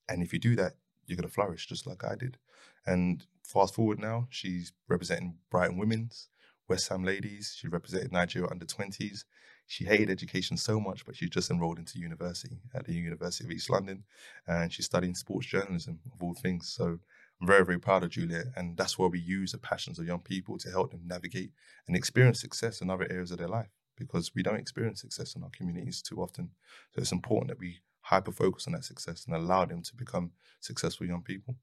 And 0.10 0.22
if 0.22 0.34
you 0.34 0.40
do 0.40 0.56
that, 0.58 0.74
you're 1.06 1.16
going 1.16 1.28
to 1.28 1.34
flourish 1.34 1.66
just 1.68 1.88
like 1.88 2.04
I 2.04 2.16
did. 2.16 2.38
And 2.86 3.26
fast 3.44 3.76
forward 3.76 4.00
now, 4.00 4.28
she's 4.30 4.74
representing 4.88 5.38
Brighton 5.50 5.78
Women's. 5.78 6.28
West 6.68 6.90
Ham 6.90 7.04
ladies. 7.04 7.56
She 7.58 7.68
represented 7.68 8.12
Nigeria 8.12 8.50
under 8.50 8.66
20s. 8.66 9.26
She 9.68 9.86
hated 9.86 10.10
education 10.10 10.58
so 10.58 10.80
much, 10.80 11.06
but 11.06 11.16
she 11.16 11.30
just 11.30 11.50
enrolled 11.50 11.80
into 11.80 12.00
university 12.00 12.58
at 12.74 12.86
the 12.86 12.94
University 12.94 13.46
of 13.46 13.52
East 13.52 13.70
London, 13.70 14.04
and 14.48 14.72
she's 14.72 14.86
studying 14.86 15.16
sports 15.16 15.48
journalism 15.48 16.00
of 16.14 16.22
all 16.22 16.34
things. 16.34 16.70
So 16.70 17.00
I'm 17.42 17.48
very, 17.48 17.66
very 17.66 17.80
proud 17.80 18.04
of 18.04 18.10
Juliet, 18.10 18.48
and 18.56 18.78
that's 18.78 18.98
where 18.98 19.10
we 19.10 19.20
use 19.20 19.52
the 19.52 19.58
passions 19.58 20.00
of 20.00 20.06
young 20.06 20.20
people 20.20 20.58
to 20.60 20.70
help 20.70 20.92
them 20.92 21.02
navigate 21.06 21.52
and 21.88 21.96
experience 21.96 22.42
success 22.42 22.82
in 22.82 22.90
other 22.90 23.08
areas 23.10 23.32
of 23.32 23.38
their 23.38 23.48
life 23.48 23.70
because 23.98 24.32
we 24.36 24.44
don't 24.44 24.60
experience 24.60 25.02
success 25.02 25.36
in 25.36 25.44
our 25.44 25.50
communities 25.50 26.02
too 26.02 26.22
often. 26.22 26.50
So 26.94 27.02
it's 27.02 27.12
important 27.12 27.50
that 27.50 27.60
we 27.60 27.80
hyper 28.02 28.32
focus 28.32 28.68
on 28.68 28.74
that 28.74 28.84
success 28.84 29.26
and 29.26 29.36
allow 29.36 29.66
them 29.66 29.82
to 29.82 29.96
become 29.96 30.32
successful 30.60 31.08
young 31.08 31.22
people 31.22 31.56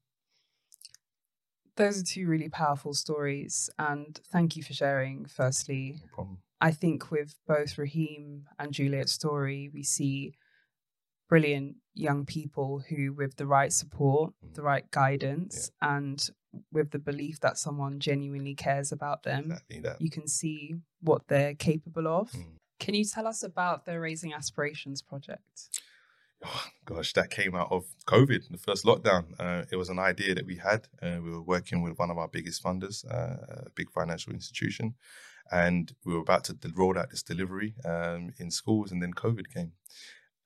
those 1.81 1.99
are 1.99 2.05
two 2.05 2.27
really 2.27 2.47
powerful 2.47 2.93
stories. 2.93 3.69
And 3.79 4.19
thank 4.31 4.55
you 4.55 4.61
for 4.61 4.73
sharing, 4.73 5.25
firstly. 5.25 6.01
No 6.17 6.37
I 6.63 6.69
think 6.69 7.09
with 7.09 7.33
both 7.47 7.79
Raheem 7.79 8.45
and 8.59 8.71
Juliet's 8.71 9.11
story, 9.11 9.71
we 9.73 9.81
see 9.81 10.33
brilliant 11.27 11.77
young 11.95 12.23
people 12.23 12.83
who, 12.87 13.13
with 13.13 13.35
the 13.37 13.47
right 13.47 13.73
support, 13.73 14.33
mm. 14.45 14.53
the 14.53 14.61
right 14.61 14.89
guidance, 14.91 15.71
yeah. 15.81 15.97
and 15.97 16.29
with 16.71 16.91
the 16.91 16.99
belief 16.99 17.39
that 17.39 17.57
someone 17.57 17.99
genuinely 17.99 18.53
cares 18.53 18.91
about 18.91 19.23
them, 19.23 19.57
exactly 19.69 20.05
you 20.05 20.11
can 20.11 20.27
see 20.27 20.75
what 21.01 21.27
they're 21.29 21.55
capable 21.55 22.07
of. 22.07 22.31
Mm. 22.31 22.57
Can 22.79 22.93
you 22.93 23.05
tell 23.05 23.25
us 23.25 23.41
about 23.41 23.85
the 23.85 23.99
Raising 23.99 24.33
Aspirations 24.33 25.01
project? 25.01 25.80
Oh, 26.45 26.65
gosh, 26.85 27.13
that 27.13 27.29
came 27.29 27.55
out 27.55 27.71
of 27.71 27.85
COVID, 28.07 28.49
the 28.49 28.57
first 28.57 28.85
lockdown. 28.85 29.25
Uh, 29.39 29.65
it 29.71 29.75
was 29.75 29.89
an 29.89 29.99
idea 29.99 30.35
that 30.35 30.45
we 30.45 30.57
had. 30.57 30.87
Uh, 31.01 31.19
we 31.23 31.31
were 31.31 31.41
working 31.41 31.81
with 31.81 31.97
one 31.97 32.11
of 32.11 32.17
our 32.17 32.27
biggest 32.27 32.63
funders, 32.63 33.05
uh, 33.09 33.65
a 33.65 33.69
big 33.75 33.91
financial 33.91 34.33
institution, 34.33 34.95
and 35.51 35.93
we 36.05 36.13
were 36.13 36.21
about 36.21 36.43
to 36.45 36.57
roll 36.75 36.97
out 36.97 37.09
this 37.09 37.23
delivery 37.23 37.73
um, 37.85 38.33
in 38.37 38.51
schools, 38.51 38.91
and 38.91 39.01
then 39.01 39.13
COVID 39.13 39.53
came. 39.53 39.73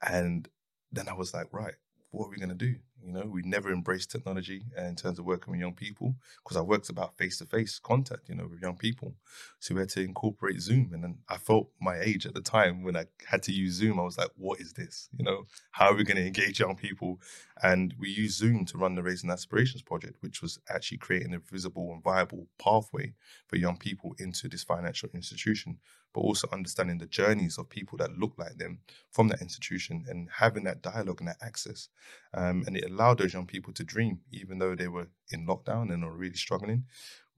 And 0.02 0.48
then 0.92 1.08
I 1.08 1.14
was 1.14 1.34
like, 1.34 1.48
right, 1.52 1.76
what 2.12 2.28
are 2.28 2.30
we 2.30 2.38
going 2.38 2.50
to 2.50 2.56
do? 2.56 2.76
You 3.06 3.12
know, 3.14 3.26
we 3.26 3.44
never 3.44 3.72
embraced 3.72 4.10
technology 4.10 4.64
in 4.76 4.96
terms 4.96 5.20
of 5.20 5.26
working 5.26 5.52
with 5.52 5.60
young 5.60 5.74
people 5.76 6.16
because 6.44 6.58
I 6.58 6.62
worked 6.62 6.90
about 6.90 7.18
face 7.18 7.38
to 7.38 7.46
face 7.46 7.78
contact, 7.78 8.28
you 8.28 8.36
know, 8.36 8.48
with 8.48 8.62
young 8.62 8.78
people. 8.78 9.14
So 9.60 9.76
we 9.76 9.82
had 9.82 9.90
to 9.90 10.02
incorporate 10.02 10.60
Zoom. 10.60 10.90
And 10.92 11.04
then 11.04 11.18
I 11.30 11.38
felt 11.38 11.70
my 11.80 12.00
age 12.00 12.26
at 12.26 12.34
the 12.34 12.42
time 12.42 12.84
when 12.84 12.96
I 12.96 13.06
had 13.28 13.44
to 13.44 13.52
use 13.52 13.74
Zoom. 13.74 14.00
I 14.00 14.04
was 14.04 14.18
like, 14.18 14.32
what 14.38 14.60
is 14.60 14.74
this? 14.74 15.10
You 15.16 15.24
know, 15.24 15.46
how 15.72 15.92
are 15.92 15.96
we 15.96 16.04
going 16.04 16.18
to 16.18 16.26
engage 16.26 16.60
young 16.60 16.76
people? 16.76 17.20
And 17.64 17.94
we 17.98 18.10
used 18.10 18.38
Zoom 18.38 18.66
to 18.66 18.78
run 18.78 18.96
the 18.96 19.04
Raising 19.04 19.30
Aspirations 19.32 19.82
project, 19.82 20.18
which 20.20 20.42
was 20.42 20.60
actually 20.70 20.98
creating 20.98 21.34
a 21.34 21.40
visible 21.40 21.94
and 21.94 22.04
viable 22.04 22.48
pathway 22.60 23.14
for 23.48 23.56
young 23.56 23.78
people 23.78 24.14
into 24.20 24.50
this 24.50 24.64
financial 24.64 25.10
institution 25.14 25.80
but 26.16 26.22
also 26.22 26.48
understanding 26.54 26.98
the 26.98 27.06
journeys 27.06 27.58
of 27.58 27.70
people 27.70 27.98
that 27.98 28.18
look 28.18 28.32
like 28.38 28.58
them 28.58 28.80
from 29.12 29.28
that 29.28 29.42
institution 29.42 30.06
and 30.08 30.30
having 30.32 30.64
that 30.64 30.82
dialogue 30.82 31.20
and 31.20 31.28
that 31.28 31.36
access. 31.42 31.90
Um, 32.34 32.64
and 32.66 32.78
it 32.78 32.90
allowed 32.90 33.18
those 33.18 33.34
young 33.34 33.46
people 33.46 33.74
to 33.74 33.84
dream, 33.84 34.22
even 34.32 34.58
though 34.58 34.76
they 34.76 34.88
were 34.88 35.10
in 35.32 35.46
lockdown 35.46 35.94
and 35.94 36.06
are 36.06 36.12
really 36.12 36.38
struggling. 36.38 36.86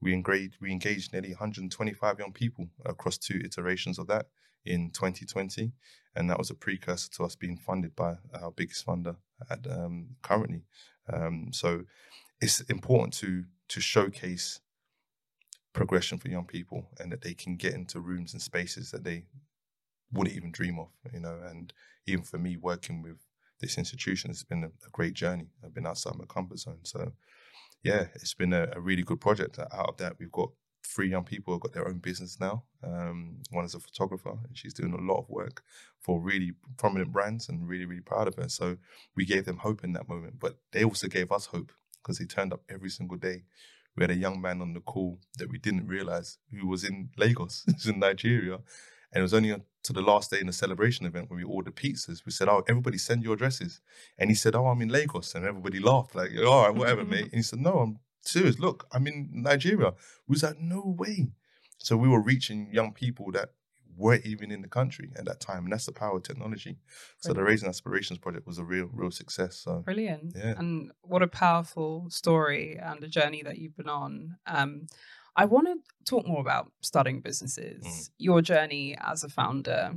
We 0.00 0.14
engaged, 0.14 0.58
we 0.60 0.70
engaged 0.70 1.12
nearly 1.12 1.30
125 1.30 2.20
young 2.20 2.32
people 2.32 2.68
across 2.86 3.18
two 3.18 3.40
iterations 3.44 3.98
of 3.98 4.06
that 4.06 4.26
in 4.64 4.90
2020, 4.92 5.72
and 6.18 6.28
that 6.28 6.38
was 6.38 6.50
a 6.50 6.54
precursor 6.54 7.08
to 7.12 7.24
us 7.24 7.36
being 7.36 7.56
funded 7.56 7.94
by 7.94 8.16
our 8.42 8.50
biggest 8.50 8.84
funder 8.84 9.16
at 9.48 9.66
um, 9.70 10.08
currently. 10.22 10.64
Um, 11.12 11.48
so 11.52 11.84
it's 12.40 12.60
important 12.62 13.14
to 13.14 13.44
to 13.68 13.80
showcase 13.80 14.60
progression 15.72 16.18
for 16.18 16.28
young 16.28 16.46
people 16.46 16.88
and 16.98 17.12
that 17.12 17.22
they 17.22 17.34
can 17.34 17.56
get 17.56 17.74
into 17.74 18.00
rooms 18.00 18.32
and 18.32 18.42
spaces 18.42 18.90
that 18.90 19.04
they 19.04 19.24
wouldn't 20.12 20.36
even 20.36 20.50
dream 20.50 20.78
of, 20.78 20.88
you 21.12 21.20
know. 21.20 21.38
And 21.46 21.72
even 22.06 22.24
for 22.24 22.38
me, 22.38 22.56
working 22.56 23.02
with 23.02 23.18
this 23.60 23.78
institution 23.78 24.30
has 24.30 24.42
been 24.42 24.64
a, 24.64 24.68
a 24.68 24.90
great 24.90 25.14
journey. 25.14 25.48
I've 25.64 25.74
been 25.74 25.86
outside 25.86 26.16
my 26.16 26.24
comfort 26.24 26.58
zone. 26.58 26.80
So, 26.82 27.12
yeah, 27.82 28.06
it's 28.14 28.34
been 28.34 28.52
a, 28.52 28.68
a, 28.74 28.80
really 28.80 29.02
good 29.02 29.20
project. 29.20 29.58
Out 29.58 29.88
of 29.88 29.96
that, 29.98 30.16
we've 30.18 30.32
got 30.32 30.50
three 30.84 31.10
young 31.10 31.24
people 31.24 31.52
who've 31.52 31.62
got 31.62 31.72
their 31.72 31.88
own 31.88 31.98
business 31.98 32.38
now. 32.40 32.64
Um, 32.82 33.38
one 33.50 33.64
is 33.64 33.74
a 33.74 33.80
photographer, 33.80 34.30
and 34.30 34.56
she's 34.56 34.74
doing 34.74 34.92
a 34.92 35.12
lot 35.12 35.20
of 35.20 35.28
work 35.28 35.62
for 36.00 36.20
really 36.20 36.52
prominent 36.76 37.12
brands 37.12 37.48
and 37.48 37.68
really, 37.68 37.84
really 37.84 38.00
proud 38.00 38.28
of 38.28 38.36
her. 38.36 38.48
So, 38.48 38.76
we 39.14 39.24
gave 39.24 39.44
them 39.44 39.58
hope 39.58 39.84
in 39.84 39.92
that 39.94 40.08
moment, 40.08 40.38
but 40.38 40.58
they 40.72 40.84
also 40.84 41.08
gave 41.08 41.32
us 41.32 41.46
hope 41.46 41.72
because 42.02 42.18
they 42.18 42.24
turned 42.24 42.52
up 42.52 42.62
every 42.68 42.90
single 42.90 43.16
day. 43.16 43.42
We 43.96 44.04
had 44.04 44.10
a 44.10 44.16
young 44.16 44.40
man 44.40 44.62
on 44.62 44.74
the 44.74 44.80
call 44.80 45.18
that 45.38 45.50
we 45.50 45.58
didn't 45.58 45.88
realize 45.88 46.38
who 46.52 46.68
was 46.68 46.84
in 46.84 47.10
Lagos, 47.16 47.64
in 47.86 47.98
Nigeria. 47.98 48.54
And 49.12 49.20
it 49.20 49.22
was 49.22 49.34
only 49.34 49.54
to 49.84 49.92
the 49.92 50.02
last 50.02 50.30
day 50.30 50.38
in 50.40 50.46
the 50.46 50.52
celebration 50.52 51.06
event 51.06 51.30
when 51.30 51.38
we 51.38 51.44
ordered 51.44 51.76
pizzas. 51.76 52.24
We 52.24 52.32
said, 52.32 52.48
"Oh, 52.48 52.62
everybody 52.68 52.98
send 52.98 53.24
your 53.24 53.34
addresses." 53.34 53.80
And 54.18 54.30
he 54.30 54.36
said, 54.36 54.54
"Oh, 54.54 54.66
I'm 54.66 54.82
in 54.82 54.90
Lagos," 54.90 55.34
and 55.34 55.44
everybody 55.46 55.80
laughed 55.80 56.14
like, 56.14 56.30
"All 56.46 56.66
right, 56.66 56.74
whatever, 56.74 57.04
mate." 57.14 57.24
And 57.24 57.34
he 57.34 57.42
said, 57.42 57.60
"No, 57.60 57.78
I'm 57.78 57.98
serious. 58.28 58.58
Look, 58.58 58.86
I'm 58.92 59.06
in 59.06 59.28
Nigeria." 59.32 59.92
We 60.26 60.34
was 60.34 60.42
like, 60.42 60.60
"No 60.60 60.96
way!" 60.98 61.32
So 61.78 61.96
we 61.96 62.08
were 62.08 62.20
reaching 62.20 62.68
young 62.72 62.92
people 62.92 63.30
that 63.32 63.50
weren't 63.98 64.24
even 64.24 64.50
in 64.50 64.62
the 64.62 64.68
country 64.68 65.10
at 65.16 65.24
that 65.26 65.40
time, 65.40 65.64
and 65.64 65.72
that's 65.72 65.86
the 65.86 65.92
power 65.92 66.16
of 66.16 66.22
technology. 66.22 66.70
Brilliant. 66.70 67.20
So 67.20 67.32
the 67.32 67.42
Raising 67.42 67.68
Aspirations 67.68 68.18
project 68.18 68.46
was 68.46 68.58
a 68.58 68.64
real, 68.64 68.88
real 68.92 69.10
success. 69.10 69.56
So 69.56 69.82
brilliant, 69.84 70.34
yeah. 70.36 70.54
And 70.56 70.92
what 71.02 71.22
a 71.22 71.28
powerful 71.28 72.08
story 72.08 72.78
and 72.80 73.02
a 73.02 73.08
journey 73.08 73.42
that 73.42 73.58
you've 73.58 73.76
been 73.76 73.88
on. 73.88 74.36
Um, 74.46 74.86
I 75.36 75.44
want 75.44 75.66
to 75.66 75.76
talk 76.04 76.26
more 76.26 76.40
about 76.40 76.72
starting 76.80 77.20
businesses, 77.20 77.84
mm. 77.84 78.10
your 78.18 78.40
journey 78.40 78.96
as 79.00 79.24
a 79.24 79.28
founder. 79.28 79.94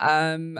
Um, 0.00 0.58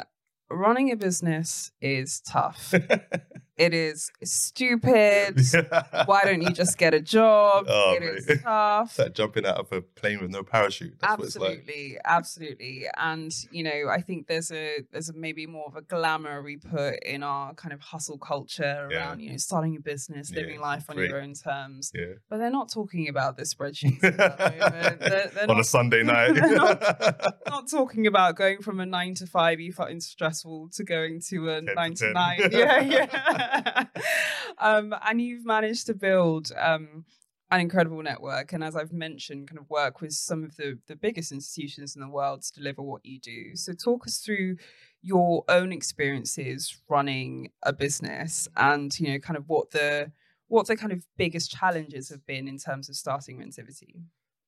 running 0.50 0.92
a 0.92 0.96
business 0.96 1.72
is 1.80 2.20
tough. 2.20 2.74
It 3.56 3.72
is 3.72 4.10
stupid. 4.22 5.40
Why 6.04 6.24
don't 6.24 6.42
you 6.42 6.50
just 6.50 6.76
get 6.76 6.92
a 6.92 7.00
job? 7.00 7.64
Oh, 7.68 7.94
it 7.96 8.00
mate. 8.00 8.36
is 8.36 8.40
tough. 8.42 8.90
It's 8.90 8.98
like 8.98 9.14
jumping 9.14 9.46
out 9.46 9.56
of 9.56 9.72
a 9.72 9.80
plane 9.80 10.20
with 10.20 10.30
no 10.30 10.42
parachute. 10.42 10.98
That's 11.00 11.14
absolutely, 11.14 11.92
like. 11.94 12.02
absolutely. 12.04 12.86
And 12.98 13.32
you 13.50 13.62
know, 13.62 13.88
I 13.90 14.02
think 14.02 14.26
there's 14.26 14.52
a 14.52 14.80
there's 14.92 15.08
a 15.08 15.14
maybe 15.14 15.46
more 15.46 15.64
of 15.66 15.74
a 15.74 15.80
glamour 15.80 16.42
we 16.42 16.58
put 16.58 17.02
in 17.02 17.22
our 17.22 17.54
kind 17.54 17.72
of 17.72 17.80
hustle 17.80 18.18
culture 18.18 18.88
around 18.90 19.20
yeah. 19.20 19.24
you 19.24 19.30
know 19.30 19.36
starting 19.38 19.74
a 19.76 19.80
business, 19.80 20.30
living 20.30 20.56
yeah, 20.56 20.60
life 20.60 20.90
on 20.90 20.96
great. 20.96 21.08
your 21.08 21.22
own 21.22 21.32
terms. 21.32 21.90
Yeah. 21.94 22.14
But 22.28 22.38
they're 22.38 22.50
not 22.50 22.70
talking 22.70 23.08
about 23.08 23.38
the 23.38 23.44
spreadsheets 23.44 24.00
they're, 24.00 25.30
they're 25.34 25.42
on 25.44 25.56
not, 25.56 25.60
a 25.60 25.64
Sunday 25.64 26.02
night. 26.02 26.34
not, 26.36 27.34
not, 27.48 27.70
talking 27.70 28.06
about 28.06 28.36
going 28.36 28.60
from 28.60 28.80
a 28.80 28.86
nine 28.86 29.14
to 29.14 29.26
five 29.26 29.60
you 29.60 29.72
find 29.72 30.02
stressful 30.02 30.68
to 30.74 30.84
going 30.84 31.22
to 31.28 31.48
a 31.48 31.62
nine 31.62 31.94
to, 31.94 32.08
to 32.08 32.12
nine. 32.12 32.40
Yeah, 32.50 32.80
yeah. 32.80 33.45
um, 34.58 34.94
and 35.06 35.20
you've 35.20 35.44
managed 35.44 35.86
to 35.86 35.94
build 35.94 36.52
um, 36.58 37.04
an 37.50 37.60
incredible 37.60 38.02
network. 38.02 38.52
And 38.52 38.64
as 38.64 38.76
I've 38.76 38.92
mentioned, 38.92 39.48
kind 39.48 39.58
of 39.58 39.68
work 39.70 40.00
with 40.00 40.12
some 40.12 40.44
of 40.44 40.56
the, 40.56 40.78
the 40.86 40.96
biggest 40.96 41.32
institutions 41.32 41.94
in 41.94 42.00
the 42.00 42.08
world 42.08 42.42
to 42.42 42.52
deliver 42.52 42.82
what 42.82 43.04
you 43.04 43.20
do. 43.20 43.54
So, 43.54 43.72
talk 43.72 44.06
us 44.06 44.18
through 44.18 44.56
your 45.02 45.44
own 45.48 45.72
experiences 45.72 46.76
running 46.88 47.52
a 47.62 47.72
business 47.72 48.48
and, 48.56 48.98
you 48.98 49.12
know, 49.12 49.18
kind 49.18 49.36
of 49.36 49.48
what 49.48 49.70
the 49.70 50.12
what 50.48 50.66
the 50.66 50.76
kind 50.76 50.92
of 50.92 51.04
biggest 51.16 51.50
challenges 51.50 52.08
have 52.08 52.24
been 52.26 52.46
in 52.48 52.58
terms 52.58 52.88
of 52.88 52.96
starting 52.96 53.38
Mentivity. 53.38 54.02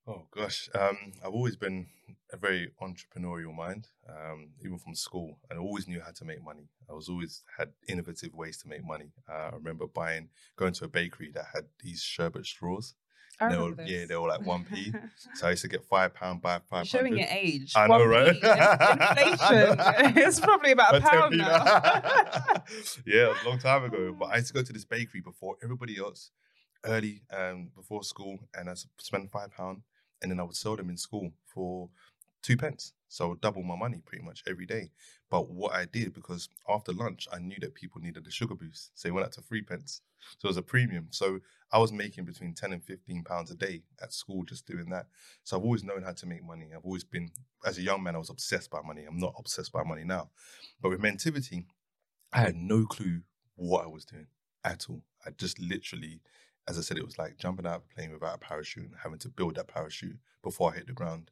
Oh 0.07 0.27
gosh, 0.31 0.71
um, 0.75 0.97
I've 1.25 1.35
always 1.35 1.57
been 1.57 1.87
a 2.33 2.37
very 2.37 2.71
entrepreneurial 2.81 3.55
mind, 3.55 3.89
um, 4.09 4.51
even 4.65 4.79
from 4.79 4.95
school. 4.95 5.39
I 5.51 5.57
always 5.57 5.87
knew 5.87 6.01
how 6.01 6.13
to 6.13 6.25
make 6.25 6.43
money. 6.43 6.69
I 6.91 6.95
was 6.95 7.09
always 7.09 7.43
had 7.59 7.71
innovative 7.87 8.35
ways 8.35 8.59
to 8.59 8.69
make 8.69 8.85
money. 8.85 9.11
Uh, 9.29 9.51
I 9.53 9.55
remember 9.55 9.87
buying, 9.87 10.29
going 10.57 10.73
to 10.75 10.85
a 10.85 10.89
bakery 10.89 11.31
that 11.35 11.47
had 11.53 11.65
these 11.83 12.03
sherbet 12.03 12.47
straws. 12.47 12.95
I 13.41 13.51
they 13.51 13.59
were, 13.59 13.75
this. 13.75 13.89
yeah, 13.89 14.05
they 14.07 14.17
were 14.17 14.27
like 14.27 14.45
one 14.45 14.65
p. 14.65 14.93
so 15.35 15.47
I 15.47 15.51
used 15.51 15.63
to 15.63 15.69
get 15.69 15.85
five 15.91 16.13
pound, 16.15 16.43
buy 16.43 16.61
five. 16.69 16.89
Showing 16.89 17.17
your 17.17 17.29
age. 17.31 17.73
I 17.77 17.87
know, 17.87 18.05
right? 18.05 18.29
Inflation. 18.35 20.17
it's 20.17 20.41
probably 20.41 20.73
about 20.73 20.97
a 20.97 21.01
pound 21.01 21.39
now. 21.39 21.65
yeah, 23.07 23.33
a 23.33 23.49
long 23.49 23.59
time 23.59 23.85
ago. 23.85 24.17
But 24.19 24.27
I 24.27 24.37
used 24.37 24.49
to 24.49 24.55
go 24.55 24.63
to 24.63 24.73
this 24.73 24.85
bakery 24.85 25.21
before 25.21 25.57
everybody 25.63 25.99
else, 25.99 26.31
early 26.85 27.23
um, 27.31 27.71
before 27.77 28.03
school, 28.03 28.39
and 28.55 28.69
I 28.69 28.75
spend 28.99 29.31
five 29.31 29.53
pound, 29.53 29.83
and 30.21 30.33
then 30.33 30.41
I 30.41 30.43
would 30.43 30.57
sell 30.57 30.75
them 30.75 30.91
in 30.91 30.97
school 30.97 31.31
for 31.55 31.91
two 32.43 32.57
pence. 32.57 32.93
So 33.09 33.37
double 33.41 33.63
my 33.63 33.77
money 33.77 34.03
pretty 34.05 34.25
much 34.25 34.43
every 34.47 34.67
day. 34.67 34.91
But 35.31 35.51
what 35.51 35.75
I 35.75 35.87
did, 35.87 36.15
because 36.15 36.49
after 36.69 36.93
lunch, 36.93 37.27
I 37.33 37.39
knew 37.39 37.57
that 37.61 37.75
people 37.75 38.01
needed 38.01 38.27
a 38.27 38.31
sugar 38.31 38.55
boost. 38.55 38.91
So 38.95 39.09
it 39.09 39.15
went 39.15 39.27
up 39.27 39.33
to 39.33 39.41
three 39.41 39.63
pence. 39.63 40.03
So 40.39 40.47
it 40.47 40.51
was 40.51 40.57
a 40.57 40.63
premium. 40.63 41.09
So 41.11 41.41
I 41.73 41.79
was 41.79 41.93
making 41.93 42.25
between 42.25 42.55
10 42.55 42.73
and 42.73 42.85
15 42.85 43.25
pounds 43.25 43.51
a 43.51 43.55
day 43.55 43.83
at 44.03 44.13
school 44.13 44.45
just 44.45 44.67
doing 44.67 44.91
that. 44.91 45.07
So 45.45 45.57
I've 45.57 45.65
always 45.65 45.85
known 45.85 46.03
how 46.03 46.13
to 46.13 46.27
make 46.27 46.45
money. 46.45 46.71
I've 46.75 46.85
always 46.85 47.05
been, 47.05 47.31
as 47.65 47.79
a 47.79 47.83
young 47.83 48.03
man, 48.03 48.15
I 48.15 48.19
was 48.19 48.31
obsessed 48.31 48.71
by 48.71 48.81
money. 48.83 49.05
I'm 49.05 49.19
not 49.19 49.35
obsessed 49.39 49.73
by 49.73 49.83
money 49.85 50.05
now. 50.05 50.31
But 50.81 50.91
with 50.91 51.01
Mentivity, 51.01 51.65
I 52.33 52.41
had 52.41 52.57
no 52.57 52.85
clue 52.85 53.23
what 53.57 53.85
I 53.85 53.89
was 53.89 54.05
doing 54.05 54.27
at 54.65 54.87
all. 54.89 55.03
I 55.27 55.31
just 55.31 55.59
literally 55.59 56.21
as 56.69 56.79
I 56.79 56.83
said, 56.83 56.99
it 56.99 57.05
was 57.05 57.19
like 57.19 57.39
jumping 57.39 57.67
out 57.67 57.77
of 57.77 57.83
a 57.91 57.95
plane 57.95 58.13
without 58.13 58.35
a 58.35 58.39
parachute 58.39 58.85
and 58.85 58.95
having 59.03 59.19
to 59.21 59.29
build 59.31 59.57
that 59.57 59.69
parachute 59.69 60.19
before 60.43 60.71
I 60.71 60.77
hit 60.77 60.87
the 60.87 60.93
ground. 60.93 61.31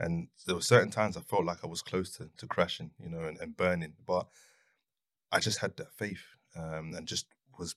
And 0.00 0.28
there 0.46 0.56
were 0.56 0.62
certain 0.62 0.90
times 0.90 1.16
I 1.16 1.20
felt 1.20 1.44
like 1.44 1.58
I 1.62 1.66
was 1.66 1.82
close 1.82 2.10
to, 2.16 2.30
to 2.38 2.46
crashing, 2.46 2.90
you 2.98 3.10
know, 3.10 3.24
and, 3.24 3.38
and 3.38 3.56
burning. 3.56 3.92
But 4.06 4.26
I 5.30 5.40
just 5.40 5.58
had 5.58 5.76
that 5.76 5.92
faith 5.92 6.22
um, 6.56 6.94
and 6.96 7.06
just 7.06 7.26
was 7.58 7.74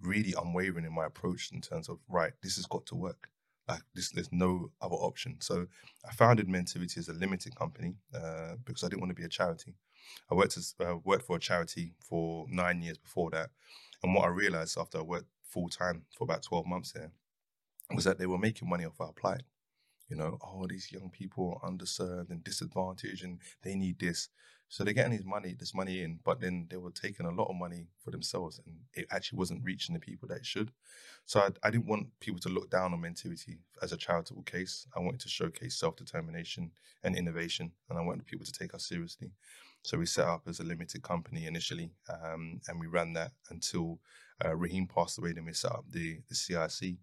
really 0.00 0.34
unwavering 0.36 0.84
in 0.84 0.92
my 0.92 1.06
approach 1.06 1.52
in 1.52 1.60
terms 1.60 1.88
of, 1.88 1.98
right, 2.08 2.32
this 2.42 2.56
has 2.56 2.66
got 2.66 2.84
to 2.86 2.96
work. 2.96 3.28
Like 3.68 3.82
this, 3.94 4.10
there's 4.10 4.32
no 4.32 4.70
other 4.82 4.96
option. 4.96 5.36
So 5.40 5.66
I 6.06 6.12
founded 6.12 6.48
Mentivity 6.48 6.98
as 6.98 7.08
a 7.08 7.14
limited 7.14 7.54
company 7.54 7.94
uh, 8.14 8.56
because 8.64 8.82
I 8.82 8.88
didn't 8.88 9.00
want 9.00 9.10
to 9.10 9.14
be 9.14 9.24
a 9.24 9.28
charity. 9.28 9.74
I 10.30 10.34
worked 10.34 10.58
as 10.58 10.74
uh, 10.84 10.96
worked 11.02 11.24
for 11.26 11.36
a 11.36 11.40
charity 11.40 11.94
for 11.98 12.46
nine 12.50 12.82
years 12.82 12.98
before 12.98 13.30
that, 13.30 13.48
and 14.02 14.14
what 14.14 14.26
I 14.26 14.28
realized 14.28 14.76
after 14.78 14.98
I 14.98 15.02
worked 15.02 15.28
full 15.54 15.68
time 15.68 16.02
for 16.18 16.24
about 16.24 16.42
12 16.42 16.66
months 16.66 16.92
there 16.92 17.12
was 17.94 18.04
that 18.04 18.18
they 18.18 18.26
were 18.26 18.38
making 18.38 18.68
money 18.68 18.84
off 18.84 19.00
our 19.00 19.12
plight. 19.12 19.42
You 20.08 20.16
know, 20.16 20.38
oh, 20.42 20.66
these 20.68 20.90
young 20.92 21.10
people 21.10 21.60
are 21.62 21.70
underserved 21.70 22.30
and 22.30 22.42
disadvantaged 22.42 23.24
and 23.24 23.38
they 23.62 23.74
need 23.74 23.98
this. 23.98 24.28
So 24.68 24.82
they're 24.82 24.94
getting 24.94 25.16
this 25.16 25.24
money, 25.24 25.54
this 25.58 25.74
money 25.74 26.02
in, 26.02 26.18
but 26.24 26.40
then 26.40 26.66
they 26.68 26.76
were 26.76 26.90
taking 26.90 27.26
a 27.26 27.30
lot 27.30 27.48
of 27.48 27.56
money 27.56 27.86
for 28.02 28.10
themselves 28.10 28.60
and 28.66 28.74
it 28.94 29.06
actually 29.10 29.38
wasn't 29.38 29.64
reaching 29.64 29.94
the 29.94 30.00
people 30.00 30.26
that 30.28 30.38
it 30.38 30.46
should. 30.46 30.72
So 31.26 31.40
I, 31.40 31.50
I 31.62 31.70
didn't 31.70 31.86
want 31.86 32.08
people 32.20 32.40
to 32.40 32.48
look 32.48 32.70
down 32.70 32.92
on 32.92 33.00
Mentivity 33.00 33.58
as 33.82 33.92
a 33.92 33.96
charitable 33.96 34.42
case. 34.42 34.86
I 34.96 35.00
wanted 35.00 35.20
to 35.20 35.28
showcase 35.28 35.76
self-determination 35.76 36.72
and 37.02 37.16
innovation 37.16 37.72
and 37.88 37.98
I 37.98 38.02
wanted 38.02 38.26
people 38.26 38.46
to 38.46 38.52
take 38.52 38.74
us 38.74 38.88
seriously. 38.88 39.30
So 39.84 39.98
we 39.98 40.06
set 40.06 40.26
up 40.26 40.44
as 40.48 40.60
a 40.60 40.64
limited 40.64 41.02
company 41.02 41.46
initially 41.46 41.90
um, 42.08 42.58
and 42.68 42.80
we 42.80 42.86
ran 42.86 43.12
that 43.12 43.32
until 43.50 44.00
uh, 44.42 44.56
Raheem 44.56 44.86
passed 44.86 45.18
away. 45.18 45.32
Then 45.32 45.44
we 45.44 45.52
set 45.52 45.72
up 45.72 45.84
the, 45.90 46.20
the 46.26 46.34
CIC. 46.34 46.96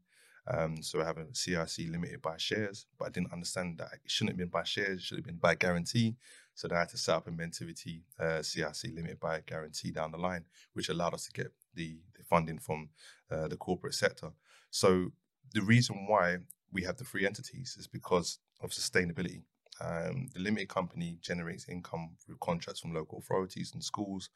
Um, 0.47 0.81
so 0.81 0.99
I 0.99 1.05
have 1.05 1.19
a 1.19 1.27
CIC 1.31 1.91
limited 1.91 2.23
by 2.23 2.37
shares, 2.37 2.87
but 2.97 3.05
I 3.05 3.09
didn't 3.11 3.31
understand 3.31 3.77
that 3.77 3.89
it 3.93 4.09
shouldn't 4.09 4.31
have 4.31 4.39
been 4.39 4.47
by 4.47 4.63
shares, 4.63 4.97
it 4.97 5.01
should 5.03 5.19
have 5.19 5.25
been 5.25 5.35
by 5.35 5.53
guarantee. 5.53 6.15
So 6.55 6.67
I 6.71 6.79
had 6.79 6.89
to 6.89 6.97
set 6.97 7.17
up 7.17 7.27
a 7.27 7.31
Mentivity 7.31 8.01
uh, 8.19 8.41
CIC 8.41 8.95
limited 8.95 9.19
by 9.19 9.41
guarantee 9.45 9.91
down 9.91 10.11
the 10.11 10.17
line, 10.17 10.45
which 10.73 10.89
allowed 10.89 11.13
us 11.13 11.25
to 11.25 11.31
get 11.31 11.51
the, 11.75 11.99
the 12.17 12.23
funding 12.23 12.57
from 12.57 12.89
uh, 13.29 13.47
the 13.47 13.57
corporate 13.57 13.93
sector. 13.93 14.31
So 14.71 15.11
the 15.53 15.61
reason 15.61 16.07
why 16.07 16.37
we 16.73 16.81
have 16.83 16.97
the 16.97 17.03
three 17.03 17.27
entities 17.27 17.75
is 17.79 17.85
because 17.87 18.39
of 18.59 18.71
sustainability. 18.71 19.43
Um, 19.83 20.29
the 20.33 20.39
limited 20.39 20.69
company 20.69 21.17
generates 21.21 21.67
income 21.67 22.11
through 22.23 22.37
contracts 22.39 22.81
from 22.81 22.93
local 22.93 23.17
authorities 23.17 23.71
and 23.73 23.83
schools. 23.83 24.29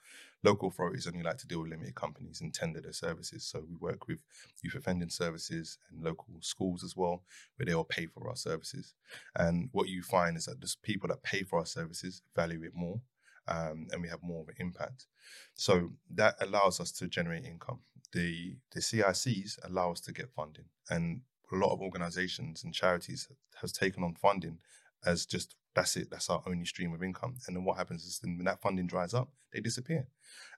Local 0.44 0.70
authorities 0.70 1.08
only 1.08 1.22
like 1.22 1.38
to 1.38 1.48
deal 1.48 1.62
with 1.62 1.70
limited 1.70 1.94
companies 1.94 2.42
and 2.42 2.54
tender 2.54 2.82
their 2.82 2.94
services. 2.94 3.44
So 3.44 3.64
we 3.68 3.76
work 3.76 4.08
with 4.08 4.20
youth 4.64 4.76
offending 4.76 5.10
services 5.10 5.78
and 5.92 6.04
local 6.04 6.28
schools 6.42 6.84
as 6.84 6.98
well, 6.98 7.24
where 7.56 7.66
they 7.66 7.74
all 7.74 7.84
pay 7.84 8.08
for 8.08 8.28
our 8.28 8.36
services. 8.36 8.96
And 9.36 9.70
what 9.72 9.88
you 9.88 10.02
find 10.02 10.36
is 10.36 10.46
that 10.46 10.62
the 10.62 10.74
people 10.82 11.10
that 11.10 11.22
pay 11.22 11.44
for 11.44 11.60
our 11.60 11.66
services 11.66 12.24
value 12.36 12.64
it 12.64 12.74
more. 12.74 13.00
Um, 13.48 13.88
and 13.92 14.02
we 14.02 14.10
have 14.10 14.24
more 14.24 14.42
of 14.42 14.48
an 14.48 14.56
impact. 14.58 15.06
So 15.54 15.92
that 16.16 16.36
allows 16.42 16.80
us 16.80 16.92
to 16.94 17.08
generate 17.08 17.46
income. 17.46 17.82
The 18.12 18.56
the 18.72 18.80
CICs 18.80 19.60
allow 19.64 19.92
us 19.92 20.00
to 20.02 20.12
get 20.12 20.32
funding, 20.32 20.66
and 20.90 21.22
a 21.52 21.56
lot 21.56 21.72
of 21.72 21.82
organisations 21.82 22.64
and 22.64 22.74
charities 22.74 23.28
has 23.62 23.72
taken 23.72 24.04
on 24.04 24.16
funding 24.16 24.58
as 25.06 25.26
just 25.26 25.56
that's 25.76 25.98
it. 25.98 26.10
That's 26.10 26.30
our 26.30 26.42
only 26.48 26.66
stream 26.66 26.94
of 26.94 27.04
income. 27.04 27.36
And 27.48 27.56
then 27.56 27.66
what 27.66 27.78
happens 27.78 28.06
is 28.06 28.20
then 28.20 28.38
when 28.38 28.46
that 28.46 28.62
funding 28.62 28.88
dries 28.88 29.14
up, 29.14 29.30
they 29.54 29.60
disappear. 29.60 30.08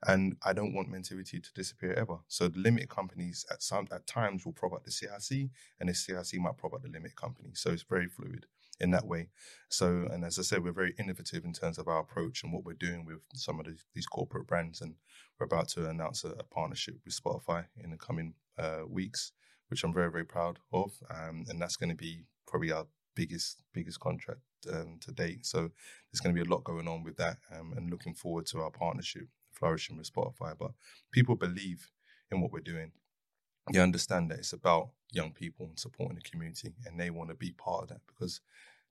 And 0.05 0.37
I 0.45 0.53
don't 0.53 0.73
want 0.73 0.91
Mentivity 0.91 1.43
to 1.43 1.53
disappear 1.53 1.93
ever. 1.93 2.17
So 2.27 2.47
the 2.47 2.59
limited 2.59 2.89
companies 2.89 3.45
at 3.51 3.63
some 3.63 3.87
at 3.91 4.05
times 4.05 4.45
will 4.45 4.53
prop 4.53 4.73
up 4.73 4.85
the 4.85 4.91
CIC, 4.91 5.49
and 5.79 5.89
the 5.89 5.93
CIC 5.93 6.39
might 6.39 6.57
prop 6.57 6.73
up 6.73 6.83
the 6.83 6.89
limited 6.89 7.15
company. 7.15 7.49
So 7.53 7.71
it's 7.71 7.83
very 7.83 8.07
fluid 8.07 8.45
in 8.79 8.91
that 8.91 9.07
way. 9.07 9.29
So, 9.69 10.07
and 10.11 10.23
as 10.23 10.37
I 10.37 10.43
said, 10.43 10.63
we're 10.63 10.71
very 10.71 10.93
innovative 10.99 11.45
in 11.45 11.53
terms 11.53 11.79
of 11.79 11.87
our 11.87 11.99
approach 11.99 12.43
and 12.43 12.53
what 12.53 12.63
we're 12.63 12.73
doing 12.73 13.05
with 13.05 13.19
some 13.33 13.59
of 13.59 13.65
these, 13.65 13.85
these 13.95 14.05
corporate 14.05 14.47
brands. 14.47 14.81
And 14.81 14.95
we're 15.39 15.47
about 15.47 15.69
to 15.69 15.89
announce 15.89 16.23
a, 16.23 16.29
a 16.29 16.43
partnership 16.43 16.95
with 17.03 17.19
Spotify 17.19 17.65
in 17.83 17.89
the 17.89 17.97
coming 17.97 18.35
uh, 18.57 18.81
weeks, 18.87 19.31
which 19.69 19.83
I'm 19.83 19.93
very, 19.93 20.11
very 20.11 20.25
proud 20.25 20.59
of. 20.71 20.91
Um, 21.09 21.45
and 21.49 21.59
that's 21.59 21.75
going 21.75 21.89
to 21.89 21.95
be 21.95 22.25
probably 22.45 22.71
our 22.71 22.85
biggest 23.17 23.63
biggest 23.73 23.99
contract 23.99 24.41
um, 24.71 24.99
to 25.01 25.11
date. 25.11 25.45
So 25.45 25.59
there's 25.59 26.21
going 26.21 26.35
to 26.35 26.41
be 26.41 26.47
a 26.47 26.53
lot 26.53 26.63
going 26.63 26.87
on 26.87 27.03
with 27.03 27.17
that, 27.17 27.37
um, 27.51 27.73
and 27.75 27.89
looking 27.89 28.13
forward 28.13 28.45
to 28.47 28.61
our 28.61 28.71
partnership 28.71 29.27
flourishing 29.51 29.97
with 29.97 30.11
Spotify. 30.13 30.53
But 30.57 30.71
people 31.11 31.35
believe 31.35 31.89
in 32.31 32.41
what 32.41 32.51
we're 32.51 32.71
doing. 32.73 32.91
You 33.71 33.81
understand 33.81 34.29
that 34.29 34.39
it's 34.39 34.53
about 34.53 34.89
young 35.11 35.31
people 35.31 35.65
and 35.65 35.79
supporting 35.79 36.15
the 36.15 36.29
community, 36.29 36.75
and 36.85 36.99
they 36.99 37.09
want 37.09 37.29
to 37.29 37.35
be 37.35 37.51
part 37.51 37.83
of 37.83 37.89
that 37.89 38.01
because 38.07 38.39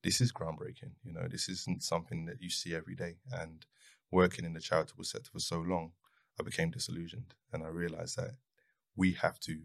this 0.03 0.21
is 0.21 0.33
groundbreaking. 0.33 0.93
You 1.05 1.13
know, 1.13 1.29
this 1.31 1.49
isn't 1.49 1.83
something 1.83 2.27
that 2.27 2.43
you 2.43 2.51
see 2.51 2.75
every 2.75 2.95
day. 2.95 3.17
And 3.33 3.65
working 4.11 4.45
in 4.45 4.55
the 4.55 4.61
charitable 4.61 5.05
sector 5.05 5.31
for 5.33 5.41
so 5.41 5.61
long, 5.61 5.93
I 6.39 6.43
became 6.43 6.71
disillusioned, 6.71 7.35
and 7.53 7.63
I 7.63 7.69
realized 7.69 8.17
that 8.19 8.35
we 8.97 9.13
have 9.13 9.39
to 9.41 9.61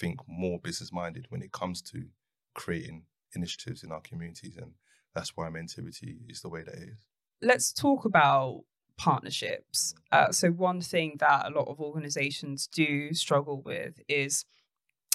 think 0.00 0.20
more 0.26 0.58
business 0.58 0.92
minded 0.92 1.26
when 1.28 1.42
it 1.42 1.52
comes 1.52 1.80
to 1.82 2.06
creating 2.54 3.04
initiatives 3.34 3.82
in 3.82 3.92
our 3.92 4.00
communities. 4.00 4.56
And 4.56 4.72
that's 5.14 5.36
why 5.36 5.48
Mentivity 5.48 6.18
is 6.28 6.40
the 6.40 6.48
way 6.48 6.62
that 6.62 6.74
it 6.74 6.88
is. 6.90 7.06
Let's 7.42 7.72
talk 7.72 8.04
about 8.04 8.62
partnerships. 8.98 9.94
Uh, 10.12 10.30
so, 10.30 10.50
one 10.50 10.80
thing 10.80 11.16
that 11.20 11.46
a 11.46 11.50
lot 11.50 11.68
of 11.68 11.80
organizations 11.80 12.66
do 12.66 13.12
struggle 13.14 13.62
with 13.62 13.98
is 14.08 14.44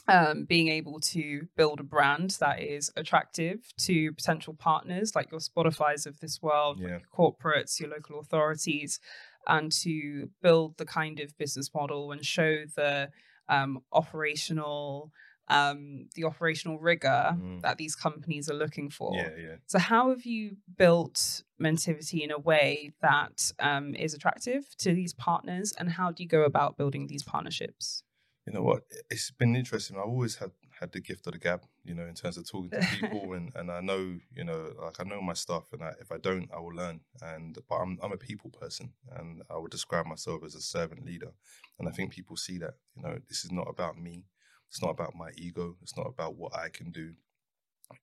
um, 0.07 0.45
being 0.45 0.67
able 0.67 0.99
to 0.99 1.47
build 1.55 1.79
a 1.79 1.83
brand 1.83 2.31
that 2.39 2.61
is 2.61 2.91
attractive 2.95 3.59
to 3.79 4.11
potential 4.13 4.53
partners 4.53 5.15
like 5.15 5.31
your 5.31 5.39
Spotify's 5.39 6.05
of 6.05 6.19
this 6.19 6.41
world, 6.41 6.79
Yeah. 6.79 6.93
like 6.93 7.01
your 7.01 7.31
corporates, 7.33 7.79
your 7.79 7.89
local 7.89 8.19
authorities, 8.19 8.99
and 9.47 9.71
to 9.83 10.29
build 10.41 10.77
the 10.77 10.85
kind 10.85 11.19
of 11.19 11.37
business 11.37 11.71
model 11.73 12.11
and 12.11 12.25
show 12.25 12.65
the 12.75 13.09
um, 13.49 13.79
operational 13.91 15.11
um, 15.47 16.07
the 16.15 16.23
operational 16.23 16.79
rigor 16.79 17.35
Mm. 17.37 17.61
that 17.61 17.77
these 17.77 17.95
companies 17.95 18.49
are 18.49 18.53
looking 18.55 18.89
for. 18.89 19.15
Yeah, 19.15 19.29
yeah. 19.37 19.55
So, 19.67 19.79
how 19.79 20.09
have 20.09 20.25
you 20.25 20.57
built 20.77 21.43
Mentivity 21.61 22.21
in 22.21 22.31
a 22.31 22.39
way 22.39 22.91
that 23.01 23.51
um, 23.59 23.95
is 23.95 24.13
attractive 24.13 24.75
to 24.77 24.93
these 24.93 25.13
partners, 25.13 25.73
and 25.79 25.89
how 25.91 26.11
do 26.11 26.23
you 26.23 26.29
go 26.29 26.43
about 26.43 26.77
building 26.77 27.07
these 27.07 27.23
partnerships? 27.23 28.03
You 28.45 28.53
know 28.53 28.61
what? 28.61 28.83
It's 29.09 29.31
been 29.31 29.55
interesting. 29.55 29.97
I've 29.97 30.03
always 30.03 30.35
had 30.35 30.51
had 30.79 30.91
the 30.91 30.99
gift 30.99 31.25
of 31.25 31.33
the 31.33 31.39
gab, 31.39 31.61
you 31.85 31.95
know, 31.95 32.05
in 32.05 32.13
terms 32.13 32.37
of 32.37 32.45
talking 32.47 32.69
to 32.69 32.85
people, 32.99 33.33
and, 33.33 33.51
and 33.55 33.71
I 33.71 33.79
know, 33.79 34.17
you 34.35 34.43
know, 34.43 34.73
like 34.83 34.99
I 34.99 35.03
know 35.03 35.21
my 35.21 35.33
stuff, 35.33 35.71
and 35.71 35.81
I, 35.81 35.93
if 36.01 36.11
I 36.11 36.17
don't, 36.17 36.49
I 36.53 36.59
will 36.59 36.75
learn. 36.75 36.99
And 37.21 37.57
but 37.69 37.75
I'm 37.75 37.97
I'm 38.03 38.11
a 38.11 38.17
people 38.17 38.49
person, 38.49 38.91
and 39.17 39.41
I 39.49 39.57
would 39.57 39.71
describe 39.71 40.05
myself 40.05 40.43
as 40.43 40.55
a 40.55 40.61
servant 40.61 41.05
leader, 41.05 41.31
and 41.79 41.87
I 41.87 41.91
think 41.91 42.11
people 42.11 42.35
see 42.35 42.57
that. 42.59 42.75
You 42.95 43.03
know, 43.03 43.17
this 43.29 43.45
is 43.45 43.51
not 43.51 43.67
about 43.69 43.97
me. 43.97 44.25
It's 44.69 44.81
not 44.81 44.91
about 44.91 45.15
my 45.15 45.31
ego. 45.35 45.75
It's 45.81 45.97
not 45.97 46.07
about 46.07 46.35
what 46.35 46.55
I 46.55 46.69
can 46.69 46.91
do. 46.91 47.13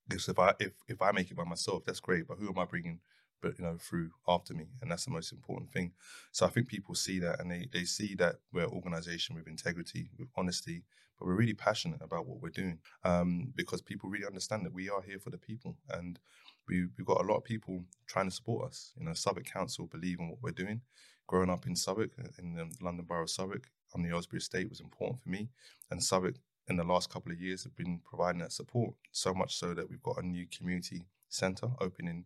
Because 0.09 0.29
if 0.29 0.39
I 0.39 0.55
if 0.61 0.73
if 0.89 1.03
I 1.03 1.13
make 1.13 1.31
it 1.31 1.37
by 1.37 1.45
myself, 1.45 1.85
that's 1.85 2.01
great. 2.01 2.27
But 2.27 2.39
who 2.39 2.49
am 2.49 2.59
I 2.59 2.65
bringing? 2.65 3.01
But 3.41 3.59
you 3.59 3.65
know, 3.65 3.77
through 3.79 4.11
after 4.29 4.55
me, 4.55 4.67
and 4.81 4.91
that's 4.91 5.05
the 5.05 5.11
most 5.11 5.33
important 5.33 5.73
thing. 5.73 5.93
So 6.31 6.47
I 6.47 6.49
think 6.51 6.69
people 6.69 6.95
see 6.95 7.19
that, 7.19 7.41
and 7.41 7.51
they 7.51 7.69
they 7.73 7.85
see 7.85 8.15
that 8.17 8.37
we're 8.53 8.65
an 8.65 8.71
organization 8.71 9.35
with 9.35 9.49
integrity, 9.49 10.11
with 10.19 10.29
honesty, 10.37 10.85
but 11.19 11.27
we're 11.27 11.35
really 11.35 11.55
passionate 11.55 12.01
about 12.01 12.27
what 12.27 12.41
we're 12.41 12.51
doing 12.51 12.79
um, 13.05 13.53
because 13.57 13.83
people 13.83 14.09
really 14.11 14.27
understand 14.27 14.65
that 14.65 14.73
we 14.73 14.89
are 14.89 15.03
here 15.03 15.19
for 15.19 15.31
the 15.31 15.39
people, 15.39 15.77
and 15.91 16.21
we 16.69 16.87
we've 16.97 17.07
got 17.07 17.21
a 17.21 17.27
lot 17.27 17.39
of 17.39 17.45
people 17.45 17.85
trying 18.07 18.29
to 18.29 18.35
support 18.35 18.69
us. 18.69 18.93
You 18.97 19.05
know, 19.05 19.15
Southwark 19.15 19.47
Council 19.47 19.87
believe 19.87 20.21
in 20.21 20.29
what 20.29 20.39
we're 20.43 20.53
doing. 20.53 20.81
Growing 21.27 21.51
up 21.51 21.67
in 21.67 21.75
Southwark, 21.75 22.11
in 22.39 22.55
the 22.55 22.71
London 22.81 23.07
Borough 23.07 23.23
of 23.23 23.31
Southwark, 23.31 23.71
on 23.95 24.03
the 24.03 24.11
Aylesbury 24.11 24.39
Estate 24.39 24.69
was 24.69 24.81
important 24.81 25.21
for 25.23 25.29
me, 25.31 25.49
and 25.91 26.03
Southwark 26.03 26.37
in 26.73 26.79
the 26.79 26.93
last 26.93 27.11
couple 27.11 27.31
of 27.33 27.41
years 27.41 27.65
have 27.65 27.77
been 27.77 28.01
providing 28.05 28.41
that 28.41 28.53
support. 28.53 28.95
So 29.13 29.33
much 29.35 29.57
so 29.57 29.75
that 29.75 29.89
we've 29.89 30.03
got 30.03 30.23
a 30.23 30.27
new 30.27 30.47
community 30.47 31.05
centre 31.29 31.69
opening 31.81 32.25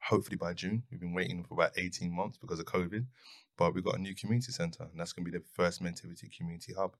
hopefully 0.00 0.36
by 0.36 0.52
June. 0.52 0.82
We've 0.90 1.00
been 1.00 1.14
waiting 1.14 1.44
for 1.44 1.54
about 1.54 1.72
18 1.78 2.14
months 2.14 2.36
because 2.36 2.58
of 2.58 2.66
COVID, 2.66 3.06
but 3.56 3.74
we've 3.74 3.84
got 3.84 3.96
a 3.96 4.00
new 4.00 4.14
community 4.14 4.52
centre, 4.52 4.82
and 4.82 5.00
that's 5.00 5.12
going 5.12 5.24
to 5.24 5.30
be 5.30 5.38
the 5.38 5.44
first 5.54 5.82
Mentivity 5.82 6.30
community 6.36 6.74
hub. 6.74 6.94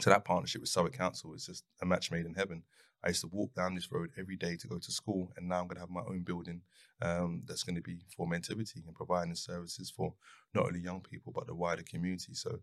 So 0.00 0.10
that 0.10 0.24
partnership 0.24 0.60
with 0.60 0.70
Southwark 0.70 0.96
Council 0.96 1.34
is 1.34 1.46
just 1.46 1.64
a 1.80 1.86
match 1.86 2.10
made 2.10 2.26
in 2.26 2.34
heaven. 2.34 2.64
I 3.04 3.08
used 3.08 3.20
to 3.20 3.28
walk 3.28 3.54
down 3.54 3.74
this 3.74 3.92
road 3.92 4.10
every 4.18 4.36
day 4.36 4.56
to 4.56 4.66
go 4.66 4.78
to 4.78 4.92
school, 4.92 5.30
and 5.36 5.46
now 5.46 5.60
I'm 5.60 5.66
going 5.66 5.76
to 5.76 5.80
have 5.80 5.90
my 5.90 6.00
own 6.08 6.22
building 6.22 6.62
um, 7.02 7.42
that's 7.46 7.62
going 7.62 7.76
to 7.76 7.82
be 7.82 7.98
for 8.16 8.26
Mentivity 8.26 8.86
and 8.86 8.94
providing 8.94 9.34
services 9.34 9.92
for 9.94 10.14
not 10.54 10.66
only 10.66 10.80
young 10.80 11.00
people 11.00 11.30
but 11.32 11.46
the 11.46 11.54
wider 11.54 11.82
community. 11.82 12.32
So 12.32 12.60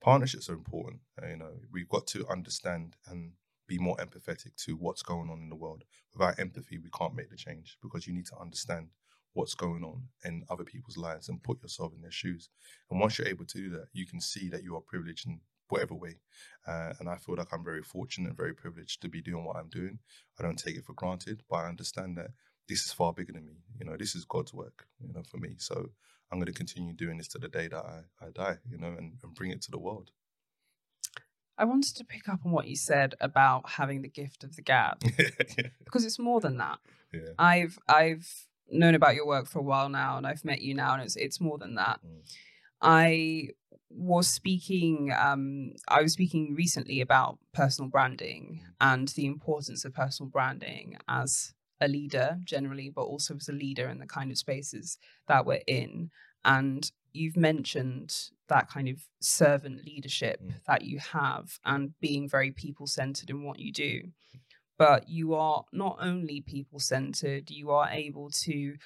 partnerships 0.00 0.50
are 0.50 0.54
important. 0.54 1.00
Uh, 1.22 1.28
you 1.28 1.36
know, 1.36 1.52
we've 1.72 1.88
got 1.88 2.06
to 2.08 2.26
understand 2.28 2.96
and 3.06 3.32
be 3.68 3.78
more 3.78 3.96
empathetic 3.96 4.56
to 4.64 4.72
what's 4.72 5.02
going 5.02 5.30
on 5.30 5.40
in 5.40 5.48
the 5.48 5.56
world. 5.56 5.84
Without 6.12 6.38
empathy, 6.38 6.78
we 6.78 6.90
can't 6.90 7.14
make 7.14 7.30
the 7.30 7.36
change 7.36 7.78
because 7.80 8.06
you 8.06 8.12
need 8.12 8.26
to 8.26 8.38
understand 8.38 8.88
what's 9.32 9.54
going 9.54 9.84
on 9.84 10.02
in 10.24 10.44
other 10.50 10.64
people's 10.64 10.96
lives 10.96 11.28
and 11.28 11.42
put 11.42 11.62
yourself 11.62 11.92
in 11.94 12.02
their 12.02 12.10
shoes. 12.10 12.48
And 12.90 13.00
once 13.00 13.18
you're 13.18 13.28
able 13.28 13.44
to 13.46 13.58
do 13.58 13.70
that, 13.70 13.86
you 13.92 14.06
can 14.06 14.20
see 14.20 14.48
that 14.48 14.62
you 14.62 14.76
are 14.76 14.80
privileged 14.80 15.26
in 15.26 15.40
whatever 15.68 15.94
way. 15.94 16.16
Uh, 16.66 16.92
and 16.98 17.08
I 17.08 17.16
feel 17.16 17.36
like 17.36 17.52
I'm 17.52 17.64
very 17.64 17.82
fortunate 17.82 18.28
and 18.28 18.36
very 18.36 18.54
privileged 18.54 19.02
to 19.02 19.08
be 19.08 19.20
doing 19.20 19.44
what 19.44 19.56
I'm 19.56 19.68
doing. 19.68 19.98
I 20.38 20.42
don't 20.42 20.58
take 20.58 20.76
it 20.76 20.84
for 20.84 20.94
granted, 20.94 21.42
but 21.48 21.56
I 21.56 21.68
understand 21.68 22.16
that 22.18 22.30
this 22.68 22.84
is 22.84 22.92
far 22.92 23.12
bigger 23.12 23.32
than 23.32 23.46
me. 23.46 23.58
You 23.78 23.84
know, 23.84 23.96
this 23.96 24.14
is 24.14 24.24
God's 24.24 24.54
work, 24.54 24.86
you 25.00 25.12
know, 25.12 25.22
for 25.30 25.36
me. 25.36 25.56
So 25.58 25.90
I'm 26.30 26.38
going 26.38 26.46
to 26.46 26.52
continue 26.52 26.94
doing 26.94 27.18
this 27.18 27.28
to 27.28 27.38
the 27.38 27.48
day 27.48 27.68
that 27.68 27.84
I, 27.84 28.00
I 28.24 28.30
die, 28.30 28.58
you 28.70 28.78
know, 28.78 28.88
and, 28.88 29.14
and 29.22 29.34
bring 29.34 29.50
it 29.50 29.62
to 29.62 29.70
the 29.70 29.78
world. 29.78 30.10
I 31.56 31.64
wanted 31.64 31.94
to 31.96 32.04
pick 32.04 32.28
up 32.28 32.40
on 32.44 32.50
what 32.50 32.66
you 32.66 32.76
said 32.76 33.14
about 33.20 33.70
having 33.70 34.02
the 34.02 34.08
gift 34.08 34.42
of 34.42 34.56
the 34.56 34.62
gab 34.62 35.00
because 35.84 36.04
it's 36.04 36.18
more 36.18 36.40
than 36.40 36.56
that. 36.58 36.78
yeah. 37.12 37.20
I've 37.38 37.78
I've 37.88 38.28
known 38.68 38.94
about 38.94 39.14
your 39.14 39.26
work 39.26 39.46
for 39.46 39.60
a 39.60 39.62
while 39.62 39.88
now, 39.88 40.16
and 40.16 40.26
I've 40.26 40.44
met 40.44 40.62
you 40.62 40.74
now, 40.74 40.94
and 40.94 41.02
it's 41.02 41.14
it's 41.14 41.40
more 41.40 41.58
than 41.58 41.76
that. 41.76 42.00
Mm. 42.04 42.28
I 42.84 43.48
was 43.90 44.28
speaking. 44.28 45.12
Um, 45.16 45.72
I 45.88 46.02
was 46.02 46.12
speaking 46.12 46.54
recently 46.54 47.00
about 47.00 47.38
personal 47.52 47.90
branding 47.90 48.62
and 48.80 49.08
the 49.08 49.26
importance 49.26 49.84
of 49.84 49.94
personal 49.94 50.30
branding 50.30 50.98
as 51.08 51.54
a 51.80 51.88
leader 51.88 52.38
generally, 52.44 52.90
but 52.90 53.02
also 53.02 53.36
as 53.36 53.48
a 53.48 53.52
leader 53.52 53.88
in 53.88 53.98
the 53.98 54.06
kind 54.06 54.30
of 54.30 54.38
spaces 54.38 54.98
that 55.28 55.46
we're 55.46 55.62
in. 55.66 56.10
And 56.44 56.90
you've 57.12 57.36
mentioned 57.36 58.14
that 58.48 58.68
kind 58.68 58.88
of 58.88 58.98
servant 59.20 59.84
leadership 59.84 60.40
Mm. 60.42 60.64
that 60.66 60.82
you 60.82 60.98
have 60.98 61.58
and 61.64 61.98
being 62.00 62.28
very 62.28 62.50
people 62.50 62.86
centered 62.86 63.30
in 63.30 63.42
what 63.42 63.58
you 63.58 63.72
do. 63.72 64.12
But 64.76 65.08
you 65.08 65.34
are 65.34 65.64
not 65.72 65.98
only 66.00 66.40
people 66.40 66.80
centered, 66.80 67.50
you 67.50 67.70
are 67.70 67.88
able 67.90 68.30
to 68.30 68.76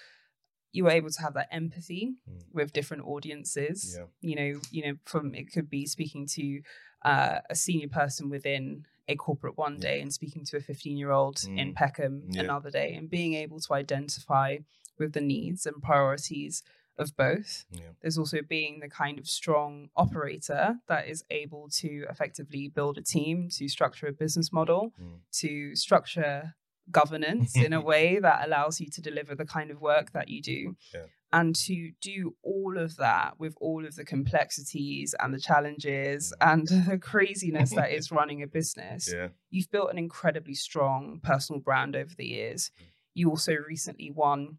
you 0.73 0.85
were 0.85 0.91
able 0.91 1.11
to 1.11 1.21
have 1.23 1.35
that 1.35 1.49
empathy 1.51 2.15
Mm. 2.29 2.43
with 2.53 2.73
different 2.73 3.05
audiences. 3.05 3.97
Yeah. 3.99 4.07
You 4.21 4.37
know, 4.37 4.61
you 4.71 4.83
know, 4.87 4.99
from 5.05 5.35
it 5.35 5.53
could 5.53 5.69
be 5.71 5.87
speaking 5.87 6.27
to 6.27 6.63
uh, 7.05 7.39
a 7.49 7.55
senior 7.55 7.89
person 7.89 8.29
within 8.29 8.85
a 9.07 9.15
corporate 9.15 9.57
one 9.57 9.75
Yeah. 9.75 9.81
day 9.89 10.01
and 10.01 10.13
speaking 10.13 10.45
to 10.47 10.57
a 10.57 10.61
15 10.61 10.97
year 10.97 11.13
old 11.13 11.43
in 11.45 11.73
Mm. 11.73 11.75
Peckham 11.77 12.25
Yeah. 12.31 12.43
another 12.43 12.71
day 12.73 12.95
and 12.95 13.09
being 13.09 13.35
able 13.35 13.61
to 13.61 13.73
identify 13.73 14.59
with 14.99 15.13
the 15.13 15.21
needs 15.21 15.65
and 15.65 15.81
priorities 15.81 16.63
of 16.99 17.17
both. 17.17 17.65
Yeah. 17.71 17.93
There's 18.01 18.19
also 18.19 18.43
being 18.43 18.81
the 18.81 18.89
kind 18.89 19.17
of 19.21 19.29
strong 19.29 19.91
operator 19.97 20.81
that 20.89 21.07
is 21.07 21.23
able 21.31 21.69
to 21.83 22.05
effectively 22.11 22.67
build 22.67 22.99
a 22.99 23.03
team, 23.03 23.49
to 23.51 23.69
structure 23.69 24.09
a 24.09 24.13
business 24.13 24.53
model, 24.53 24.93
Mm. 25.01 25.21
to 25.43 25.77
structure 25.77 26.57
governance 26.91 27.57
in 27.57 27.73
a 27.73 27.81
way 27.93 28.19
that 28.19 28.47
allows 28.47 28.81
you 28.81 28.89
to 28.91 29.01
deliver 29.01 29.35
the 29.35 29.45
kind 29.45 29.71
of 29.71 29.81
work 29.81 30.13
that 30.13 30.29
you 30.29 30.43
do. 30.43 30.77
Yeah. 30.95 31.03
And 31.31 31.55
to 31.67 31.91
do 32.01 32.37
all 32.43 32.79
of 32.79 32.97
that 32.97 33.35
with 33.39 33.55
all 33.61 33.85
of 33.85 33.97
the 33.97 34.05
complexities 34.05 35.15
and 35.21 35.35
the 35.35 35.41
challenges 35.41 36.33
mm. 36.41 36.53
and 36.53 36.67
the 36.89 36.99
craziness 36.99 37.75
that 37.75 37.93
is 37.93 38.11
running 38.19 38.43
a 38.43 38.47
business, 38.47 39.13
Yeah. 39.13 39.29
you've 39.51 39.71
built 39.71 39.91
an 39.91 39.99
incredibly 39.99 40.55
strong 40.55 41.21
personal 41.23 41.61
brand 41.61 41.97
over 41.97 42.15
the 42.17 42.27
years. 42.27 42.71
Mm. 42.81 42.85
You 43.15 43.31
also 43.31 43.55
recently 43.55 44.11
won 44.11 44.59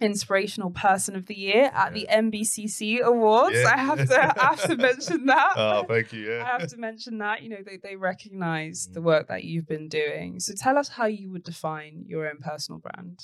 Inspirational 0.00 0.70
Person 0.70 1.16
of 1.16 1.26
the 1.26 1.34
Year 1.34 1.70
at 1.74 1.92
the 1.92 2.06
MBCC 2.10 3.00
Awards. 3.00 3.56
Yeah. 3.56 3.72
I 3.74 3.78
have 3.78 4.08
to 4.08 4.42
I 4.42 4.44
have 4.46 4.62
to 4.68 4.76
mention 4.76 5.26
that. 5.26 5.52
Oh, 5.56 5.84
thank 5.88 6.12
you. 6.12 6.30
Yeah. 6.30 6.42
I 6.44 6.46
have 6.60 6.68
to 6.68 6.76
mention 6.76 7.18
that. 7.18 7.42
You 7.42 7.48
know, 7.50 7.62
they, 7.64 7.76
they 7.76 7.96
recognize 7.96 8.88
the 8.92 9.00
Mm. 9.00 9.04
work 9.04 9.28
that 9.28 9.44
you've 9.44 9.66
been 9.66 9.88
doing. 9.88 10.40
So 10.40 10.54
tell 10.56 10.78
us 10.78 10.88
how 10.88 11.06
you 11.06 11.30
would 11.30 11.44
define 11.44 12.04
your 12.06 12.28
own 12.28 12.38
personal 12.38 12.80
brand. 12.80 13.18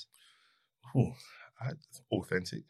Ooh, 0.97 1.13
I, 1.61 1.71
authentic, 2.11 2.65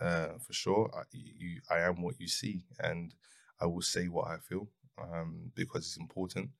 uh, 0.00 0.38
for 0.44 0.52
sure. 0.52 0.90
I, 0.96 1.02
you, 1.12 1.60
I 1.70 1.80
am 1.80 2.02
what 2.02 2.20
you 2.20 2.28
see, 2.28 2.64
and 2.78 3.14
I 3.60 3.66
will 3.66 3.82
say 3.82 4.06
what 4.08 4.28
I 4.28 4.36
feel 4.38 4.68
um, 5.00 5.50
because 5.54 5.86
it's 5.86 5.96
important. 5.96 6.50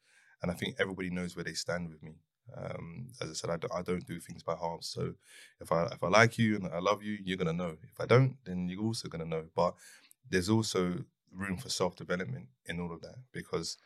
And 0.43 0.51
I 0.51 0.55
think 0.55 0.77
everybody 0.79 1.11
knows 1.11 1.35
where 1.35 1.45
they 1.45 1.55
stand 1.55 1.89
with 1.89 2.03
me. 2.03 2.15
Um, 2.57 3.09
as 3.21 3.31
I 3.31 3.33
said, 3.35 3.51
I 3.51 3.57
don't, 3.57 3.75
I 3.75 3.83
don't 3.83 4.07
do 4.07 4.21
things 4.21 4.43
by 4.43 4.55
halves. 4.55 4.89
So 4.89 5.15
if 5.61 5.73
I 5.73 5.85
if 5.87 6.03
I 6.03 6.09
like 6.09 6.39
you 6.39 6.57
and 6.57 6.67
I 6.69 6.79
love 6.81 7.03
you, 7.03 7.19
you're 7.23 7.37
gonna 7.37 7.53
know. 7.53 7.77
If 7.83 8.01
I 8.01 8.07
don't, 8.07 8.37
then 8.45 8.69
you're 8.69 8.83
also 8.85 9.09
gonna 9.09 9.25
know. 9.25 9.45
But 9.55 9.75
there's 10.29 10.49
also 10.49 11.05
room 11.33 11.57
for 11.59 11.69
self 11.71 11.97
development 11.97 12.49
in 12.67 12.81
all 12.81 12.93
of 12.93 13.01
that 13.03 13.17
because 13.33 13.77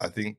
I 0.00 0.08
think 0.08 0.38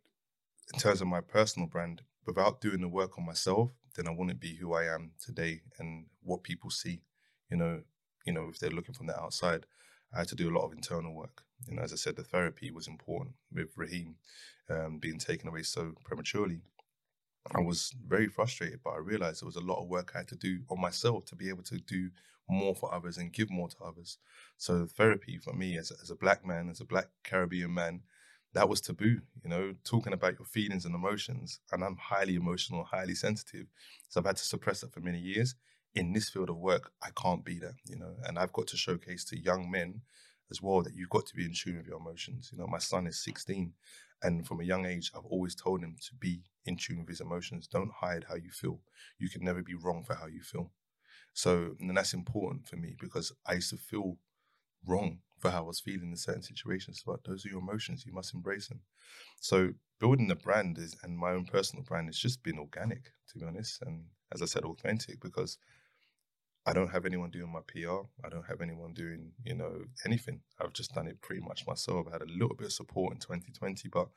in 0.73 0.79
terms 0.79 1.01
of 1.01 1.07
my 1.07 1.21
personal 1.21 1.67
brand, 1.67 2.01
without 2.25 2.61
doing 2.61 2.81
the 2.81 2.87
work 2.87 3.17
on 3.17 3.25
myself, 3.25 3.71
then 3.95 4.07
I 4.07 4.11
wouldn't 4.11 4.39
be 4.39 4.55
who 4.55 4.73
I 4.73 4.85
am 4.93 5.11
today 5.23 5.61
and 5.79 6.05
what 6.23 6.43
people 6.43 6.69
see. 6.69 7.01
You 7.49 7.57
know, 7.57 7.81
you 8.25 8.33
know, 8.33 8.49
if 8.49 8.59
they're 8.59 8.69
looking 8.69 8.93
from 8.93 9.07
the 9.07 9.19
outside, 9.19 9.65
I 10.13 10.19
had 10.19 10.27
to 10.29 10.35
do 10.35 10.49
a 10.49 10.55
lot 10.57 10.65
of 10.65 10.73
internal 10.73 11.13
work. 11.13 11.43
You 11.67 11.75
know, 11.75 11.81
as 11.83 11.93
I 11.93 11.95
said, 11.95 12.15
the 12.15 12.23
therapy 12.23 12.71
was 12.71 12.87
important 12.87 13.35
with 13.51 13.69
Raheem 13.75 14.15
um, 14.69 14.99
being 14.99 15.17
taken 15.19 15.49
away 15.49 15.63
so 15.63 15.93
prematurely. 16.03 16.61
I 17.55 17.61
was 17.61 17.93
very 18.07 18.27
frustrated, 18.27 18.79
but 18.83 18.91
I 18.91 18.97
realized 18.97 19.41
there 19.41 19.47
was 19.47 19.55
a 19.55 19.61
lot 19.61 19.81
of 19.81 19.87
work 19.87 20.11
I 20.13 20.19
had 20.19 20.27
to 20.29 20.35
do 20.35 20.59
on 20.69 20.79
myself 20.79 21.25
to 21.25 21.35
be 21.35 21.49
able 21.49 21.63
to 21.63 21.77
do 21.79 22.09
more 22.49 22.75
for 22.75 22.93
others 22.93 23.17
and 23.17 23.33
give 23.33 23.49
more 23.49 23.69
to 23.69 23.77
others. 23.83 24.17
So 24.57 24.85
therapy 24.85 25.37
for 25.37 25.53
me, 25.53 25.77
as 25.77 25.91
a, 25.91 25.95
as 26.01 26.09
a 26.09 26.15
black 26.15 26.45
man, 26.45 26.69
as 26.69 26.81
a 26.81 26.85
black 26.85 27.07
Caribbean 27.23 27.73
man, 27.73 28.01
that 28.53 28.69
was 28.69 28.81
taboo. 28.81 29.21
You 29.43 29.49
know, 29.49 29.75
talking 29.83 30.13
about 30.13 30.37
your 30.39 30.45
feelings 30.45 30.85
and 30.85 30.95
emotions, 30.95 31.59
and 31.71 31.83
I'm 31.83 31.97
highly 31.97 32.35
emotional, 32.35 32.83
highly 32.83 33.15
sensitive, 33.15 33.67
so 34.09 34.19
I've 34.19 34.25
had 34.25 34.37
to 34.37 34.43
suppress 34.43 34.81
that 34.81 34.93
for 34.93 35.01
many 35.01 35.19
years. 35.19 35.55
In 35.95 36.13
this 36.13 36.29
field 36.29 36.49
of 36.49 36.57
work, 36.57 36.91
I 37.01 37.09
can't 37.19 37.43
be 37.43 37.59
that. 37.59 37.75
You 37.85 37.97
know, 37.97 38.15
and 38.23 38.37
I've 38.37 38.53
got 38.53 38.67
to 38.67 38.77
showcase 38.77 39.23
to 39.25 39.39
young 39.39 39.69
men 39.71 40.01
as 40.51 40.61
well 40.61 40.81
that 40.81 40.95
you've 40.95 41.09
got 41.09 41.25
to 41.27 41.35
be 41.35 41.45
in 41.45 41.53
tune 41.53 41.77
with 41.77 41.87
your 41.87 41.97
emotions. 41.97 42.49
You 42.51 42.57
know, 42.57 42.67
my 42.67 42.79
son 42.79 43.07
is 43.07 43.23
16, 43.23 43.73
and 44.23 44.45
from 44.45 44.59
a 44.59 44.65
young 44.65 44.85
age, 44.85 45.11
I've 45.15 45.25
always 45.25 45.55
told 45.55 45.81
him 45.81 45.95
to 46.01 46.15
be 46.15 46.41
in 46.65 46.75
tune 46.77 46.99
with 46.99 47.09
his 47.09 47.21
emotions. 47.21 47.67
Don't 47.67 47.91
hide 47.91 48.25
how 48.27 48.35
you 48.35 48.51
feel. 48.51 48.79
You 49.17 49.29
can 49.29 49.43
never 49.43 49.61
be 49.61 49.75
wrong 49.75 50.03
for 50.03 50.15
how 50.15 50.27
you 50.27 50.41
feel. 50.41 50.71
So, 51.33 51.75
and 51.79 51.95
that's 51.95 52.13
important 52.13 52.67
for 52.67 52.75
me 52.75 52.95
because 52.99 53.31
I 53.45 53.53
used 53.53 53.69
to 53.69 53.77
feel 53.77 54.17
wrong 54.85 55.19
for 55.39 55.51
how 55.51 55.59
I 55.59 55.67
was 55.67 55.79
feeling 55.79 56.09
in 56.09 56.17
certain 56.17 56.41
situations. 56.43 57.03
But 57.05 57.23
those 57.23 57.45
are 57.45 57.49
your 57.49 57.59
emotions. 57.59 58.05
You 58.05 58.13
must 58.13 58.33
embrace 58.33 58.67
them. 58.67 58.81
So, 59.39 59.73
building 59.99 60.27
the 60.27 60.35
brand 60.35 60.77
is, 60.77 60.97
and 61.03 61.17
my 61.17 61.31
own 61.31 61.45
personal 61.45 61.83
brand 61.83 62.07
has 62.07 62.17
just 62.17 62.43
been 62.43 62.59
organic, 62.59 63.11
to 63.29 63.39
be 63.39 63.45
honest. 63.45 63.81
And 63.83 64.05
as 64.33 64.41
I 64.41 64.45
said, 64.45 64.63
authentic 64.63 65.21
because 65.21 65.57
I 66.65 66.73
don't 66.73 66.89
have 66.89 67.05
anyone 67.05 67.31
doing 67.31 67.51
my 67.51 67.61
PR. 67.67 68.05
I 68.23 68.29
don't 68.29 68.45
have 68.45 68.61
anyone 68.61 68.93
doing, 68.93 69.31
you 69.43 69.55
know, 69.55 69.81
anything. 70.05 70.41
I've 70.59 70.73
just 70.73 70.93
done 70.93 71.07
it 71.07 71.21
pretty 71.21 71.41
much 71.41 71.65
myself. 71.65 72.07
I 72.07 72.11
had 72.13 72.21
a 72.21 72.25
little 72.25 72.55
bit 72.55 72.67
of 72.67 72.73
support 72.73 73.13
in 73.13 73.19
2020, 73.19 73.89
but 73.89 74.09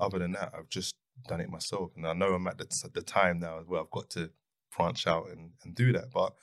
other 0.00 0.18
than 0.18 0.32
that, 0.32 0.52
I've 0.56 0.68
just 0.68 0.94
done 1.26 1.40
it 1.40 1.50
myself. 1.50 1.90
And 1.96 2.06
I 2.06 2.12
know 2.12 2.34
I'm 2.34 2.46
at 2.46 2.58
the, 2.58 2.90
the 2.94 3.02
time 3.02 3.40
now 3.40 3.60
where 3.66 3.80
I've 3.80 3.90
got 3.90 4.10
to 4.10 4.30
branch 4.76 5.06
out 5.06 5.28
and, 5.30 5.50
and 5.64 5.74
do 5.74 5.92
that. 5.92 6.10
But 6.12 6.34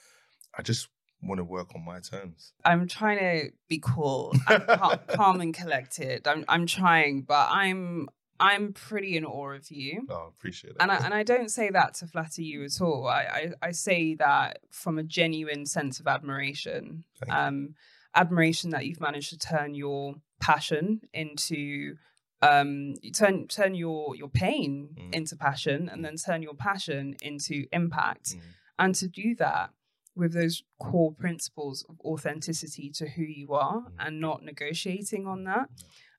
I 0.57 0.61
just 0.61 0.89
want 1.21 1.39
to 1.39 1.43
work 1.43 1.73
on 1.75 1.83
my 1.83 1.99
terms. 1.99 2.53
I'm 2.63 2.87
trying 2.87 3.19
to 3.19 3.51
be 3.67 3.79
cool, 3.81 4.33
calm, 4.47 4.99
calm 5.09 5.41
and 5.41 5.53
collected. 5.53 6.27
I'm 6.27 6.45
I'm 6.47 6.65
trying, 6.65 7.21
but 7.21 7.49
I'm 7.49 8.07
I'm 8.39 8.73
pretty 8.73 9.17
in 9.17 9.25
awe 9.25 9.53
of 9.53 9.69
you. 9.71 10.07
Oh, 10.09 10.33
appreciate 10.37 10.71
it. 10.71 10.77
And 10.79 10.91
I, 10.91 10.97
and 10.97 11.13
I 11.13 11.23
don't 11.23 11.49
say 11.49 11.69
that 11.69 11.93
to 11.95 12.07
flatter 12.07 12.41
you 12.41 12.63
at 12.63 12.81
all. 12.81 13.07
I, 13.07 13.51
I, 13.61 13.67
I 13.67 13.71
say 13.71 14.15
that 14.15 14.59
from 14.71 14.97
a 14.97 15.03
genuine 15.03 15.65
sense 15.65 15.99
of 15.99 16.07
admiration. 16.07 17.05
Um, 17.29 17.75
admiration 18.15 18.71
that 18.71 18.85
you've 18.85 19.01
managed 19.01 19.29
to 19.29 19.37
turn 19.37 19.75
your 19.75 20.15
passion 20.39 21.01
into 21.13 21.95
um 22.41 22.93
turn 23.13 23.47
turn 23.47 23.73
your 23.75 24.15
your 24.15 24.27
pain 24.27 24.89
mm. 24.93 25.13
into 25.13 25.35
passion 25.35 25.89
and 25.89 26.03
then 26.03 26.15
turn 26.15 26.41
your 26.41 26.53
passion 26.53 27.15
into 27.21 27.65
impact. 27.71 28.35
Mm. 28.35 28.41
And 28.77 28.95
to 28.95 29.07
do 29.07 29.35
that 29.35 29.69
with 30.15 30.33
those 30.33 30.63
core 30.79 31.13
principles 31.13 31.85
of 31.89 31.99
authenticity 32.01 32.89
to 32.89 33.07
who 33.07 33.23
you 33.23 33.53
are 33.53 33.81
mm. 33.81 33.91
and 33.99 34.19
not 34.19 34.43
negotiating 34.43 35.27
on 35.27 35.43
that 35.45 35.69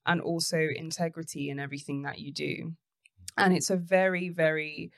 and 0.07 0.21
also 0.21 0.59
integrity 0.75 1.51
in 1.51 1.59
everything 1.59 2.03
that 2.03 2.19
you 2.19 2.33
do. 2.33 2.73
And 3.37 3.55
it's 3.55 3.71
a 3.71 3.77
very, 3.77 4.29
very 4.29 4.91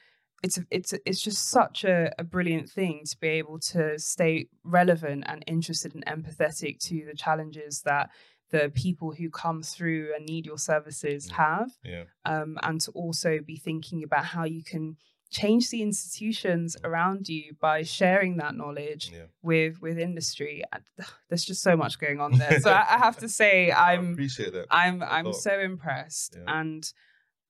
it's 0.43 0.59
a, 0.59 0.65
it's 0.71 0.93
a, 0.93 0.99
it's 1.05 1.21
just 1.21 1.49
such 1.49 1.85
a, 1.85 2.13
a 2.19 2.25
brilliant 2.25 2.69
thing 2.69 3.03
to 3.07 3.17
be 3.19 3.29
able 3.29 3.59
to 3.59 3.99
stay 3.99 4.47
relevant 4.63 5.25
and 5.27 5.43
interested 5.47 5.95
and 5.95 6.07
empathetic 6.07 6.79
to 6.87 7.05
the 7.07 7.17
challenges 7.17 7.83
that 7.83 8.11
the 8.51 8.71
people 8.75 9.13
who 9.13 9.31
come 9.31 9.63
through 9.63 10.13
and 10.15 10.25
need 10.27 10.47
your 10.47 10.59
services 10.59 11.29
have 11.31 11.71
yeah. 11.85 12.05
um, 12.25 12.57
and 12.63 12.81
to 12.81 12.91
also 12.93 13.41
be 13.45 13.57
thinking 13.57 14.03
about 14.03 14.25
how 14.25 14.45
you 14.45 14.63
can 14.63 14.97
change 15.31 15.71
the 15.71 15.83
institutions 15.83 16.77
around 16.85 17.29
you 17.29 17.55
by 17.61 17.83
sharing 17.83 18.39
that 18.39 18.55
knowledge 18.55 19.11
yeah. 19.13 19.25
with 19.43 19.81
with 19.83 19.99
industry 19.99 20.63
there's 21.29 21.45
just 21.45 21.63
so 21.63 21.77
much 21.77 21.99
going 21.99 22.21
on 22.21 22.33
there 22.39 22.61
so 22.61 22.71
i, 22.89 22.99
have 22.99 23.17
to 23.19 23.29
say 23.29 23.71
i'm 23.71 24.09
I 24.09 24.13
appreciate 24.13 24.53
that 24.55 24.67
i'm 24.71 25.03
i'm 25.03 25.33
so 25.33 25.59
impressed 25.59 26.37
yeah. 26.37 26.61
and 26.61 26.93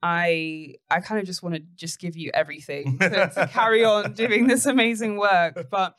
i 0.02 0.74
i 0.90 1.00
kind 1.00 1.20
of 1.20 1.26
just 1.26 1.42
want 1.42 1.54
to 1.54 1.62
just 1.76 2.00
give 2.00 2.16
you 2.16 2.30
everything 2.34 2.98
to, 3.00 3.30
to 3.34 3.48
carry 3.52 3.84
on 3.84 4.12
doing 4.12 4.48
this 4.48 4.66
amazing 4.66 5.16
work 5.16 5.68
but 5.70 5.94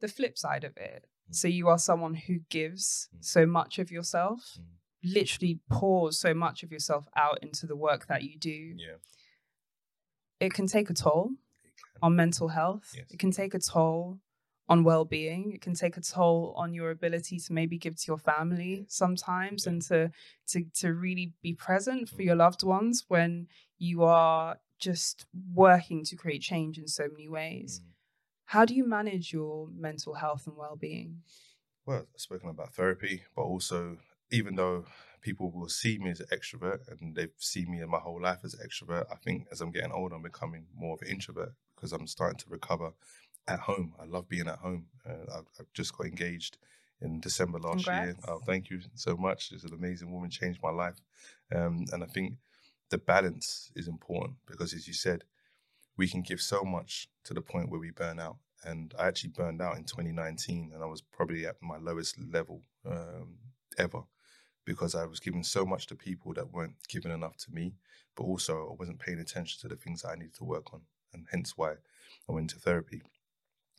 the 0.00 0.08
flip 0.08 0.36
side 0.36 0.64
of 0.64 0.76
it 0.76 1.06
mm. 1.30 1.34
so 1.34 1.46
you 1.46 1.68
are 1.68 1.78
someone 1.78 2.14
who 2.14 2.40
gives 2.48 3.08
mm. 3.14 3.24
so 3.24 3.46
much 3.46 3.78
of 3.78 3.92
yourself 3.92 4.58
mm. 4.58 4.64
literally 5.04 5.60
pours 5.70 6.18
so 6.18 6.34
much 6.34 6.64
of 6.64 6.72
yourself 6.72 7.06
out 7.14 7.38
into 7.40 7.66
the 7.66 7.76
work 7.76 8.08
that 8.08 8.24
you 8.24 8.36
do 8.36 8.74
yeah 8.76 8.96
it 10.40 10.52
can 10.54 10.66
take 10.66 10.90
a 10.90 10.94
toll 10.94 11.30
on 12.02 12.16
mental 12.16 12.48
health. 12.48 12.92
Yes. 12.96 13.06
It 13.10 13.18
can 13.18 13.30
take 13.30 13.54
a 13.54 13.58
toll 13.58 14.18
on 14.68 14.84
well-being. 14.84 15.52
It 15.52 15.60
can 15.60 15.74
take 15.74 15.96
a 15.96 16.00
toll 16.00 16.54
on 16.56 16.72
your 16.72 16.90
ability 16.90 17.38
to 17.40 17.52
maybe 17.52 17.76
give 17.76 17.96
to 17.96 18.04
your 18.06 18.18
family 18.18 18.86
sometimes 18.88 19.66
yeah. 19.66 19.72
and 19.72 19.82
to 19.82 20.10
to 20.48 20.64
to 20.80 20.94
really 20.94 21.32
be 21.42 21.52
present 21.52 22.08
for 22.08 22.22
your 22.22 22.36
loved 22.36 22.62
ones 22.62 23.04
when 23.08 23.48
you 23.78 24.04
are 24.04 24.58
just 24.78 25.26
working 25.54 26.04
to 26.04 26.16
create 26.16 26.40
change 26.40 26.78
in 26.78 26.88
so 26.88 27.08
many 27.12 27.28
ways. 27.28 27.80
Mm. 27.80 27.86
How 28.46 28.64
do 28.64 28.74
you 28.74 28.86
manage 28.86 29.32
your 29.32 29.68
mental 29.76 30.14
health 30.14 30.46
and 30.46 30.56
well-being? 30.56 31.22
Well, 31.84 32.06
I've 32.14 32.20
spoken 32.20 32.48
about 32.48 32.72
therapy, 32.72 33.24
but 33.36 33.42
also 33.42 33.98
even 34.30 34.54
though 34.54 34.84
people 35.20 35.50
will 35.50 35.68
see 35.68 35.98
me 35.98 36.10
as 36.10 36.20
an 36.20 36.26
extrovert 36.32 36.80
and 36.88 37.14
they've 37.14 37.32
seen 37.38 37.70
me 37.70 37.80
in 37.80 37.90
my 37.90 37.98
whole 37.98 38.20
life 38.20 38.40
as 38.44 38.54
an 38.54 38.66
extrovert. 38.66 39.04
I 39.10 39.16
think 39.16 39.46
as 39.52 39.60
I'm 39.60 39.70
getting 39.70 39.92
older, 39.92 40.14
I'm 40.14 40.22
becoming 40.22 40.66
more 40.74 40.94
of 40.94 41.02
an 41.02 41.08
introvert 41.08 41.52
because 41.74 41.92
I'm 41.92 42.06
starting 42.06 42.38
to 42.38 42.46
recover 42.48 42.92
at 43.48 43.60
home. 43.60 43.94
I 44.00 44.04
love 44.04 44.28
being 44.28 44.48
at 44.48 44.58
home. 44.58 44.86
Uh, 45.08 45.38
I've, 45.38 45.46
I've, 45.58 45.72
just 45.74 45.96
got 45.96 46.06
engaged 46.06 46.58
in 47.00 47.20
December 47.20 47.58
last 47.58 47.84
Congrats. 47.84 48.06
year. 48.06 48.16
Oh, 48.28 48.40
thank 48.46 48.70
you 48.70 48.80
so 48.94 49.16
much. 49.16 49.48
She's 49.48 49.64
an 49.64 49.74
amazing 49.74 50.12
woman, 50.12 50.30
changed 50.30 50.60
my 50.62 50.70
life. 50.70 50.96
Um, 51.54 51.84
and 51.92 52.02
I 52.02 52.06
think 52.06 52.34
the 52.90 52.98
balance 52.98 53.70
is 53.74 53.88
important 53.88 54.36
because, 54.46 54.72
as 54.74 54.86
you 54.86 54.94
said, 54.94 55.24
we 55.96 56.08
can 56.08 56.22
give 56.22 56.40
so 56.40 56.62
much 56.62 57.08
to 57.24 57.34
the 57.34 57.40
point 57.40 57.70
where 57.70 57.80
we 57.80 57.90
burn 57.90 58.20
out. 58.20 58.36
And 58.64 58.94
I 58.98 59.08
actually 59.08 59.30
burned 59.30 59.62
out 59.62 59.76
in 59.76 59.84
2019, 59.84 60.72
and 60.74 60.82
I 60.82 60.86
was 60.86 61.00
probably 61.00 61.46
at 61.46 61.56
my 61.62 61.78
lowest 61.78 62.16
level 62.20 62.62
um, 62.86 63.38
ever 63.78 64.02
because 64.70 64.94
I 64.94 65.04
was 65.04 65.18
giving 65.18 65.42
so 65.42 65.66
much 65.66 65.88
to 65.88 65.96
people 65.96 66.32
that 66.34 66.52
weren't 66.52 66.76
giving 66.88 67.10
enough 67.10 67.36
to 67.38 67.52
me, 67.52 67.74
but 68.16 68.22
also 68.22 68.70
I 68.70 68.76
wasn't 68.78 69.00
paying 69.00 69.18
attention 69.18 69.60
to 69.62 69.68
the 69.68 69.74
things 69.74 70.02
that 70.02 70.10
I 70.10 70.14
needed 70.14 70.34
to 70.34 70.44
work 70.44 70.72
on, 70.72 70.82
and 71.12 71.26
hence 71.32 71.54
why 71.56 71.72
I 72.28 72.32
went 72.32 72.50
to 72.50 72.56
therapy. 72.60 73.02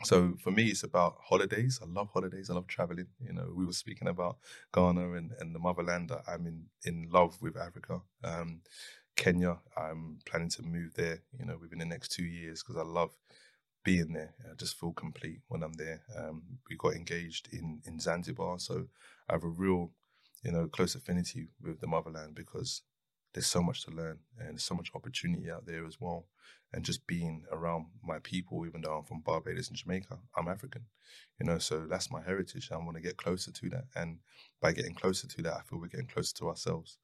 So 0.03 0.33
for 0.43 0.51
me, 0.51 0.65
it's 0.65 0.83
about 0.83 1.15
holidays. 1.21 1.79
I 1.81 1.85
love 1.87 2.09
holidays. 2.11 2.49
I 2.49 2.55
love 2.55 2.67
traveling. 2.67 3.07
You 3.25 3.31
know, 3.31 3.53
we 3.55 3.65
were 3.65 3.71
speaking 3.71 4.09
about 4.09 4.37
Ghana 4.73 5.13
and, 5.13 5.31
and 5.39 5.55
the 5.55 5.59
motherland. 5.59 6.11
I'm 6.27 6.45
in, 6.45 6.65
in 6.83 7.07
love 7.09 7.41
with 7.41 7.55
Africa. 7.55 8.01
Um, 8.23 8.61
Kenya, 9.15 9.59
I'm 9.77 10.17
planning 10.25 10.49
to 10.49 10.63
move 10.63 10.95
there, 10.95 11.19
you 11.39 11.45
know, 11.45 11.57
within 11.61 11.79
the 11.79 11.85
next 11.85 12.11
two 12.11 12.25
years 12.25 12.63
because 12.63 12.77
I 12.77 12.83
love 12.83 13.11
being 13.85 14.11
there. 14.11 14.33
I 14.49 14.55
just 14.55 14.77
feel 14.79 14.91
complete 14.91 15.39
when 15.47 15.63
I'm 15.63 15.73
there. 15.73 16.01
Um, 16.17 16.41
we 16.69 16.75
got 16.75 16.95
engaged 16.95 17.47
in, 17.53 17.81
in 17.85 17.99
Zanzibar, 17.99 18.59
so 18.59 18.87
I 19.29 19.33
have 19.33 19.43
a 19.43 19.47
real 19.47 19.91
you 20.43 20.51
know, 20.51 20.67
close 20.67 20.95
affinity 20.95 21.47
with 21.61 21.79
the 21.79 21.87
motherland 21.87 22.35
because 22.35 22.81
there's 23.33 23.47
so 23.47 23.61
much 23.61 23.85
to 23.85 23.91
learn 23.91 24.19
and 24.39 24.59
so 24.59 24.75
much 24.75 24.91
opportunity 24.93 25.49
out 25.49 25.65
there 25.65 25.85
as 25.85 25.97
well. 25.99 26.27
And 26.73 26.85
just 26.85 27.05
being 27.05 27.43
around 27.51 27.87
my 28.03 28.19
people, 28.19 28.65
even 28.65 28.81
though 28.81 28.97
I'm 28.97 29.03
from 29.03 29.21
Barbados 29.21 29.67
and 29.67 29.77
Jamaica, 29.77 30.17
I'm 30.37 30.47
African, 30.47 30.85
you 31.39 31.45
know, 31.45 31.57
so 31.57 31.85
that's 31.89 32.11
my 32.11 32.21
heritage. 32.21 32.69
I 32.71 32.77
want 32.77 32.95
to 32.95 33.01
get 33.01 33.17
closer 33.17 33.51
to 33.51 33.69
that. 33.69 33.85
And 33.95 34.19
by 34.61 34.71
getting 34.71 34.95
closer 34.95 35.27
to 35.27 35.41
that, 35.43 35.53
I 35.53 35.61
feel 35.61 35.79
we're 35.79 35.87
getting 35.87 36.07
closer 36.07 36.33
to 36.35 36.49
ourselves. 36.49 36.97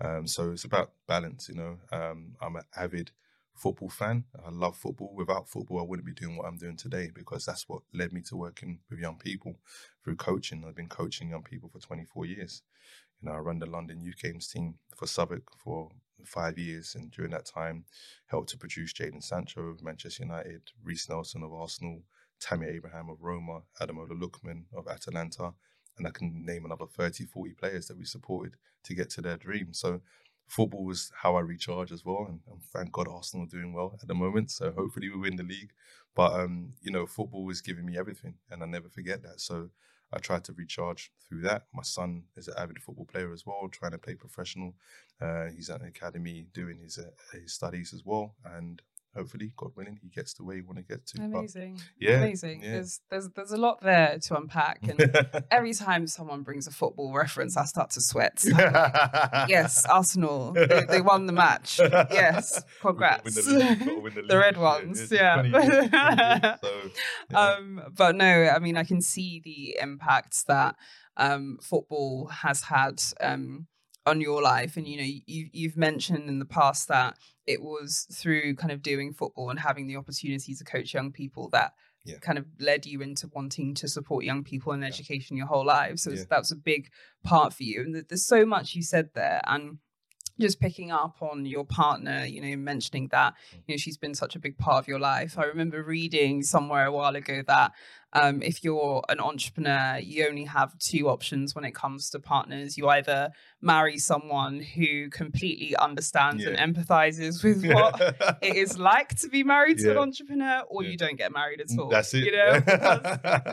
Um, 0.00 0.26
so 0.26 0.50
it's 0.50 0.64
about 0.64 0.92
balance, 1.06 1.48
you 1.48 1.54
know. 1.54 1.78
Um, 1.92 2.34
I'm 2.40 2.56
an 2.56 2.64
avid 2.76 3.12
football 3.54 3.88
fan. 3.88 4.24
I 4.44 4.50
love 4.50 4.76
football. 4.76 5.12
Without 5.14 5.48
football, 5.48 5.80
I 5.80 5.84
wouldn't 5.84 6.06
be 6.06 6.12
doing 6.12 6.36
what 6.36 6.46
I'm 6.46 6.58
doing 6.58 6.76
today 6.76 7.10
because 7.14 7.44
that's 7.44 7.68
what 7.68 7.82
led 7.92 8.12
me 8.12 8.22
to 8.22 8.36
working 8.36 8.80
with 8.90 8.98
young 8.98 9.16
people 9.16 9.56
through 10.04 10.16
coaching. 10.16 10.64
I've 10.66 10.76
been 10.76 10.88
coaching 10.88 11.30
young 11.30 11.42
people 11.42 11.68
for 11.68 11.78
24 11.78 12.26
years. 12.26 12.62
You 13.20 13.28
know, 13.28 13.36
I 13.36 13.38
run 13.38 13.58
the 13.58 13.66
London 13.66 14.02
Youth 14.02 14.20
Games 14.20 14.48
team 14.48 14.74
for 14.96 15.06
Southwark 15.06 15.44
for 15.56 15.90
five 16.24 16.58
years, 16.58 16.94
and 16.94 17.10
during 17.10 17.30
that 17.32 17.46
time, 17.46 17.84
helped 18.26 18.50
to 18.50 18.58
produce 18.58 18.92
Jadon 18.92 19.22
Sancho 19.22 19.62
of 19.62 19.82
Manchester 19.82 20.24
United, 20.24 20.62
Reiss 20.82 21.08
Nelson 21.08 21.42
of 21.42 21.52
Arsenal, 21.52 22.02
Tammy 22.40 22.66
Abraham 22.66 23.08
of 23.08 23.22
Roma, 23.22 23.62
Ademola 23.80 24.18
Lookman 24.18 24.64
of 24.74 24.88
Atalanta, 24.88 25.52
and 25.98 26.06
I 26.06 26.10
can 26.10 26.44
name 26.44 26.64
another 26.64 26.86
30, 26.86 27.26
40 27.26 27.54
players 27.54 27.86
that 27.86 27.98
we 27.98 28.04
supported 28.04 28.56
to 28.84 28.94
get 28.94 29.10
to 29.10 29.20
their 29.20 29.36
dream. 29.36 29.72
So 29.72 30.00
football 30.48 30.84
was 30.84 31.10
how 31.14 31.36
I 31.36 31.40
recharge 31.40 31.92
as 31.92 32.04
well, 32.04 32.26
and, 32.28 32.40
and 32.50 32.62
thank 32.72 32.92
God 32.92 33.08
Arsenal 33.08 33.46
are 33.46 33.48
doing 33.48 33.72
well 33.72 33.98
at 34.00 34.08
the 34.08 34.14
moment. 34.14 34.50
So 34.50 34.70
hopefully 34.70 35.08
we 35.10 35.18
win 35.18 35.36
the 35.36 35.42
league. 35.42 35.70
But 36.14 36.32
um, 36.34 36.74
you 36.82 36.90
know, 36.90 37.06
football 37.06 37.48
is 37.50 37.60
giving 37.60 37.86
me 37.86 37.98
everything, 37.98 38.34
and 38.50 38.62
I 38.62 38.66
never 38.66 38.88
forget 38.88 39.22
that. 39.22 39.40
So 39.40 39.70
I 40.12 40.18
try 40.18 40.40
to 40.40 40.52
recharge 40.52 41.10
through 41.26 41.42
that. 41.42 41.66
My 41.72 41.82
son 41.82 42.24
is 42.36 42.48
an 42.48 42.54
avid 42.58 42.82
football 42.82 43.06
player 43.06 43.32
as 43.32 43.46
well, 43.46 43.68
trying 43.70 43.92
to 43.92 43.98
play 43.98 44.14
professional. 44.14 44.74
Uh, 45.20 45.46
he's 45.46 45.70
at 45.70 45.80
an 45.80 45.86
academy 45.86 46.46
doing 46.52 46.78
his 46.78 46.98
uh, 46.98 47.10
his 47.38 47.54
studies 47.54 47.94
as 47.94 48.02
well, 48.04 48.34
and 48.44 48.82
hopefully, 49.14 49.52
God 49.56 49.72
willing, 49.76 49.98
he 50.02 50.08
gets 50.08 50.32
to 50.34 50.44
where 50.44 50.56
he 50.56 50.62
want 50.62 50.78
to 50.78 50.82
get 50.82 51.06
to. 51.06 51.22
Amazing. 51.22 51.74
But, 51.74 51.84
yeah, 51.98 52.16
amazing. 52.16 52.62
Yeah. 52.62 52.72
There's 52.72 53.00
there's 53.10 53.28
there's 53.30 53.52
a 53.52 53.56
lot 53.56 53.80
there 53.82 54.18
to 54.18 54.36
unpack, 54.36 54.80
and 54.82 55.44
every 55.50 55.74
time 55.74 56.06
someone 56.06 56.42
brings 56.42 56.66
a 56.66 56.70
football 56.70 57.12
reference, 57.12 57.56
I 57.56 57.64
start 57.64 57.90
to 57.90 58.00
sweat. 58.00 58.44
yes, 59.48 59.84
Arsenal, 59.86 60.52
they, 60.52 60.84
they, 60.88 61.00
won 61.00 61.26
the 61.26 61.32
match. 61.32 61.78
Yes, 61.78 62.62
congrats. 62.80 63.34
The, 63.34 64.24
the, 64.28 64.38
red 64.38 64.56
ones, 64.56 65.10
yeah. 65.10 65.42
yeah. 65.42 65.50
20 65.50 65.66
years, 65.66 65.90
20 65.90 66.22
years, 66.22 66.58
so, 66.62 66.90
yeah. 67.30 67.38
Um, 67.38 67.82
but 67.96 68.16
no, 68.16 68.48
I 68.54 68.58
mean, 68.58 68.76
I 68.76 68.84
can 68.84 69.00
see 69.00 69.40
the 69.44 69.78
impacts 69.80 70.44
that 70.44 70.76
um, 71.16 71.58
football 71.60 72.26
has 72.26 72.62
had. 72.62 73.02
Um, 73.20 73.66
on 74.04 74.20
your 74.20 74.42
life 74.42 74.76
and 74.76 74.88
you 74.88 74.96
know 74.96 75.20
you 75.26 75.48
you've 75.52 75.76
mentioned 75.76 76.28
in 76.28 76.38
the 76.38 76.44
past 76.44 76.88
that 76.88 77.16
it 77.46 77.62
was 77.62 78.06
through 78.12 78.54
kind 78.56 78.72
of 78.72 78.82
doing 78.82 79.12
football 79.12 79.50
and 79.50 79.60
having 79.60 79.86
the 79.86 79.96
opportunity 79.96 80.54
to 80.54 80.64
coach 80.64 80.92
young 80.92 81.12
people 81.12 81.48
that 81.50 81.72
yeah. 82.04 82.18
kind 82.18 82.36
of 82.36 82.44
led 82.58 82.84
you 82.84 83.00
into 83.00 83.28
wanting 83.32 83.74
to 83.74 83.86
support 83.86 84.24
young 84.24 84.42
people 84.42 84.72
in 84.72 84.80
yeah. 84.80 84.88
education 84.88 85.36
your 85.36 85.46
whole 85.46 85.64
life 85.64 85.98
so 85.98 86.10
yeah. 86.10 86.22
that 86.30 86.38
was 86.38 86.50
a 86.50 86.56
big 86.56 86.88
part 87.22 87.52
for 87.52 87.62
you 87.62 87.80
and 87.82 88.04
there's 88.08 88.26
so 88.26 88.44
much 88.44 88.74
you 88.74 88.82
said 88.82 89.10
there 89.14 89.40
and 89.46 89.78
just 90.40 90.60
picking 90.60 90.90
up 90.90 91.16
on 91.20 91.44
your 91.44 91.64
partner, 91.64 92.24
you 92.24 92.40
know, 92.40 92.56
mentioning 92.56 93.08
that, 93.12 93.34
mm. 93.34 93.62
you 93.66 93.74
know, 93.74 93.76
she's 93.76 93.98
been 93.98 94.14
such 94.14 94.34
a 94.34 94.38
big 94.38 94.56
part 94.58 94.78
of 94.78 94.88
your 94.88 94.98
life. 94.98 95.38
I 95.38 95.44
remember 95.44 95.82
reading 95.82 96.42
somewhere 96.42 96.86
a 96.86 96.92
while 96.92 97.16
ago 97.16 97.42
that 97.46 97.72
um, 98.14 98.42
if 98.42 98.62
you're 98.62 99.02
an 99.08 99.20
entrepreneur, 99.20 99.98
you 99.98 100.26
only 100.26 100.44
have 100.44 100.76
two 100.78 101.08
options 101.08 101.54
when 101.54 101.64
it 101.64 101.74
comes 101.74 102.10
to 102.10 102.18
partners. 102.18 102.76
You 102.76 102.88
either 102.88 103.30
marry 103.62 103.98
someone 103.98 104.60
who 104.60 105.08
completely 105.08 105.74
understands 105.76 106.44
yeah. 106.44 106.50
and 106.50 106.74
empathizes 106.76 107.42
with 107.42 107.64
what 107.72 107.98
it 108.42 108.56
is 108.56 108.78
like 108.78 109.14
to 109.20 109.28
be 109.28 109.42
married 109.42 109.78
to 109.78 109.86
yeah. 109.86 109.92
an 109.92 109.98
entrepreneur, 109.98 110.62
or 110.68 110.82
yeah. 110.82 110.90
you 110.90 110.96
don't 110.98 111.16
get 111.16 111.32
married 111.32 111.60
at 111.60 111.68
all. 111.78 111.88
That's 111.88 112.12
it. 112.12 112.24
You 112.24 112.32
know, 112.32 112.60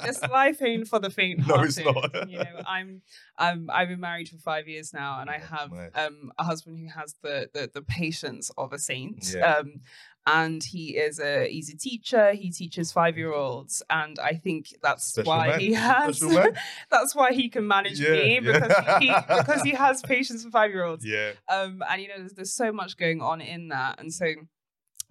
this 0.04 0.22
life 0.30 0.62
ain't 0.62 0.88
for 0.88 1.00
the 1.00 1.10
faint-hearted. 1.10 1.86
No, 1.86 1.94
it's 1.94 2.14
not. 2.14 2.30
you 2.30 2.40
know, 2.40 2.62
I'm, 2.68 3.02
I'm, 3.38 3.70
I've 3.72 3.88
been 3.88 4.02
married 4.02 4.28
for 4.28 4.38
five 4.38 4.68
years 4.68 4.94
now, 4.94 5.22
and 5.22 5.30
I 5.30 5.38
have 5.38 5.72
nice. 5.72 5.92
um, 5.96 6.32
a 6.38 6.44
husband 6.44 6.80
who 6.80 6.88
has 7.00 7.16
the 7.22 7.50
the, 7.54 7.70
the 7.74 7.82
patience 7.82 8.52
of 8.58 8.74
a 8.74 8.80
saint. 8.80 9.36
Um, 9.42 9.82
and 10.30 10.64
he 10.64 10.96
is 10.96 11.20
a 11.20 11.48
he's 11.50 11.74
a 11.74 11.78
teacher 11.78 12.34
he 12.34 12.52
teaches 12.52 12.92
five 12.92 13.18
year 13.18 13.34
olds 13.34 13.82
and 13.90 14.20
i 14.20 14.34
think 14.34 14.74
that's 14.82 15.04
Special 15.04 15.30
why 15.30 15.48
man. 15.48 15.60
he 15.60 15.74
has 15.74 16.20
that's 16.92 17.16
why 17.16 17.34
he 17.34 17.50
can 17.50 17.68
manage 17.68 18.00
yeah, 18.00 18.12
me 18.12 18.40
because 18.40 18.70
yeah. 18.70 19.00
he 19.00 19.08
because 19.38 19.62
he 19.64 19.72
has 19.72 20.02
patience 20.02 20.44
for 20.44 20.52
five 20.52 20.72
year 20.72 20.84
olds 20.84 21.06
yeah 21.06 21.32
um 21.50 21.82
and 21.90 22.02
you 22.02 22.08
know 22.08 22.18
there's, 22.18 22.34
there's 22.34 22.54
so 22.54 22.72
much 22.72 22.96
going 22.98 23.22
on 23.22 23.42
in 23.42 23.70
that 23.70 24.00
and 24.00 24.14
so 24.14 24.28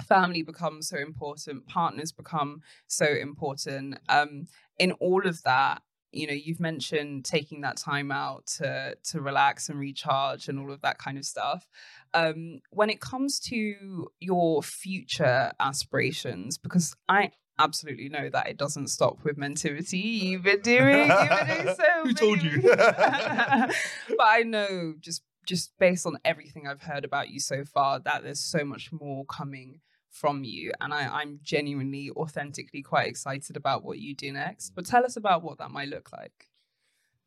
family 0.06 0.42
becomes 0.42 0.88
so 0.88 0.96
important 0.96 1.66
partners 1.66 2.12
become 2.12 2.62
so 2.86 3.06
important 3.06 3.98
um 4.08 4.46
in 4.78 4.92
all 4.92 5.26
of 5.26 5.42
that 5.42 5.82
you 6.12 6.26
know 6.26 6.32
you've 6.32 6.60
mentioned 6.60 7.24
taking 7.24 7.60
that 7.62 7.76
time 7.76 8.10
out 8.10 8.46
to 8.46 8.96
to 9.04 9.20
relax 9.20 9.68
and 9.68 9.78
recharge 9.78 10.48
and 10.48 10.58
all 10.58 10.72
of 10.72 10.80
that 10.82 10.98
kind 10.98 11.18
of 11.18 11.24
stuff. 11.24 11.68
Um 12.14 12.60
when 12.70 12.90
it 12.90 13.00
comes 13.00 13.38
to 13.40 14.10
your 14.20 14.62
future 14.62 15.52
aspirations 15.60 16.58
because 16.58 16.94
i 17.08 17.32
absolutely 17.58 18.08
know 18.08 18.30
that 18.30 18.48
it 18.48 18.56
doesn't 18.56 18.86
stop 18.86 19.24
with 19.24 19.36
mentivity. 19.36 20.20
You've 20.20 20.44
been 20.44 20.60
doing 20.60 21.08
you've 21.08 21.28
been 21.28 21.64
doing 21.64 21.76
so 21.76 21.84
who 22.04 22.14
told 22.14 22.42
you? 22.42 22.62
but 22.62 23.72
i 24.20 24.42
know 24.44 24.94
just 25.00 25.22
just 25.44 25.72
based 25.78 26.06
on 26.06 26.18
everything 26.24 26.66
i've 26.68 26.82
heard 26.82 27.04
about 27.04 27.30
you 27.30 27.40
so 27.40 27.64
far 27.64 27.98
that 28.00 28.22
there's 28.22 28.38
so 28.40 28.64
much 28.64 28.92
more 28.92 29.24
coming 29.24 29.80
from 30.10 30.44
you. 30.44 30.72
And 30.80 30.92
I, 30.92 31.06
I'm 31.20 31.40
genuinely, 31.42 32.10
authentically 32.10 32.82
quite 32.82 33.08
excited 33.08 33.56
about 33.56 33.84
what 33.84 33.98
you 33.98 34.14
do 34.14 34.32
next. 34.32 34.74
But 34.74 34.86
tell 34.86 35.04
us 35.04 35.16
about 35.16 35.42
what 35.42 35.58
that 35.58 35.70
might 35.70 35.88
look 35.88 36.12
like. 36.12 36.48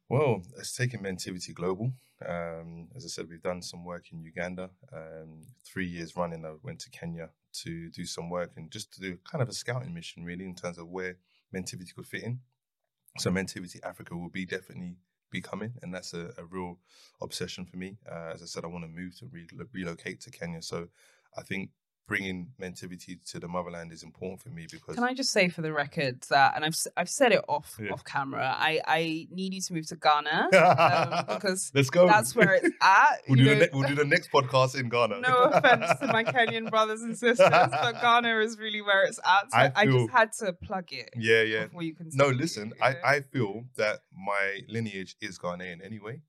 Well, 0.09 0.41
it's 0.57 0.75
taking 0.75 1.01
Mentivity 1.01 1.53
global. 1.53 1.93
Um, 2.27 2.89
as 2.95 3.05
I 3.05 3.07
said, 3.07 3.29
we've 3.29 3.41
done 3.41 3.61
some 3.61 3.85
work 3.85 4.11
in 4.11 4.21
Uganda. 4.21 4.69
Um, 4.93 5.43
three 5.63 5.87
years 5.87 6.15
running, 6.17 6.45
I 6.45 6.53
went 6.61 6.79
to 6.81 6.89
Kenya 6.89 7.29
to 7.63 7.89
do 7.89 8.05
some 8.05 8.29
work 8.29 8.51
and 8.57 8.69
just 8.69 8.93
to 8.93 9.01
do 9.01 9.17
kind 9.29 9.41
of 9.41 9.49
a 9.49 9.53
scouting 9.53 9.93
mission, 9.93 10.25
really, 10.25 10.45
in 10.45 10.55
terms 10.55 10.77
of 10.77 10.89
where 10.89 11.17
Mentivity 11.55 11.95
could 11.95 12.07
fit 12.07 12.23
in. 12.23 12.39
So 13.17 13.31
Mentivity 13.31 13.79
Africa 13.83 14.15
will 14.15 14.29
be 14.29 14.45
definitely 14.45 14.97
be 15.31 15.41
coming, 15.41 15.73
and 15.81 15.93
that's 15.93 16.13
a, 16.13 16.33
a 16.37 16.45
real 16.49 16.77
obsession 17.21 17.65
for 17.65 17.77
me. 17.77 17.97
Uh, 18.09 18.31
as 18.33 18.43
I 18.43 18.45
said, 18.45 18.65
I 18.65 18.67
want 18.67 18.83
to 18.83 18.89
move 18.89 19.17
to 19.19 19.27
re- 19.31 19.47
relocate 19.73 20.19
to 20.21 20.31
Kenya. 20.31 20.61
So 20.61 20.89
I 21.37 21.41
think 21.41 21.69
bringing 22.11 22.47
mentivity 22.61 23.17
to 23.31 23.39
the 23.39 23.47
motherland 23.47 23.93
is 23.93 24.03
important 24.03 24.41
for 24.41 24.49
me 24.49 24.67
because. 24.69 24.95
Can 24.95 25.03
I 25.03 25.13
just 25.13 25.31
say 25.31 25.47
for 25.47 25.61
the 25.61 25.71
record 25.71 26.21
that, 26.29 26.55
and 26.55 26.65
I've 26.65 26.75
I've 26.97 27.09
said 27.09 27.31
it 27.31 27.43
off 27.47 27.77
yeah. 27.81 27.91
off 27.91 28.03
camera, 28.03 28.53
I 28.57 28.81
I 28.85 29.27
need 29.31 29.53
you 29.53 29.61
to 29.61 29.73
move 29.73 29.87
to 29.87 29.95
Ghana 29.95 30.49
um, 31.29 31.35
because 31.35 31.71
let's 31.73 31.89
go. 31.89 32.07
That's 32.07 32.35
where 32.35 32.55
it's 32.55 32.69
at. 32.81 33.21
we'll, 33.29 33.37
do 33.37 33.45
the 33.45 33.55
ne- 33.55 33.69
we'll 33.73 33.87
do 33.87 33.95
the 33.95 34.05
next 34.05 34.29
podcast 34.31 34.77
in 34.77 34.89
Ghana. 34.89 35.21
No 35.21 35.43
offense 35.43 35.99
to 36.01 36.07
my 36.07 36.25
Kenyan 36.25 36.69
brothers 36.69 37.01
and 37.01 37.17
sisters, 37.17 37.49
but 37.49 37.93
Ghana 38.01 38.39
is 38.39 38.59
really 38.59 38.81
where 38.81 39.03
it's 39.03 39.19
at. 39.19 39.51
So 39.51 39.57
I, 39.57 39.69
feel, 39.69 39.73
I 39.75 39.85
just 39.85 40.11
had 40.11 40.33
to 40.45 40.53
plug 40.53 40.91
it. 40.91 41.11
Yeah, 41.15 41.43
yeah. 41.43 41.65
Before 41.65 41.83
you 41.83 41.95
can. 41.95 42.09
No, 42.13 42.27
listen. 42.27 42.73
I 42.81 42.95
I 43.03 43.21
feel 43.21 43.63
that 43.77 43.99
my 44.13 44.59
lineage 44.67 45.15
is 45.21 45.39
Ghanaian 45.39 45.83
anyway 45.83 46.21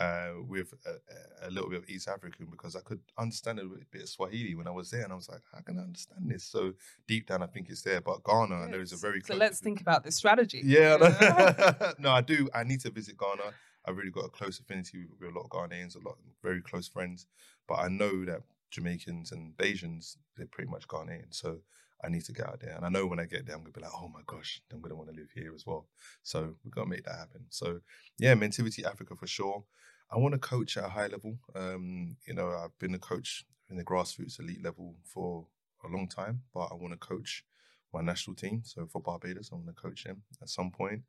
uh, 0.00 0.30
with 0.46 0.74
a, 0.84 1.46
a, 1.46 1.50
little 1.50 1.70
bit 1.70 1.78
of 1.78 1.88
East 1.88 2.08
African 2.08 2.46
because 2.50 2.76
I 2.76 2.80
could 2.80 3.00
understand 3.18 3.58
a 3.58 3.64
bit 3.90 4.02
of 4.02 4.08
Swahili 4.08 4.54
when 4.54 4.66
I 4.66 4.70
was 4.70 4.90
there, 4.90 5.02
and 5.02 5.12
I 5.12 5.16
was 5.16 5.28
like, 5.28 5.40
how 5.52 5.60
can 5.60 5.78
I 5.78 5.82
understand 5.82 6.30
this? 6.30 6.44
So 6.44 6.72
deep 7.08 7.26
down, 7.26 7.42
I 7.42 7.46
think 7.46 7.68
it's 7.70 7.82
there. 7.82 8.00
But 8.00 8.22
Ghana, 8.24 8.60
yes. 8.60 8.70
there 8.70 8.80
is 8.80 8.92
a 8.92 8.96
very 8.96 9.20
so. 9.20 9.34
Let's 9.34 9.60
think 9.60 9.80
about 9.80 10.04
this 10.04 10.16
strategy. 10.16 10.60
Yeah, 10.64 10.96
no, 11.98 12.10
I 12.10 12.20
do. 12.20 12.48
I 12.54 12.64
need 12.64 12.80
to 12.80 12.90
visit 12.90 13.16
Ghana. 13.16 13.52
I've 13.86 13.96
really 13.96 14.10
got 14.10 14.24
a 14.24 14.30
close 14.30 14.58
affinity 14.58 14.98
with, 14.98 15.20
with 15.20 15.30
a 15.30 15.38
lot 15.38 15.44
of 15.44 15.50
Ghanaians, 15.50 15.94
a 15.94 16.00
lot 16.00 16.16
of 16.18 16.24
very 16.42 16.60
close 16.60 16.88
friends. 16.88 17.26
But 17.68 17.76
I 17.76 17.88
know 17.88 18.24
that 18.24 18.42
Jamaicans 18.70 19.32
and 19.32 19.56
Bajans, 19.56 20.16
they're 20.36 20.46
pretty 20.46 20.70
much 20.70 20.88
Ghanaian. 20.88 21.30
So 21.30 21.58
I 22.04 22.08
need 22.08 22.24
to 22.24 22.32
get 22.32 22.46
out 22.46 22.60
there. 22.60 22.74
And 22.76 22.84
I 22.84 22.88
know 22.88 23.06
when 23.06 23.20
I 23.20 23.24
get 23.24 23.46
there, 23.46 23.56
I'm 23.56 23.62
gonna 23.62 23.72
be 23.72 23.80
like, 23.80 23.92
oh 23.94 24.08
my 24.08 24.20
gosh, 24.26 24.60
I'm 24.72 24.80
gonna 24.80 24.96
want 24.96 25.10
to 25.10 25.16
live 25.16 25.30
here 25.34 25.52
as 25.54 25.64
well. 25.66 25.86
So 26.22 26.54
we've 26.64 26.74
got 26.74 26.84
to 26.84 26.90
make 26.90 27.04
that 27.04 27.16
happen. 27.16 27.46
So 27.48 27.80
yeah, 28.18 28.34
Mentivity 28.34 28.84
Africa 28.84 29.14
for 29.16 29.26
sure. 29.26 29.64
I 30.10 30.18
want 30.18 30.34
to 30.34 30.38
coach 30.38 30.76
at 30.76 30.84
a 30.84 30.88
high 30.88 31.08
level. 31.08 31.38
Um, 31.54 32.16
you 32.26 32.34
know, 32.34 32.50
I've 32.50 32.78
been 32.78 32.94
a 32.94 32.98
coach 32.98 33.44
in 33.68 33.76
the 33.76 33.84
grassroots 33.84 34.38
elite 34.38 34.62
level 34.62 34.94
for 35.04 35.46
a 35.84 35.88
long 35.88 36.08
time, 36.08 36.42
but 36.54 36.68
I 36.70 36.74
want 36.74 36.92
to 36.92 36.98
coach 36.98 37.44
my 37.92 38.02
national 38.02 38.36
team. 38.36 38.62
So 38.64 38.86
for 38.86 39.00
Barbados, 39.00 39.50
I 39.52 39.56
want 39.56 39.66
to 39.68 39.72
coach 39.72 40.04
him 40.04 40.22
at 40.40 40.48
some 40.48 40.70
point. 40.70 41.02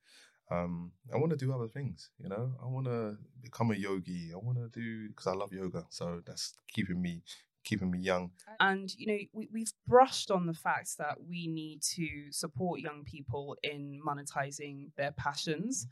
Um, 0.49 0.93
I 1.13 1.17
want 1.17 1.31
to 1.31 1.37
do 1.37 1.53
other 1.53 1.67
things, 1.67 2.09
you 2.17 2.29
know. 2.29 2.53
I 2.63 2.67
want 2.67 2.85
to 2.85 3.17
become 3.41 3.71
a 3.71 3.75
yogi. 3.75 4.31
I 4.33 4.37
want 4.37 4.57
to 4.57 4.69
do 4.69 5.09
because 5.09 5.27
I 5.27 5.33
love 5.33 5.51
yoga, 5.51 5.85
so 5.89 6.21
that's 6.25 6.53
keeping 6.73 7.01
me 7.01 7.21
keeping 7.67 7.91
me 7.91 7.99
young. 7.99 8.31
And 8.59 8.93
you 8.97 9.07
know, 9.07 9.17
we, 9.33 9.49
we've 9.51 9.73
brushed 9.87 10.31
on 10.31 10.45
the 10.45 10.53
fact 10.53 10.97
that 10.97 11.17
we 11.27 11.47
need 11.47 11.81
to 11.95 12.31
support 12.31 12.79
young 12.79 13.03
people 13.03 13.57
in 13.61 13.99
monetizing 14.05 14.91
their 14.95 15.11
passions. 15.11 15.87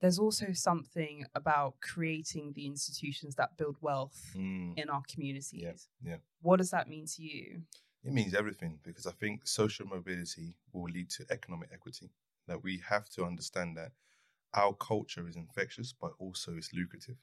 There's 0.00 0.18
also 0.18 0.46
something 0.52 1.24
about 1.34 1.76
creating 1.80 2.52
the 2.54 2.66
institutions 2.66 3.36
that 3.36 3.56
build 3.56 3.76
wealth 3.80 4.20
mm. 4.36 4.76
in 4.76 4.90
our 4.90 5.02
communities. 5.08 5.88
Yeah, 6.02 6.10
yeah. 6.10 6.16
What 6.42 6.58
does 6.58 6.70
that 6.72 6.88
mean 6.88 7.06
to 7.06 7.22
you? 7.22 7.62
It 8.04 8.12
means 8.12 8.34
everything 8.34 8.80
because 8.82 9.06
I 9.06 9.12
think 9.12 9.46
social 9.46 9.86
mobility 9.86 10.56
will 10.72 10.90
lead 10.90 11.08
to 11.10 11.24
economic 11.30 11.70
equity. 11.72 12.10
That 12.46 12.62
we 12.62 12.82
have 12.86 13.08
to 13.10 13.24
understand 13.24 13.78
that 13.78 13.92
our 14.52 14.74
culture 14.74 15.26
is 15.26 15.36
infectious, 15.36 15.94
but 15.98 16.12
also 16.18 16.52
it's 16.56 16.74
lucrative. 16.74 17.16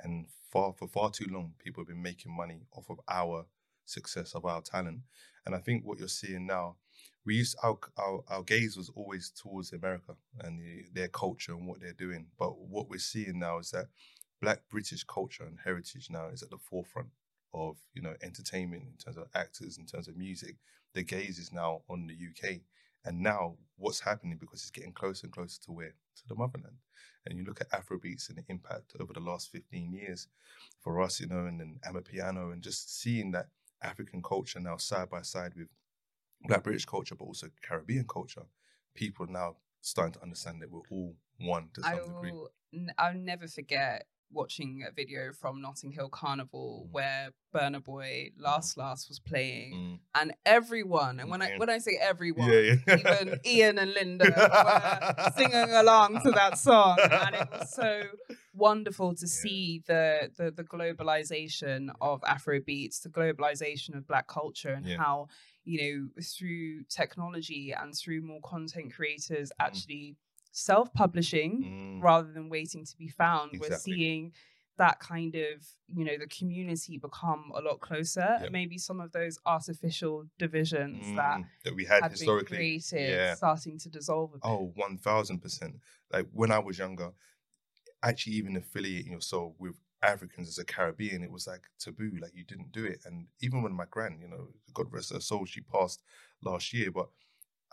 And 0.00 0.26
far 0.50 0.72
for 0.72 0.88
far 0.88 1.10
too 1.10 1.26
long, 1.30 1.54
people 1.58 1.82
have 1.82 1.88
been 1.88 2.02
making 2.02 2.36
money 2.36 2.62
off 2.72 2.90
of 2.90 3.00
our 3.08 3.46
success 3.84 4.34
of 4.34 4.44
our 4.44 4.60
talent. 4.60 5.00
And 5.44 5.54
I 5.54 5.58
think 5.58 5.84
what 5.84 5.98
you're 5.98 6.08
seeing 6.08 6.46
now, 6.46 6.76
we 7.24 7.36
used 7.36 7.56
our 7.62 7.78
our, 7.96 8.20
our 8.28 8.42
gaze 8.42 8.76
was 8.76 8.90
always 8.94 9.30
towards 9.30 9.72
America 9.72 10.14
and 10.40 10.60
the, 10.60 10.84
their 10.92 11.08
culture 11.08 11.52
and 11.52 11.66
what 11.66 11.80
they're 11.80 11.92
doing. 11.92 12.26
But 12.38 12.58
what 12.58 12.88
we're 12.88 12.98
seeing 12.98 13.38
now 13.38 13.58
is 13.58 13.70
that 13.70 13.86
Black 14.40 14.60
British 14.68 15.04
culture 15.04 15.44
and 15.44 15.58
heritage 15.62 16.08
now 16.10 16.28
is 16.28 16.42
at 16.42 16.50
the 16.50 16.58
forefront 16.58 17.08
of 17.54 17.76
you 17.94 18.02
know 18.02 18.14
entertainment 18.22 18.82
in 18.82 18.96
terms 19.02 19.16
of 19.16 19.28
actors, 19.34 19.78
in 19.78 19.86
terms 19.86 20.08
of 20.08 20.16
music. 20.16 20.56
The 20.94 21.02
gaze 21.02 21.38
is 21.38 21.52
now 21.52 21.82
on 21.88 22.06
the 22.06 22.14
UK, 22.14 22.60
and 23.06 23.20
now 23.20 23.56
what's 23.76 24.00
happening 24.00 24.36
because 24.38 24.60
it's 24.62 24.70
getting 24.70 24.92
closer 24.92 25.26
and 25.26 25.32
closer 25.32 25.60
to 25.62 25.72
where 25.72 25.94
to 26.16 26.28
the 26.28 26.34
motherland. 26.34 26.76
And 27.24 27.38
you 27.38 27.44
look 27.44 27.60
at 27.60 27.70
Afrobeats 27.70 28.28
and 28.28 28.38
the 28.38 28.44
impact 28.48 28.92
over 29.00 29.12
the 29.12 29.20
last 29.20 29.50
15 29.50 29.92
years 29.92 30.28
for 30.80 31.00
us, 31.00 31.20
you 31.20 31.26
know, 31.26 31.46
and 31.46 31.60
then 31.60 31.80
Amapiano, 31.86 32.52
and 32.52 32.62
just 32.62 33.00
seeing 33.00 33.32
that 33.32 33.46
African 33.82 34.22
culture 34.22 34.60
now 34.60 34.76
side 34.76 35.10
by 35.10 35.22
side 35.22 35.52
with 35.56 35.68
Black 36.46 36.62
British 36.62 36.84
culture, 36.84 37.14
but 37.14 37.24
also 37.24 37.48
Caribbean 37.62 38.06
culture, 38.06 38.42
people 38.94 39.26
are 39.26 39.32
now 39.32 39.56
starting 39.80 40.12
to 40.14 40.22
understand 40.22 40.62
that 40.62 40.70
we're 40.70 40.80
all 40.90 41.14
one 41.38 41.68
to 41.74 41.82
some 41.82 41.92
I 41.92 41.94
degree. 41.96 42.30
will, 42.30 42.50
n- 42.72 42.92
I'll 42.98 43.14
never 43.14 43.48
forget 43.48 44.06
watching 44.32 44.84
a 44.86 44.92
video 44.92 45.32
from 45.32 45.60
Notting 45.62 45.92
Hill 45.92 46.08
Carnival 46.08 46.86
Mm. 46.88 46.92
where 46.92 47.30
Burna 47.54 47.82
Boy 47.82 48.30
Last 48.38 48.76
Last 48.76 49.08
was 49.08 49.18
playing, 49.18 49.72
Mm. 49.74 49.98
and 50.14 50.34
everyone, 50.44 51.20
and 51.20 51.30
when 51.30 51.40
I 51.42 51.56
when 51.56 51.70
I 51.70 51.78
say 51.78 51.96
everyone, 52.00 52.50
Yeah, 52.50 52.76
yeah. 52.86 52.96
even 52.98 53.40
Ian 53.46 53.78
and 53.78 53.94
Linda 53.94 54.24
were 54.26 55.30
singing 55.36 55.70
along 55.74 56.20
to 56.22 56.30
that 56.32 56.58
song, 56.58 56.98
and 57.00 57.34
it 57.34 57.48
was 57.50 57.72
so 57.74 58.02
wonderful 58.52 59.14
to 59.14 59.26
see 59.26 59.82
the 59.86 60.30
the, 60.36 60.50
the 60.50 60.64
globalization 60.64 61.90
of 62.00 62.22
Afro 62.24 62.60
beats, 62.60 63.00
the 63.00 63.08
globalization 63.08 63.96
of 63.96 64.06
Black 64.06 64.26
culture, 64.28 64.72
and 64.74 64.86
Yeah. 64.86 64.98
how 64.98 65.28
you 65.64 65.78
know 65.82 66.22
through 66.22 66.84
technology 66.84 67.72
and 67.72 67.94
through 67.94 68.22
more 68.22 68.40
content 68.42 68.92
creators 68.94 69.50
Mm. 69.60 69.66
Actually 70.56 70.74
self-publishing 70.74 71.62
Mm. 71.64 72.02
rather 72.02 72.32
than 72.32 72.48
waiting 72.48 72.84
to 72.84 72.96
be 72.96 73.08
found. 73.08 73.58
We're 73.58 73.78
seeing 73.78 74.32
that 74.78 75.00
kind 75.00 75.34
of, 75.34 75.66
you 75.88 76.04
know, 76.04 76.18
the 76.18 76.26
community 76.26 76.98
become 76.98 77.50
a 77.54 77.60
lot 77.62 77.80
closer. 77.80 78.38
Yep. 78.42 78.52
Maybe 78.52 78.76
some 78.78 79.00
of 79.00 79.10
those 79.12 79.38
artificial 79.46 80.26
divisions 80.38 81.00
that 81.16 81.38
Mm. 81.40 81.46
that 81.64 81.74
we 81.74 81.84
had 81.86 82.02
had 82.02 82.12
historically. 82.12 82.56
created 82.58 83.10
Yeah. 83.10 83.34
starting 83.34 83.78
to 83.78 83.88
dissolve 83.88 84.32
a 84.32 84.36
bit. 84.36 84.42
Oh, 84.44 84.72
1000%. 84.76 85.80
Like 86.10 86.28
when 86.32 86.50
I 86.50 86.58
was 86.58 86.78
younger, 86.78 87.12
actually 88.02 88.34
even 88.36 88.54
affiliating 88.56 89.12
yourself 89.12 89.54
with 89.58 89.76
Africans 90.02 90.46
as 90.48 90.58
a 90.58 90.64
Caribbean, 90.64 91.22
it 91.22 91.30
was 91.30 91.46
like 91.46 91.62
taboo. 91.78 92.12
Like 92.20 92.34
you 92.34 92.44
didn't 92.44 92.70
do 92.70 92.84
it. 92.84 93.00
And 93.06 93.28
even 93.40 93.62
when 93.62 93.72
my 93.72 93.86
grand 93.86 94.20
you 94.20 94.28
know, 94.28 94.52
God 94.74 94.92
rest 94.92 95.10
her 95.12 95.20
soul, 95.20 95.46
she 95.46 95.62
passed 95.62 96.02
last 96.42 96.74
year, 96.74 96.90
but 96.90 97.08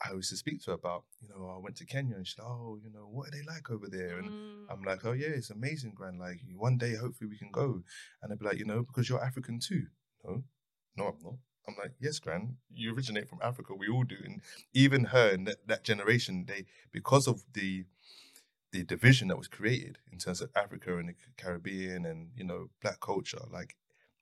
I 0.04 0.14
used 0.14 0.30
to 0.32 0.38
speak 0.38 0.62
to 0.64 0.72
her 0.72 0.76
about, 0.76 1.06
you 1.22 1.30
know, 1.30 1.48
I 1.56 1.58
went 1.60 1.78
to 1.78 1.86
Kenya 1.86 2.16
and 2.16 2.28
she's 2.28 2.38
like, 2.38 2.48
oh, 2.48 2.78
you 2.84 2.90
know, 2.92 3.08
what 3.10 3.28
are 3.28 3.32
they 3.32 3.44
like 3.44 3.70
over 3.72 3.88
there? 3.90 4.18
And 4.20 4.30
Mm. 4.30 4.72
I'm 4.72 4.82
like, 4.84 5.06
oh 5.06 5.12
yeah, 5.14 5.28
it's 5.30 5.50
amazing, 5.50 5.94
Gran. 5.94 6.18
Like 6.18 6.42
one 6.56 6.78
day, 6.78 6.96
hopefully 6.96 7.30
we 7.30 7.38
can 7.38 7.52
go. 7.52 7.84
And 8.22 8.32
they'd 8.32 8.40
be 8.40 8.46
like, 8.46 8.60
you 8.60 8.66
know, 8.66 8.84
because 8.84 9.10
you're 9.10 9.24
African 9.24 9.60
too. 9.60 9.88
No, 10.24 10.44
no, 10.96 11.06
I'm 11.08 11.24
not. 11.24 11.36
I'm 11.68 11.76
like, 11.78 11.94
yes, 12.00 12.20
Gran. 12.20 12.58
You 12.74 12.94
originate 12.94 13.30
from 13.30 13.40
Africa. 13.42 13.74
We 13.76 13.88
all 13.88 14.04
do. 14.04 14.18
And 14.24 14.42
even 14.74 15.06
her 15.06 15.30
and 15.34 15.48
that, 15.48 15.68
that 15.68 15.84
generation, 15.84 16.46
they 16.48 16.66
because 16.92 17.28
of 17.28 17.44
the 17.54 17.86
the 18.72 18.84
division 18.84 19.28
that 19.28 19.38
was 19.38 19.48
created 19.48 20.00
in 20.12 20.18
terms 20.18 20.42
of 20.42 20.50
Africa 20.56 20.98
and 20.98 21.10
the 21.10 21.16
Caribbean 21.38 22.06
and 22.06 22.32
you 22.36 22.44
know 22.44 22.70
black 22.82 23.00
culture, 23.00 23.42
like 23.52 23.76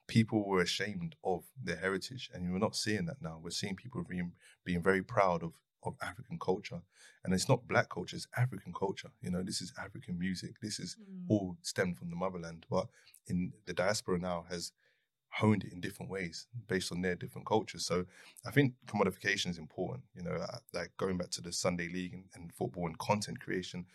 people 0.06 0.46
were 0.46 0.60
ashamed 0.60 1.16
of 1.24 1.44
their 1.62 1.76
heritage, 1.76 2.30
and 2.34 2.52
we're 2.52 2.58
not 2.58 2.76
seeing 2.76 3.06
that 3.06 3.22
now. 3.22 3.40
We're 3.42 3.50
seeing 3.50 3.76
people 3.76 4.04
being 4.08 4.32
being 4.64 4.82
very 4.82 5.02
proud 5.02 5.42
of 5.42 5.52
of 5.84 5.94
African 6.00 6.38
culture, 6.38 6.80
and 7.24 7.34
it's 7.34 7.48
not 7.48 7.66
black 7.68 7.88
culture; 7.88 8.16
it's 8.16 8.28
African 8.36 8.72
culture. 8.72 9.10
You 9.20 9.30
know, 9.30 9.42
this 9.42 9.60
is 9.60 9.72
African 9.78 10.18
music. 10.18 10.60
This 10.60 10.78
is 10.78 10.96
Mm. 10.96 11.26
all 11.28 11.56
stemmed 11.62 11.98
from 11.98 12.10
the 12.10 12.16
motherland, 12.16 12.66
but 12.70 12.88
in 13.26 13.52
the 13.66 13.72
diaspora 13.74 14.18
now 14.18 14.44
has 14.48 14.72
honed 15.30 15.64
it 15.64 15.72
in 15.72 15.80
different 15.80 16.10
ways 16.10 16.46
based 16.68 16.92
on 16.92 17.00
their 17.00 17.14
different 17.14 17.46
cultures. 17.46 17.86
So 17.86 18.04
I 18.46 18.50
think 18.50 18.74
commodification 18.86 19.48
is 19.48 19.58
important. 19.58 20.04
You 20.14 20.22
know, 20.24 20.32
uh, 20.34 20.58
like 20.74 20.92
going 20.98 21.16
back 21.16 21.30
to 21.30 21.40
the 21.40 21.52
Sunday 21.52 21.88
League 21.88 22.12
and, 22.14 22.24
and 22.34 22.52
football 22.52 22.86
and 22.86 22.98
content 22.98 23.40
creation, 23.40 23.86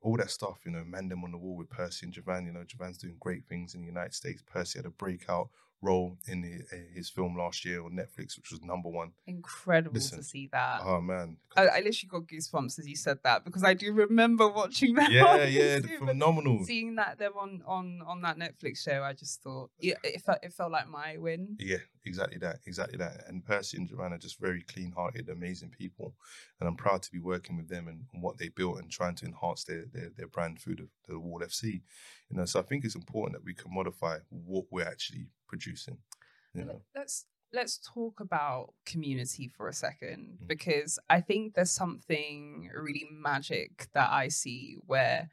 all 0.00 0.16
that 0.16 0.30
stuff. 0.30 0.60
You 0.64 0.72
know, 0.72 0.84
Mandem 0.84 1.22
on 1.24 1.32
the 1.32 1.38
wall 1.38 1.56
with 1.56 1.68
Percy 1.68 2.06
and 2.06 2.14
Joivan. 2.14 2.46
You 2.46 2.52
know, 2.52 2.64
Joivan's 2.64 2.98
doing 2.98 3.16
great 3.20 3.44
things 3.46 3.74
in 3.74 3.82
the 3.82 3.86
United 3.86 4.14
States. 4.14 4.42
Percy 4.46 4.78
had 4.78 4.86
a 4.86 4.90
breakout 4.90 5.50
role 5.82 6.16
in 6.26 6.42
the, 6.42 6.54
uh, 6.72 6.80
his 6.94 7.10
film 7.10 7.36
last 7.36 7.64
year 7.64 7.84
on 7.84 7.92
Netflix, 7.92 8.36
which 8.36 8.50
was 8.50 8.62
number 8.62 8.88
one. 8.88 9.12
Incredible 9.26 9.94
Listen, 9.94 10.18
to 10.18 10.24
see 10.24 10.48
that. 10.52 10.80
Oh 10.84 11.00
man, 11.00 11.36
I, 11.56 11.66
I 11.66 11.76
literally 11.78 12.08
got 12.08 12.22
goosebumps 12.26 12.78
as 12.78 12.88
you 12.88 12.96
said 12.96 13.18
that 13.24 13.44
because 13.44 13.64
I 13.64 13.74
do 13.74 13.92
remember 13.92 14.48
watching 14.48 14.94
that. 14.94 15.10
yeah, 15.12 15.44
yeah, 15.44 15.80
phenomenal. 15.98 16.64
Seeing 16.64 16.96
that 16.96 17.18
them 17.18 17.32
on 17.38 17.62
on 17.66 18.02
on 18.06 18.22
that 18.22 18.38
Netflix 18.38 18.82
show, 18.82 19.02
I 19.02 19.12
just 19.12 19.42
thought 19.42 19.70
yeah, 19.78 19.94
it 20.02 20.22
felt 20.22 20.38
it 20.42 20.52
felt 20.52 20.72
like 20.72 20.88
my 20.88 21.16
win. 21.18 21.56
Yeah, 21.58 21.78
exactly 22.06 22.38
that, 22.38 22.60
exactly 22.66 22.98
that. 22.98 23.24
And 23.26 23.44
Percy 23.44 23.76
and 23.76 23.88
Joivan 23.88 24.12
are 24.12 24.18
just 24.18 24.40
very 24.40 24.62
clean-hearted, 24.62 25.28
amazing 25.28 25.70
people, 25.70 26.14
and 26.60 26.68
I'm 26.68 26.76
proud 26.76 27.02
to 27.02 27.10
be 27.12 27.18
working 27.18 27.56
with 27.56 27.68
them 27.68 27.88
and, 27.88 28.04
and 28.12 28.22
what 28.22 28.38
they 28.38 28.48
built 28.48 28.78
and 28.78 28.90
trying 28.90 29.14
to 29.16 29.26
enhance 29.26 29.64
their 29.64 29.84
their, 29.92 30.10
their 30.16 30.28
brand 30.28 30.60
through 30.60 30.76
the, 30.76 30.88
the 31.08 31.18
Wall 31.18 31.40
FC. 31.40 31.82
You 32.30 32.36
know, 32.36 32.44
so 32.44 32.60
I 32.60 32.62
think 32.62 32.84
it's 32.84 32.94
important 32.94 33.34
that 33.36 33.44
we 33.44 33.54
can 33.54 33.72
modify 33.74 34.18
what 34.30 34.66
we're 34.70 34.86
actually 34.86 35.28
producing. 35.48 35.98
You 36.54 36.64
know, 36.64 36.80
Let's 36.94 37.26
let's 37.52 37.78
talk 37.78 38.20
about 38.20 38.74
community 38.84 39.48
for 39.48 39.68
a 39.68 39.72
second 39.72 40.38
Mm. 40.42 40.48
because 40.48 40.98
I 41.08 41.20
think 41.20 41.54
there's 41.54 41.70
something 41.70 42.70
really 42.74 43.06
magic 43.10 43.88
that 43.92 44.10
I 44.10 44.28
see 44.28 44.76
where 44.86 45.30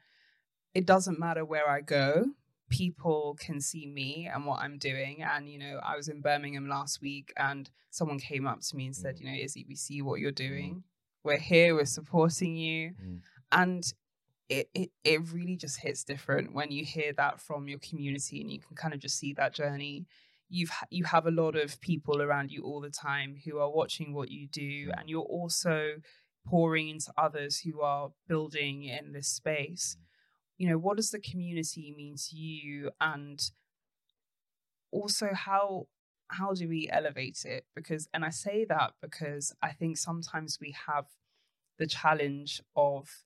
it 0.74 0.86
doesn't 0.86 1.18
matter 1.18 1.44
where 1.44 1.68
I 1.68 1.80
go, 1.80 2.26
people 2.70 3.36
can 3.40 3.60
see 3.60 3.86
me 3.86 4.28
and 4.32 4.46
what 4.46 4.60
I'm 4.60 4.78
doing. 4.78 5.22
And 5.22 5.48
you 5.48 5.58
know, 5.58 5.80
I 5.84 5.96
was 5.96 6.08
in 6.08 6.20
Birmingham 6.20 6.68
last 6.68 7.00
week 7.00 7.32
and 7.36 7.70
someone 7.90 8.18
came 8.18 8.46
up 8.46 8.60
to 8.62 8.76
me 8.76 8.86
and 8.86 8.96
said, 8.96 9.16
Mm. 9.16 9.20
you 9.20 9.26
know, 9.26 9.38
Izzy, 9.44 9.64
we 9.68 9.74
see 9.76 10.02
what 10.02 10.20
you're 10.20 10.32
doing. 10.32 10.84
We're 11.22 11.38
here, 11.38 11.74
we're 11.74 11.84
supporting 11.86 12.56
you. 12.56 12.92
Mm. 13.02 13.20
And 13.52 13.84
it, 14.48 14.68
it 14.74 14.90
it 15.04 15.32
really 15.32 15.56
just 15.56 15.80
hits 15.80 16.04
different 16.04 16.52
when 16.54 16.70
you 16.70 16.84
hear 16.84 17.12
that 17.14 17.40
from 17.40 17.66
your 17.66 17.78
community 17.78 18.40
and 18.42 18.50
you 18.50 18.60
can 18.60 18.76
kind 18.76 18.92
of 18.92 19.00
just 19.00 19.18
see 19.18 19.32
that 19.32 19.54
journey 19.54 20.06
you've 20.50 20.70
you 20.90 21.04
have 21.04 21.26
a 21.26 21.30
lot 21.30 21.56
of 21.56 21.80
people 21.80 22.20
around 22.20 22.50
you 22.52 22.62
all 22.62 22.82
the 22.82 22.90
time 22.90 23.36
who 23.46 23.56
are 23.58 23.70
watching 23.70 24.12
what 24.12 24.30
you 24.30 24.46
do 24.46 24.88
Mm. 24.88 25.00
and 25.00 25.08
you're 25.08 25.22
also 25.22 25.94
pouring 26.46 26.90
into 26.90 27.10
others 27.16 27.60
who 27.60 27.80
are 27.80 28.10
building 28.28 28.84
in 28.84 29.12
this 29.12 29.28
space 29.28 29.96
you 30.58 30.68
know 30.68 30.78
what 30.78 30.96
does 30.96 31.10
the 31.10 31.20
community 31.20 31.92
mean 31.96 32.16
to 32.16 32.36
you? 32.36 32.90
And 33.00 33.42
also 34.92 35.30
how 35.32 35.86
how 36.28 36.52
do 36.52 36.68
we 36.68 36.88
elevate 36.90 37.44
it? 37.44 37.66
Because 37.74 38.08
and 38.14 38.24
i 38.24 38.30
say 38.30 38.64
that 38.64 38.92
because 39.02 39.52
i 39.62 39.70
think 39.72 39.96
sometimes 39.98 40.58
we 40.60 40.74
have 40.86 41.06
the 41.78 41.86
challenge 41.86 42.62
of 42.76 43.24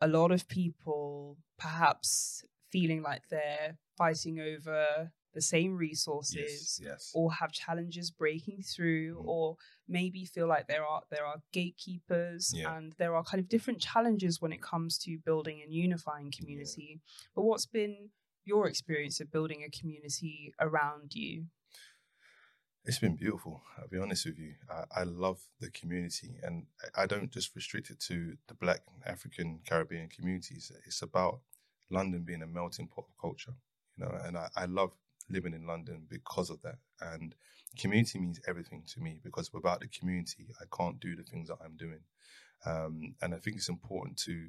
a 0.00 0.08
lot 0.08 0.30
of 0.30 0.48
people 0.48 1.38
perhaps 1.58 2.44
feeling 2.70 3.02
like 3.02 3.22
they're 3.30 3.76
fighting 3.96 4.38
over 4.38 5.10
the 5.36 5.42
same 5.56 5.72
resources 5.88 6.80
yes, 6.80 6.80
yes, 6.88 7.12
or 7.14 7.26
have 7.40 7.52
challenges 7.64 8.10
breaking 8.22 8.60
through 8.72 9.14
Mm. 9.16 9.26
or 9.32 9.56
maybe 9.98 10.20
feel 10.24 10.48
like 10.54 10.66
there 10.66 10.84
are 10.92 11.02
there 11.14 11.26
are 11.30 11.38
gatekeepers 11.52 12.42
Yeah. 12.54 12.74
and 12.76 12.86
there 13.00 13.14
are 13.16 13.22
kind 13.30 13.40
of 13.42 13.48
different 13.54 13.80
challenges 13.90 14.40
when 14.42 14.52
it 14.56 14.62
comes 14.70 14.92
to 15.04 15.10
building 15.28 15.56
and 15.62 15.70
unifying 15.86 16.30
community 16.38 16.90
but 17.34 17.42
what's 17.48 17.66
been 17.80 17.94
your 18.52 18.66
experience 18.72 19.16
of 19.22 19.30
building 19.36 19.60
a 19.62 19.70
community 19.78 20.36
around 20.66 21.14
you 21.14 21.34
It's 22.88 23.00
been 23.00 23.16
beautiful. 23.16 23.54
I'll 23.76 23.88
be 23.88 23.98
honest 23.98 24.26
with 24.26 24.38
you. 24.38 24.54
I, 24.70 25.00
I 25.00 25.02
love 25.02 25.40
the 25.62 25.70
community, 25.80 26.30
and 26.46 26.54
I- 26.84 27.02
I 27.02 27.06
don't 27.12 27.32
just 27.38 27.48
restrict 27.56 27.90
it 27.90 27.98
to 28.08 28.16
the 28.48 28.54
Black, 28.54 28.82
African, 29.04 29.48
Caribbean 29.68 30.08
communities. 30.16 30.70
It's 30.86 31.02
about 31.02 31.40
London 31.90 32.22
being 32.30 32.42
a 32.42 32.46
melting 32.58 32.86
pot 32.94 33.06
of 33.10 33.16
culture, 33.26 33.54
you 33.96 34.04
know. 34.04 34.12
And 34.24 34.36
I, 34.38 34.48
I 34.62 34.66
love 34.66 34.92
living 35.28 35.54
in 35.54 35.66
London 35.66 36.06
because 36.08 36.50
of 36.50 36.62
that. 36.62 36.76
And 37.00 37.34
community 37.78 38.18
means 38.18 38.40
everything 38.46 38.84
to 38.94 39.00
me 39.00 39.20
because 39.22 39.52
without 39.52 39.80
the 39.80 39.88
community, 39.88 40.48
I 40.60 40.64
can't 40.76 41.00
do 41.00 41.16
the 41.16 41.22
things 41.22 41.48
that 41.48 41.58
I'm 41.64 41.76
doing. 41.76 42.00
Um, 42.64 43.14
and 43.22 43.34
I 43.34 43.38
think 43.38 43.56
it's 43.56 43.68
important 43.68 44.16
to 44.18 44.48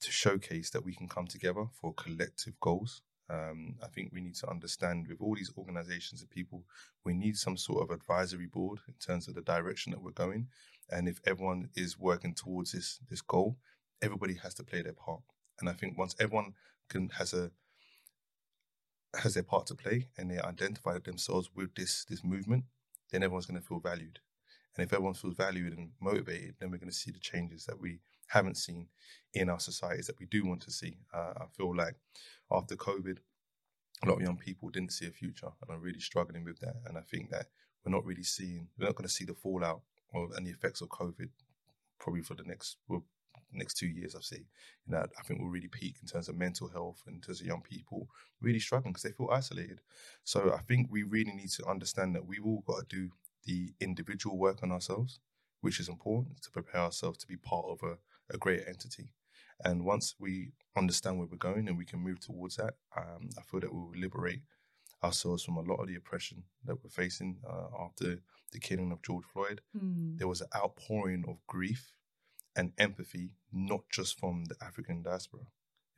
to 0.00 0.10
showcase 0.10 0.70
that 0.70 0.84
we 0.84 0.94
can 0.94 1.08
come 1.08 1.28
together 1.28 1.64
for 1.80 1.94
collective 1.94 2.58
goals. 2.58 3.02
Um, 3.30 3.76
I 3.82 3.86
think 3.86 4.10
we 4.12 4.20
need 4.20 4.34
to 4.36 4.50
understand 4.50 5.06
with 5.06 5.18
all 5.20 5.36
these 5.36 5.52
organizations 5.56 6.20
and 6.20 6.28
people 6.28 6.64
we 7.04 7.14
need 7.14 7.36
some 7.36 7.56
sort 7.56 7.82
of 7.82 7.94
advisory 7.94 8.46
board 8.46 8.80
in 8.88 8.94
terms 8.94 9.28
of 9.28 9.36
the 9.36 9.42
direction 9.42 9.92
that 9.92 10.02
we're 10.02 10.10
going. 10.10 10.48
And 10.90 11.08
if 11.08 11.20
everyone 11.24 11.68
is 11.76 11.98
working 11.98 12.34
towards 12.34 12.72
this 12.72 12.98
this 13.08 13.22
goal, 13.22 13.58
everybody 14.02 14.34
has 14.34 14.54
to 14.54 14.64
play 14.64 14.82
their 14.82 14.92
part. 14.92 15.22
And 15.60 15.68
I 15.68 15.72
think 15.72 15.96
once 15.96 16.16
everyone 16.18 16.54
can 16.88 17.08
has 17.10 17.32
a 17.32 17.52
has 19.14 19.34
their 19.34 19.42
part 19.42 19.66
to 19.66 19.74
play 19.74 20.08
and 20.16 20.30
they 20.30 20.38
identify 20.38 20.98
themselves 20.98 21.50
with 21.54 21.74
this 21.74 22.04
this 22.08 22.24
movement, 22.24 22.64
then 23.10 23.22
everyone's 23.22 23.46
going 23.46 23.60
to 23.60 23.66
feel 23.66 23.80
valued. 23.80 24.20
And 24.76 24.84
if 24.84 24.92
everyone 24.92 25.14
feels 25.14 25.36
valued 25.36 25.76
and 25.76 25.90
motivated, 26.00 26.54
then 26.58 26.70
we're 26.70 26.78
going 26.78 26.90
to 26.90 26.96
see 26.96 27.10
the 27.10 27.18
changes 27.18 27.66
that 27.66 27.78
we 27.78 28.00
haven't 28.28 28.56
seen 28.56 28.88
in 29.34 29.50
our 29.50 29.60
societies 29.60 30.06
that 30.06 30.18
we 30.18 30.26
do 30.26 30.46
want 30.46 30.62
to 30.62 30.70
see. 30.70 30.96
Uh, 31.12 31.32
I 31.36 31.44
feel 31.54 31.76
like 31.76 31.96
after 32.50 32.74
COVID, 32.74 33.18
a 34.02 34.08
lot 34.08 34.16
of 34.16 34.22
young 34.22 34.38
people 34.38 34.70
didn't 34.70 34.92
see 34.92 35.06
a 35.06 35.10
future 35.10 35.50
and 35.60 35.76
are 35.76 35.80
really 35.80 36.00
struggling 36.00 36.44
with 36.44 36.58
that. 36.60 36.76
And 36.86 36.96
I 36.96 37.02
think 37.02 37.30
that 37.30 37.46
we're 37.84 37.92
not 37.92 38.06
really 38.06 38.22
seeing, 38.22 38.68
we're 38.78 38.86
not 38.86 38.96
going 38.96 39.06
to 39.06 39.12
see 39.12 39.26
the 39.26 39.34
fallout 39.34 39.82
or 40.12 40.28
and 40.34 40.46
the 40.46 40.50
effects 40.50 40.80
of 40.80 40.88
COVID 40.88 41.28
probably 41.98 42.22
for 42.22 42.34
the 42.34 42.44
next 42.44 42.78
well, 42.88 43.04
next 43.52 43.74
two 43.74 43.86
years. 43.86 44.14
I've 44.14 44.24
seen, 44.24 44.46
you 44.86 44.92
know, 44.92 45.04
I 45.18 45.22
think 45.22 45.40
we'll 45.40 45.50
really 45.50 45.68
peak 45.68 45.96
in 46.00 46.08
terms 46.08 46.28
of 46.28 46.36
mental 46.36 46.68
health 46.68 47.02
and 47.06 47.16
in 47.16 47.20
terms 47.20 47.40
of 47.40 47.46
young 47.46 47.62
people 47.62 48.08
really 48.40 48.60
struggling 48.60 48.92
because 48.92 49.02
they 49.02 49.12
feel 49.12 49.30
isolated. 49.30 49.80
So 50.24 50.52
I 50.54 50.60
think 50.62 50.88
we 50.90 51.02
really 51.02 51.32
need 51.32 51.50
to 51.50 51.66
understand 51.66 52.14
that 52.14 52.26
we've 52.26 52.44
all 52.44 52.62
got 52.66 52.88
to 52.88 52.96
do 52.96 53.10
the 53.44 53.72
individual 53.80 54.38
work 54.38 54.62
on 54.62 54.72
ourselves, 54.72 55.20
which 55.60 55.80
is 55.80 55.88
important 55.88 56.42
to 56.42 56.50
prepare 56.50 56.82
ourselves 56.82 57.18
to 57.18 57.26
be 57.26 57.36
part 57.36 57.66
of 57.68 57.82
a, 57.82 57.98
a 58.34 58.38
greater 58.38 58.68
entity. 58.68 59.12
And 59.64 59.84
once 59.84 60.14
we 60.18 60.52
understand 60.76 61.18
where 61.18 61.28
we're 61.30 61.36
going 61.36 61.68
and 61.68 61.78
we 61.78 61.84
can 61.84 62.00
move 62.00 62.20
towards 62.20 62.56
that, 62.56 62.74
um, 62.96 63.30
I 63.38 63.42
feel 63.42 63.60
that 63.60 63.72
we 63.72 63.78
will 63.78 63.92
liberate 63.96 64.42
ourselves 65.02 65.42
from 65.44 65.56
a 65.56 65.62
lot 65.62 65.76
of 65.76 65.88
the 65.88 65.96
oppression 65.96 66.44
that 66.64 66.76
we're 66.82 66.90
facing 66.90 67.38
uh, 67.48 67.84
after 67.84 68.18
the 68.52 68.60
killing 68.60 68.92
of 68.92 69.02
George 69.02 69.24
Floyd. 69.32 69.60
Hmm. 69.76 70.16
There 70.16 70.28
was 70.28 70.40
an 70.40 70.48
outpouring 70.54 71.24
of 71.28 71.38
grief 71.46 71.92
and 72.56 72.72
empathy, 72.78 73.30
not 73.52 73.82
just 73.90 74.18
from 74.18 74.44
the 74.46 74.56
African 74.62 75.02
diaspora. 75.02 75.42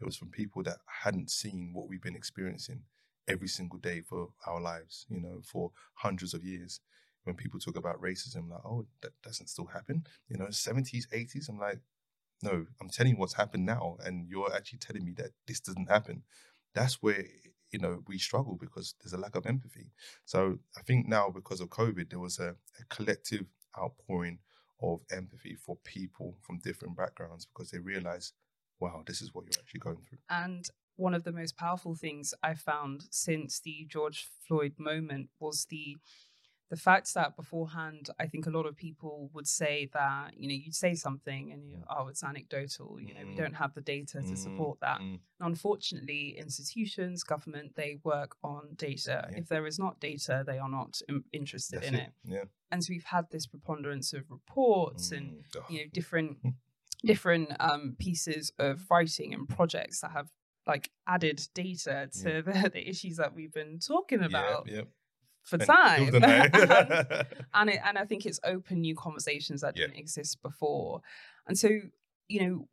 It 0.00 0.04
was 0.04 0.16
from 0.16 0.30
people 0.30 0.62
that 0.64 0.78
hadn't 1.02 1.30
seen 1.30 1.70
what 1.72 1.88
we've 1.88 2.02
been 2.02 2.16
experiencing 2.16 2.82
every 3.28 3.48
single 3.48 3.78
day 3.78 4.00
for 4.00 4.28
our 4.46 4.60
lives, 4.60 5.06
you 5.08 5.20
know, 5.20 5.40
for 5.44 5.70
hundreds 5.94 6.34
of 6.34 6.44
years. 6.44 6.80
When 7.24 7.36
people 7.36 7.58
talk 7.58 7.76
about 7.76 8.02
racism, 8.02 8.50
like, 8.50 8.64
oh, 8.66 8.86
that 9.00 9.12
doesn't 9.22 9.48
still 9.48 9.66
happen, 9.66 10.04
you 10.28 10.36
know, 10.36 10.46
70s, 10.46 11.08
80s. 11.08 11.48
I'm 11.48 11.58
like, 11.58 11.80
no, 12.42 12.66
I'm 12.80 12.90
telling 12.90 13.12
you 13.12 13.18
what's 13.18 13.34
happened 13.34 13.64
now, 13.64 13.96
and 14.04 14.28
you're 14.28 14.54
actually 14.54 14.80
telling 14.80 15.04
me 15.04 15.12
that 15.16 15.30
this 15.46 15.60
doesn't 15.60 15.90
happen. 15.90 16.22
That's 16.74 17.02
where 17.02 17.24
you 17.70 17.78
know 17.78 18.02
we 18.06 18.18
struggle 18.18 18.56
because 18.60 18.94
there's 19.00 19.14
a 19.14 19.18
lack 19.18 19.34
of 19.36 19.46
empathy. 19.46 19.92
So 20.24 20.58
I 20.76 20.82
think 20.82 21.08
now 21.08 21.30
because 21.30 21.60
of 21.60 21.70
COVID, 21.70 22.10
there 22.10 22.18
was 22.18 22.38
a, 22.38 22.50
a 22.80 22.84
collective 22.90 23.46
outpouring 23.78 24.40
of 24.92 25.00
empathy 25.16 25.54
for 25.54 25.76
people 25.84 26.36
from 26.42 26.58
different 26.58 26.96
backgrounds 26.96 27.46
because 27.46 27.70
they 27.70 27.78
realize, 27.78 28.32
wow, 28.80 29.02
this 29.06 29.22
is 29.22 29.34
what 29.34 29.44
you're 29.44 29.60
actually 29.60 29.80
going 29.80 29.98
through. 30.08 30.18
And 30.28 30.68
one 30.96 31.14
of 31.14 31.24
the 31.24 31.32
most 31.32 31.56
powerful 31.56 31.94
things 31.94 32.34
I 32.42 32.54
found 32.54 33.04
since 33.10 33.60
the 33.60 33.86
George 33.88 34.28
Floyd 34.46 34.74
moment 34.78 35.30
was 35.40 35.66
the 35.68 35.96
the 36.70 36.76
fact 36.76 37.12
that 37.14 37.36
beforehand, 37.36 38.08
I 38.18 38.26
think 38.26 38.46
a 38.46 38.50
lot 38.50 38.66
of 38.66 38.74
people 38.76 39.30
would 39.34 39.46
say 39.46 39.88
that, 39.92 40.32
you 40.36 40.48
know, 40.48 40.54
you'd 40.54 40.74
say 40.74 40.94
something 40.94 41.52
and 41.52 41.64
you, 41.68 41.82
oh, 41.90 42.08
it's 42.08 42.24
anecdotal, 42.24 42.98
you 43.00 43.14
know, 43.14 43.20
we 43.26 43.34
Mm. 43.34 43.36
don't 43.36 43.54
have 43.54 43.74
the 43.74 43.80
data 43.82 44.22
to 44.22 44.34
Mm, 44.34 44.38
support 44.38 44.80
that. 44.80 45.00
mm, 45.00 45.02
And 45.04 45.20
unfortunately, 45.40 46.36
institutions, 46.38 47.22
government, 47.22 47.74
they 47.76 47.98
work 48.02 48.36
on 48.42 48.74
data. 48.76 49.28
Yeah. 49.30 49.38
If 49.38 49.48
there 49.48 49.66
is 49.66 49.78
not 49.78 50.00
data, 50.00 50.42
they 50.46 50.58
are 50.58 50.68
not 50.70 51.00
im- 51.08 51.24
interested 51.32 51.76
that's 51.80 51.88
in 51.88 51.94
it. 51.96 52.08
it. 52.24 52.30
Yeah. 52.36 52.44
And 52.70 52.82
so 52.82 52.90
we've 52.90 53.04
had 53.04 53.30
this 53.30 53.46
preponderance 53.46 54.12
of 54.12 54.30
reports 54.30 55.12
and 55.12 55.44
Mm, 55.44 55.56
ugh. 55.56 55.64
you 55.70 55.78
know 55.80 55.90
different 55.92 56.42
Mm. 56.42 56.54
different 57.04 57.48
um 57.60 57.94
pieces 57.98 58.52
of 58.58 58.90
writing 58.90 59.34
and 59.34 59.46
projects 59.48 60.00
that 60.00 60.12
have 60.12 60.30
like 60.66 60.90
added 61.06 61.46
data 61.52 62.08
to 62.22 62.30
Yeah. 62.30 62.40
the, 62.64 62.70
the 62.70 62.88
issues 62.88 63.16
that 63.18 63.34
we've 63.34 63.52
been 63.52 63.78
talking 63.78 64.22
about 64.22 64.66
Yeah, 64.66 64.76
yeah. 64.76 64.84
For 65.44 65.58
time 65.58 66.14
and 66.14 66.24
it, 67.70 67.80
and 67.84 67.98
I 67.98 68.04
think 68.06 68.26
it's 68.26 68.40
opened 68.44 68.80
new 68.82 68.96
conversations 68.96 69.60
that 69.60 69.76
Yeah. 69.76 69.86
didn't 69.86 69.98
exist 69.98 70.42
before. 70.42 71.00
And 71.46 71.58
so, 71.58 71.68
you 72.28 72.40
know, 72.48 72.68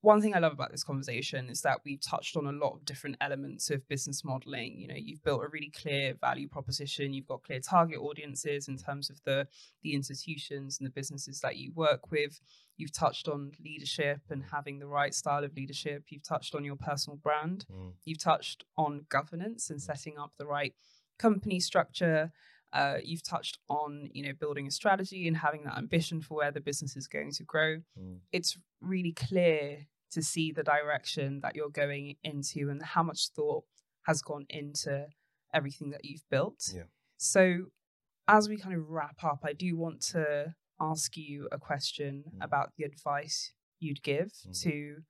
one 0.00 0.20
thing 0.20 0.34
I 0.34 0.38
love 0.38 0.52
about 0.52 0.70
this 0.70 0.84
conversation 0.84 1.48
is 1.48 1.62
that 1.62 1.78
we've 1.82 2.00
touched 2.00 2.36
on 2.36 2.46
a 2.46 2.52
lot 2.52 2.74
of 2.74 2.84
different 2.84 3.16
elements 3.22 3.70
of 3.70 3.88
business 3.88 4.22
modeling. 4.22 4.78
You 4.78 4.88
know, 4.88 4.94
you've 4.98 5.22
built 5.22 5.42
a 5.42 5.48
really 5.48 5.70
clear 5.70 6.12
value 6.20 6.46
proposition. 6.46 7.14
You've 7.14 7.26
got 7.26 7.42
clear 7.42 7.60
target 7.60 7.98
audiences 7.98 8.68
in 8.68 8.76
terms 8.76 9.08
of 9.08 9.22
the 9.24 9.48
the 9.82 9.94
institutions 9.94 10.78
and 10.78 10.86
the 10.86 10.90
businesses 10.90 11.40
that 11.40 11.56
you 11.56 11.72
work 11.74 12.10
with. 12.10 12.38
You've 12.76 12.92
touched 12.92 13.28
on 13.28 13.52
leadership 13.64 14.20
and 14.28 14.44
having 14.52 14.78
the 14.78 14.86
right 14.86 15.14
style 15.14 15.42
of 15.44 15.56
leadership. 15.56 16.04
You've 16.10 16.22
touched 16.22 16.54
on 16.54 16.64
your 16.64 16.76
personal 16.76 17.16
brand. 17.16 17.64
Mm, 17.72 17.92
You've 18.04 18.22
touched 18.22 18.64
on 18.76 19.06
governance 19.08 19.70
and 19.70 19.80
setting 19.80 20.18
up 20.18 20.32
the 20.38 20.46
right 20.46 20.74
company 21.18 21.60
structure. 21.60 22.32
Uh, 22.72 22.98
you've 23.04 23.22
touched 23.22 23.58
on, 23.68 24.08
you 24.12 24.22
know, 24.24 24.32
building 24.32 24.66
a 24.66 24.70
strategy 24.70 25.28
and 25.28 25.36
having 25.36 25.62
that 25.64 25.78
ambition 25.78 26.20
for 26.20 26.34
where 26.38 26.50
the 26.50 26.60
business 26.60 26.96
is 26.96 27.06
going 27.06 27.30
to 27.30 27.44
grow. 27.44 27.76
mm. 27.98 28.18
It's 28.32 28.58
really 28.80 29.12
clear 29.12 29.86
to 30.10 30.22
see 30.22 30.50
the 30.52 30.64
direction 30.64 31.40
that 31.42 31.54
you're 31.54 31.70
going 31.70 32.16
into 32.24 32.70
and 32.70 32.82
how 32.82 33.02
much 33.04 33.28
thought 33.28 33.64
has 34.06 34.22
gone 34.22 34.46
into 34.50 35.06
everything 35.52 35.90
that 35.90 36.04
you've 36.04 36.28
built. 36.30 36.72
Yeah. 36.74 36.82
So, 37.16 37.66
as 38.26 38.48
we 38.48 38.56
kind 38.56 38.74
of 38.74 38.88
wrap 38.88 39.22
up, 39.22 39.40
I 39.44 39.52
do 39.52 39.76
want 39.76 40.00
to 40.12 40.54
ask 40.80 41.16
you 41.16 41.48
a 41.52 41.58
question 41.58 42.24
Mm. 42.36 42.44
about 42.44 42.72
the 42.76 42.84
advice 42.84 43.52
you'd 43.78 44.02
give 44.02 44.32
Mm. 44.48 44.62
to 44.62 45.04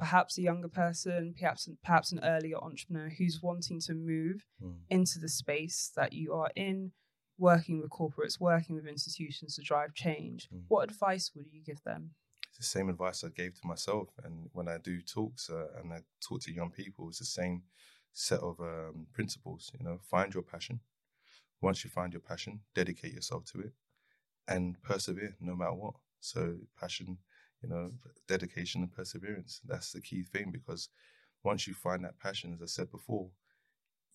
perhaps 0.00 0.38
a 0.38 0.42
younger 0.42 0.68
person, 0.68 1.34
perhaps 1.38 1.68
perhaps 1.84 2.10
an 2.10 2.20
earlier 2.24 2.56
entrepreneur 2.56 3.10
who's 3.10 3.42
wanting 3.42 3.78
to 3.80 3.94
move 3.94 4.46
Mm. 4.62 4.78
into 4.88 5.18
the 5.18 5.28
space 5.28 5.92
that 5.94 6.12
you 6.12 6.32
are 6.34 6.50
in, 6.56 6.92
working 7.38 7.80
with 7.80 7.90
corporates, 7.90 8.40
working 8.40 8.74
with 8.74 8.86
institutions 8.86 9.54
to 9.56 9.62
drive 9.62 9.92
change. 9.94 10.48
Mm. 10.50 10.64
What 10.68 10.90
advice 10.90 11.30
would 11.34 11.52
you 11.52 11.62
give 11.62 11.82
them? 11.84 12.14
It's 12.48 12.58
the 12.58 12.64
same 12.78 12.88
advice 12.88 13.22
I 13.22 13.28
gave 13.28 13.54
to 13.60 13.66
myself, 13.66 14.08
and 14.24 14.48
when 14.52 14.68
I 14.68 14.78
do 14.78 15.00
talks 15.02 15.48
uh, 15.50 15.68
and 15.78 15.92
I 15.92 16.00
talk 16.26 16.40
to 16.42 16.52
young 16.52 16.70
people, 16.70 17.08
it's 17.08 17.18
the 17.20 17.24
same 17.42 17.62
set 18.12 18.40
of 18.40 18.58
um, 18.60 19.06
principles. 19.12 19.70
You 19.78 19.84
know, 19.84 19.98
find 20.02 20.32
your 20.34 20.42
passion. 20.42 20.80
Once 21.60 21.84
you 21.84 21.90
find 21.90 22.12
your 22.12 22.22
passion, 22.22 22.60
dedicate 22.74 23.12
yourself 23.12 23.44
to 23.52 23.60
it, 23.60 23.72
and 24.48 24.82
persevere 24.82 25.36
no 25.40 25.54
matter 25.54 25.74
what. 25.74 25.94
So, 26.20 26.56
passion, 26.78 27.18
you 27.62 27.68
know, 27.68 27.92
dedication 28.28 28.82
and 28.82 28.92
perseverance. 28.92 29.60
That's 29.66 29.92
the 29.92 30.00
key 30.00 30.22
thing 30.22 30.50
because 30.50 30.88
once 31.44 31.66
you 31.66 31.74
find 31.74 32.04
that 32.04 32.18
passion, 32.18 32.52
as 32.54 32.62
I 32.62 32.66
said 32.66 32.90
before, 32.90 33.30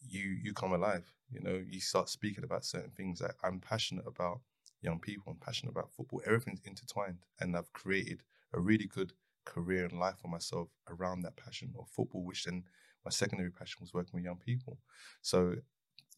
you 0.07 0.37
you 0.43 0.53
come 0.53 0.73
alive. 0.73 1.11
You 1.31 1.41
know, 1.41 1.63
you 1.67 1.79
start 1.79 2.09
speaking 2.09 2.43
about 2.43 2.65
certain 2.65 2.91
things. 2.91 3.21
Like 3.21 3.35
I'm 3.43 3.59
passionate 3.59 4.05
about 4.07 4.41
young 4.81 4.99
people. 4.99 5.31
I'm 5.31 5.39
passionate 5.39 5.71
about 5.71 5.91
football. 5.91 6.21
Everything's 6.25 6.61
intertwined, 6.65 7.19
and 7.39 7.55
I've 7.55 7.73
created 7.73 8.23
a 8.53 8.59
really 8.59 8.85
good 8.87 9.13
career 9.45 9.85
and 9.85 9.99
life 9.99 10.15
for 10.21 10.27
myself 10.27 10.69
around 10.89 11.21
that 11.21 11.35
passion 11.37 11.73
of 11.79 11.87
football, 11.89 12.23
which 12.23 12.45
then 12.45 12.63
my 13.03 13.11
secondary 13.11 13.51
passion 13.51 13.79
was 13.81 13.93
working 13.93 14.11
with 14.13 14.23
young 14.23 14.37
people. 14.39 14.79
So, 15.21 15.55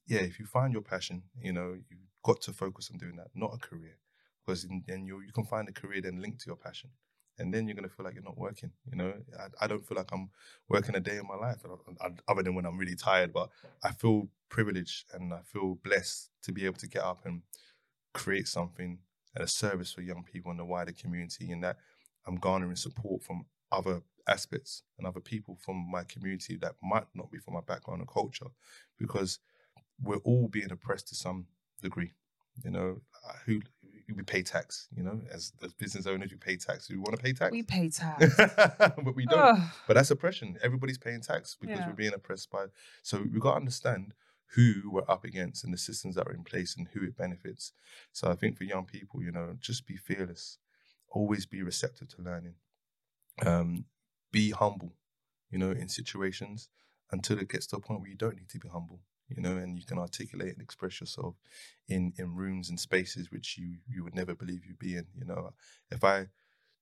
yeah, 0.08 0.22
if 0.22 0.40
you 0.40 0.46
find 0.46 0.74
your 0.74 0.82
passion, 0.82 1.24
you 1.42 1.54
know, 1.54 1.78
you've 1.90 2.00
got 2.24 2.42
to 2.42 2.54
focus 2.54 2.90
on 2.92 2.98
doing 2.98 3.16
that, 3.18 3.30
not 3.36 3.54
a 3.54 3.58
career, 3.58 3.98
because 4.46 4.68
then 4.88 5.06
you 5.06 5.22
you 5.22 5.32
can 5.34 5.46
find 5.46 5.68
a 5.70 5.74
career 5.74 6.02
then 6.02 6.22
linked 6.22 6.42
to 6.42 6.48
your 6.48 6.58
passion. 6.58 6.90
And 7.40 7.54
then 7.54 7.68
you're 7.68 7.76
gonna 7.76 7.90
feel 7.90 8.06
like 8.06 8.16
you're 8.16 8.24
not 8.24 8.38
working. 8.38 8.72
You 8.90 8.98
know, 8.98 9.14
I, 9.40 9.66
I 9.66 9.68
don't 9.68 9.86
feel 9.86 9.98
like 9.98 10.12
I'm 10.12 10.30
working 10.70 10.96
a 10.96 11.00
day 11.00 11.18
in 11.18 11.28
my 11.28 11.36
life, 11.36 11.58
other 12.28 12.44
than 12.44 12.56
when 12.56 12.66
I'm 12.66 12.78
really 12.78 12.96
tired. 12.96 13.32
But 13.32 13.50
I 13.84 13.92
feel 13.92 14.30
privileged 14.50 15.06
and 15.14 15.34
I 15.34 15.42
feel 15.46 15.78
blessed 15.84 16.30
to 16.44 16.52
be 16.52 16.66
able 16.66 16.80
to 16.80 16.88
get 16.88 17.04
up 17.04 17.26
and 17.26 17.42
create 18.14 18.48
something 18.48 19.00
and 19.36 19.44
a 19.44 19.48
service 19.48 19.94
for 19.94 20.02
young 20.02 20.24
people 20.24 20.52
in 20.52 20.58
the 20.58 20.66
wider 20.66 20.94
community, 20.94 21.52
and 21.52 21.64
that 21.64 21.78
I'm 22.26 22.38
garnering 22.38 22.76
support 22.76 23.24
from 23.24 23.46
other 23.72 24.02
aspects 24.28 24.84
and 24.98 25.06
other 25.06 25.20
people 25.20 25.58
from 25.64 25.90
my 25.92 26.04
community 26.04 26.58
that 26.58 26.74
might 26.82 27.06
not 27.14 27.30
be 27.32 27.38
from 27.38 27.54
my 27.54 27.62
background 27.62 28.02
and 28.02 28.10
culture, 28.10 28.48
because 28.98 29.40
we're 30.02 30.18
all 30.18 30.48
being 30.48 30.72
oppressed 30.72 31.08
to 31.10 31.16
some 31.16 31.46
degree. 31.82 32.14
You 32.64 32.72
know, 32.72 33.02
who 33.46 33.62
we 34.16 34.24
pay 34.24 34.42
tax. 34.44 34.88
You 34.96 35.04
know, 35.04 35.22
as 35.32 35.52
as 35.64 35.74
business 35.74 36.08
owners, 36.08 36.32
we 36.32 36.38
pay 36.38 36.56
tax. 36.58 36.90
We 36.90 36.98
want 36.98 37.16
to 37.18 37.22
pay 37.22 37.34
tax, 37.34 37.52
We 37.52 37.64
pay 37.64 37.90
tax. 37.90 38.36
but 38.78 39.16
we 39.16 39.26
don't. 39.26 39.40
Ugh. 39.40 39.70
But 39.88 39.96
that's 39.96 40.12
oppression. 40.12 40.58
Everybody's 40.64 40.98
paying 40.98 41.22
tax 41.22 41.56
because 41.60 41.80
Yeah. 41.80 41.88
we're 41.88 41.94
being 41.94 42.14
oppressed 42.14 42.50
by. 42.50 42.66
So 43.04 43.22
we've 43.22 43.42
got 43.42 43.52
to 43.52 43.58
understand 43.58 44.14
who 44.56 44.90
we're 44.90 45.10
up 45.10 45.26
against 45.26 45.66
and 45.66 45.74
the 45.74 45.78
systems 45.78 46.16
that 46.16 46.26
are 46.28 46.34
in 46.34 46.44
place 46.44 46.76
and 46.78 46.88
who 46.94 47.04
it 47.04 47.18
benefits. 47.18 47.74
So 48.14 48.30
I 48.32 48.36
think 48.36 48.58
for 48.58 48.64
young 48.64 48.86
people, 48.86 49.22
you 49.22 49.32
know, 49.32 49.56
just 49.60 49.86
be 49.86 49.98
fearless, 49.98 50.58
always 51.10 51.46
be 51.46 51.62
receptive 51.62 52.08
to 52.16 52.22
learning, 52.22 52.54
um, 53.46 53.84
be 54.32 54.52
humble, 54.52 54.94
you 55.52 55.58
know, 55.58 55.72
in 55.72 55.90
situations 55.90 56.70
until 57.12 57.40
it 57.40 57.50
gets 57.50 57.68
to 57.68 57.76
a 57.76 57.80
point 57.82 58.00
where 58.00 58.10
you 58.10 58.16
don't 58.16 58.38
need 58.38 58.50
to 58.50 58.60
be 58.60 58.70
humble, 58.70 59.02
you 59.30 59.42
know, 59.42 59.58
and 59.58 59.78
you 59.78 59.86
can 59.86 60.00
articulate 60.00 60.54
and 60.54 60.62
express 60.62 61.00
yourself 61.02 61.36
in 61.88 62.14
in 62.18 62.36
rooms 62.36 62.70
and 62.70 62.80
spaces 62.80 63.32
which 63.32 63.58
you 63.58 63.78
you 63.88 64.04
would 64.04 64.16
never 64.16 64.36
believe 64.36 64.66
you'd 64.66 64.80
be 64.80 64.96
in. 64.96 65.08
You 65.18 65.26
know, 65.26 65.54
if 65.92 66.04
I 66.04 66.28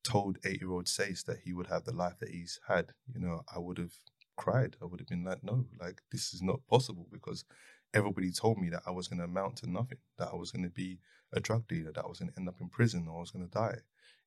told 0.04 0.38
eight 0.46 0.62
year 0.62 0.72
old 0.72 0.88
Sayce 0.88 1.24
that 1.24 1.40
he 1.44 1.54
would 1.54 1.68
have 1.68 1.84
the 1.84 1.96
life 1.96 2.20
that 2.20 2.30
he's 2.30 2.60
had, 2.68 2.94
you 3.14 3.20
know, 3.20 3.42
I 3.54 3.60
would 3.60 3.78
have 3.78 3.94
cried. 4.36 4.76
I 4.82 4.86
would 4.86 5.00
have 5.00 5.08
been 5.08 5.24
like, 5.24 5.44
no, 5.44 5.66
like 5.80 6.02
this 6.12 6.34
is 6.34 6.42
not 6.42 6.66
possible 6.68 7.08
because 7.12 7.46
everybody 7.94 8.32
told 8.32 8.58
me 8.58 8.70
that 8.70 8.84
I 8.86 8.92
was 8.92 9.08
going 9.08 9.20
to 9.20 9.26
amount 9.26 9.58
to 9.58 9.70
nothing, 9.70 9.98
that 10.18 10.30
I 10.32 10.36
was 10.36 10.52
going 10.52 10.64
to 10.64 10.70
be 10.70 11.00
a 11.34 11.40
drug 11.40 11.68
dealer, 11.68 11.92
that 11.94 12.04
I 12.04 12.08
was 12.08 12.20
going 12.20 12.32
to 12.32 12.38
end 12.38 12.50
up 12.50 12.62
in 12.62 12.70
prison, 12.70 13.08
or 13.08 13.18
I 13.18 13.22
was 13.22 13.32
going 13.32 13.48
to 13.48 13.52
die. 13.52 13.78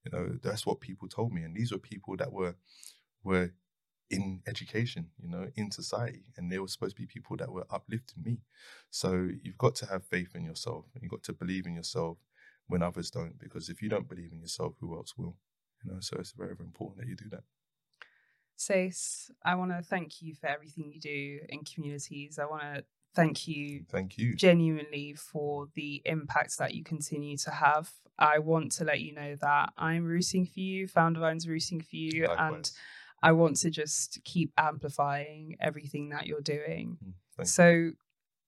You 0.04 0.12
know, 0.12 0.38
that's 0.42 0.66
what 0.66 0.80
people 0.80 1.08
told 1.08 1.32
me, 1.32 1.42
and 1.42 1.54
these 1.54 1.72
were 1.72 1.78
people 1.78 2.16
that 2.16 2.32
were 2.32 2.56
were 3.22 3.52
in 4.10 4.40
education, 4.46 5.08
you 5.22 5.28
know, 5.28 5.48
in 5.56 5.70
society, 5.70 6.24
and 6.36 6.50
they 6.50 6.58
were 6.58 6.68
supposed 6.68 6.96
to 6.96 7.02
be 7.02 7.06
people 7.06 7.36
that 7.36 7.50
were 7.50 7.66
uplifting 7.70 8.22
me. 8.22 8.38
So 8.90 9.28
you've 9.42 9.58
got 9.58 9.74
to 9.76 9.86
have 9.86 10.04
faith 10.04 10.34
in 10.34 10.44
yourself, 10.44 10.86
you've 11.00 11.10
got 11.10 11.22
to 11.24 11.32
believe 11.32 11.66
in 11.66 11.74
yourself 11.74 12.18
when 12.66 12.82
others 12.82 13.10
don't, 13.10 13.38
because 13.38 13.68
if 13.68 13.82
you 13.82 13.88
don't 13.88 14.08
believe 14.08 14.32
in 14.32 14.40
yourself, 14.40 14.74
who 14.80 14.94
else 14.96 15.14
will? 15.16 15.36
You 15.84 15.92
know, 15.92 16.00
so 16.00 16.16
it's 16.18 16.32
very, 16.32 16.54
very 16.54 16.66
important 16.66 16.98
that 16.98 17.08
you 17.08 17.16
do 17.16 17.28
that. 17.30 17.44
Sayce, 18.56 19.30
I 19.44 19.54
want 19.54 19.70
to 19.70 19.82
thank 19.82 20.20
you 20.20 20.34
for 20.34 20.48
everything 20.48 20.90
you 20.92 21.00
do 21.00 21.38
in 21.48 21.60
communities. 21.64 22.38
I 22.40 22.46
want 22.46 22.62
to 22.62 22.84
thank 23.14 23.46
you 23.46 23.84
Thank 23.90 24.18
you. 24.18 24.34
genuinely 24.34 25.14
for 25.14 25.68
the 25.74 26.02
impact 26.04 26.58
that 26.58 26.74
you 26.74 26.82
continue 26.82 27.36
to 27.38 27.50
have. 27.50 27.90
I 28.18 28.40
want 28.40 28.72
to 28.72 28.84
let 28.84 29.00
you 29.00 29.14
know 29.14 29.36
that 29.40 29.72
I'm 29.78 30.04
rooting 30.04 30.44
for 30.44 30.58
you, 30.58 30.88
Foundervine's 30.88 31.46
rooting 31.46 31.80
for 31.80 31.94
you, 31.94 32.26
and 32.26 32.38
Likewise. 32.38 32.72
I 33.22 33.32
want 33.32 33.56
to 33.56 33.70
just 33.70 34.20
keep 34.24 34.52
amplifying 34.56 35.56
everything 35.60 36.10
that 36.10 36.26
you're 36.26 36.40
doing. 36.40 36.98
Mm, 37.04 37.12
you. 37.38 37.44
So 37.44 37.90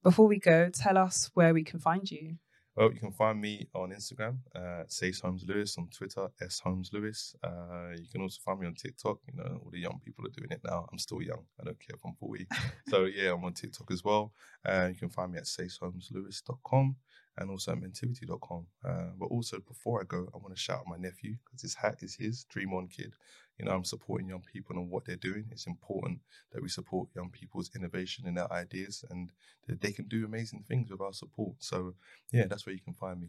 before 0.03 0.27
we 0.27 0.39
go, 0.39 0.71
tell 0.71 0.97
us 0.97 1.31
where 1.35 1.53
we 1.53 1.65
can 1.65 1.81
find 1.81 2.11
you. 2.11 2.37
Well, 2.77 2.93
you 2.93 3.01
can 3.01 3.13
find 3.13 3.41
me 3.41 3.69
on 3.75 3.91
Instagram, 3.91 4.39
uh, 4.55 4.85
Sayce 4.87 5.21
Holmes 5.21 5.45
Lewis, 5.47 5.77
on 5.77 5.89
Twitter, 5.89 6.29
S 6.41 6.61
Holmes 6.61 6.91
Lewis. 6.93 7.35
Uh, 7.43 7.91
you 7.97 8.07
can 8.11 8.23
also 8.23 8.39
find 8.45 8.61
me 8.61 8.67
on 8.69 8.75
TikTok. 8.75 9.19
You 9.27 9.37
know, 9.37 9.61
all 9.63 9.71
the 9.71 9.81
young 9.81 10.01
people 10.05 10.25
are 10.25 10.31
doing 10.31 10.51
it 10.51 10.61
now. 10.65 10.87
I'm 10.91 10.99
still 10.99 11.21
young. 11.21 11.45
I 11.61 11.65
don't 11.65 11.81
care 11.81 11.97
if 11.97 12.01
I'm 12.07 12.15
40. 12.15 12.47
so, 12.89 13.05
yeah, 13.05 13.33
I'm 13.33 13.45
on 13.45 13.55
TikTok 13.55 13.91
as 13.91 14.05
well. 14.05 14.33
Uh, 14.65 14.89
you 14.89 14.95
can 14.95 15.11
find 15.11 15.33
me 15.33 15.39
at 15.39 15.45
sayceholmeslewis.com 15.45 16.97
and 17.39 17.51
also 17.51 17.73
at 17.73 17.79
mentivity.com. 17.79 18.67
Uh, 18.85 19.11
but 19.19 19.27
also, 19.27 19.59
before 19.61 20.01
I 20.01 20.05
go, 20.05 20.29
I 20.35 20.39
want 20.39 20.55
to 20.55 20.61
shout 20.61 20.81
out 20.81 20.87
my 20.87 20.97
nephew 20.97 21.37
because 21.45 21.63
his 21.63 21.75
hat 21.75 21.99
is 22.03 22.15
his, 22.15 22.45
Dream 22.45 22.73
On 22.73 22.89
Kid. 22.89 23.15
You 23.59 23.67
know, 23.67 23.73
I'm 23.73 23.85
supporting 23.85 24.29
young 24.29 24.43
people 24.43 24.77
and 24.77 24.91
what 24.91 25.05
they're 25.05 25.17
doing. 25.17 25.47
It's 25.51 25.67
important 25.67 26.21
that 26.53 26.63
we 26.63 26.69
support 26.69 27.09
young 27.15 27.31
people's 27.31 27.71
innovation 27.77 28.27
and 28.27 28.37
their 28.37 28.51
ideas 28.53 29.05
and 29.11 29.31
that 29.69 29.81
they 29.81 29.93
can 29.93 30.09
do 30.09 30.25
amazing 30.25 30.65
things 30.67 30.91
with 30.91 31.01
our 31.01 31.13
support. 31.13 31.57
So, 31.59 31.95
yeah, 32.33 32.47
that's 32.47 32.65
where 32.65 32.75
you 32.75 32.81
can 32.81 32.95
find 32.95 33.21
me. 33.21 33.29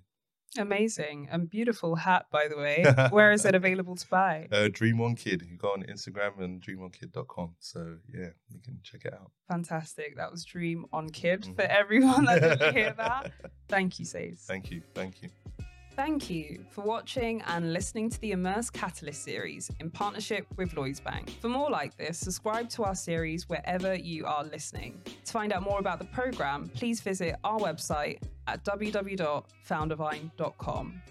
Amazing 0.58 1.30
and 1.32 1.50
beautiful 1.50 1.96
hat, 1.96 2.26
by 2.32 2.48
the 2.50 2.58
way. 2.58 2.84
Where 3.10 3.32
is 3.32 3.46
it 3.46 3.56
available 3.56 3.96
to 3.96 4.08
buy? 4.10 4.48
Uh, 4.52 4.68
Dream 4.72 5.00
On 5.00 5.16
Kid. 5.16 5.44
You 5.50 5.58
go 5.58 5.70
on 5.70 5.84
Instagram 5.84 6.40
and 6.42 6.62
dreamonkid.com. 6.62 7.56
So 7.60 7.98
yeah, 8.14 8.30
you 8.50 8.60
can 8.62 8.80
check 8.84 9.06
it 9.06 9.14
out. 9.14 9.32
Fantastic. 9.48 10.18
That 10.18 10.30
was 10.30 10.44
Dream 10.44 10.86
on 10.92 11.10
Kid 11.10 11.46
for 11.46 11.52
Mhm. 11.64 11.70
everyone 11.70 12.26
that 12.26 12.42
didn't 12.42 12.76
hear 12.76 12.94
that. 12.98 13.32
Thank 13.70 14.00
you, 14.00 14.06
Sayce. 14.06 14.44
Thank 14.46 14.72
you. 14.72 14.82
Thank 14.94 15.22
you. 15.22 15.30
Thank 15.96 16.30
you 16.30 16.64
for 16.70 16.84
watching 16.86 17.42
and 17.48 17.74
listening 17.74 18.10
to 18.10 18.22
the 18.22 18.32
Immerse 18.32 18.70
Catalyst 18.70 19.24
series 19.24 19.70
in 19.80 19.90
partnership 19.92 20.48
with 20.56 20.74
Lloyds 20.74 21.02
Bank. 21.02 21.38
For 21.42 21.50
more 21.50 21.70
like 21.70 21.98
this, 21.98 22.18
subscribe 22.18 22.70
to 22.70 22.86
our 22.86 22.96
series 22.96 23.50
wherever 23.50 23.96
you 23.96 24.26
are 24.26 24.46
listening. 24.46 25.02
To 25.26 25.32
find 25.32 25.52
out 25.52 25.64
more 25.64 25.80
about 25.80 26.00
the 26.00 26.06
program, 26.06 26.70
please 26.70 27.02
visit 27.02 27.36
our 27.44 27.60
website 27.60 28.22
at 28.48 28.64
www.foundervine.com. 28.64 31.02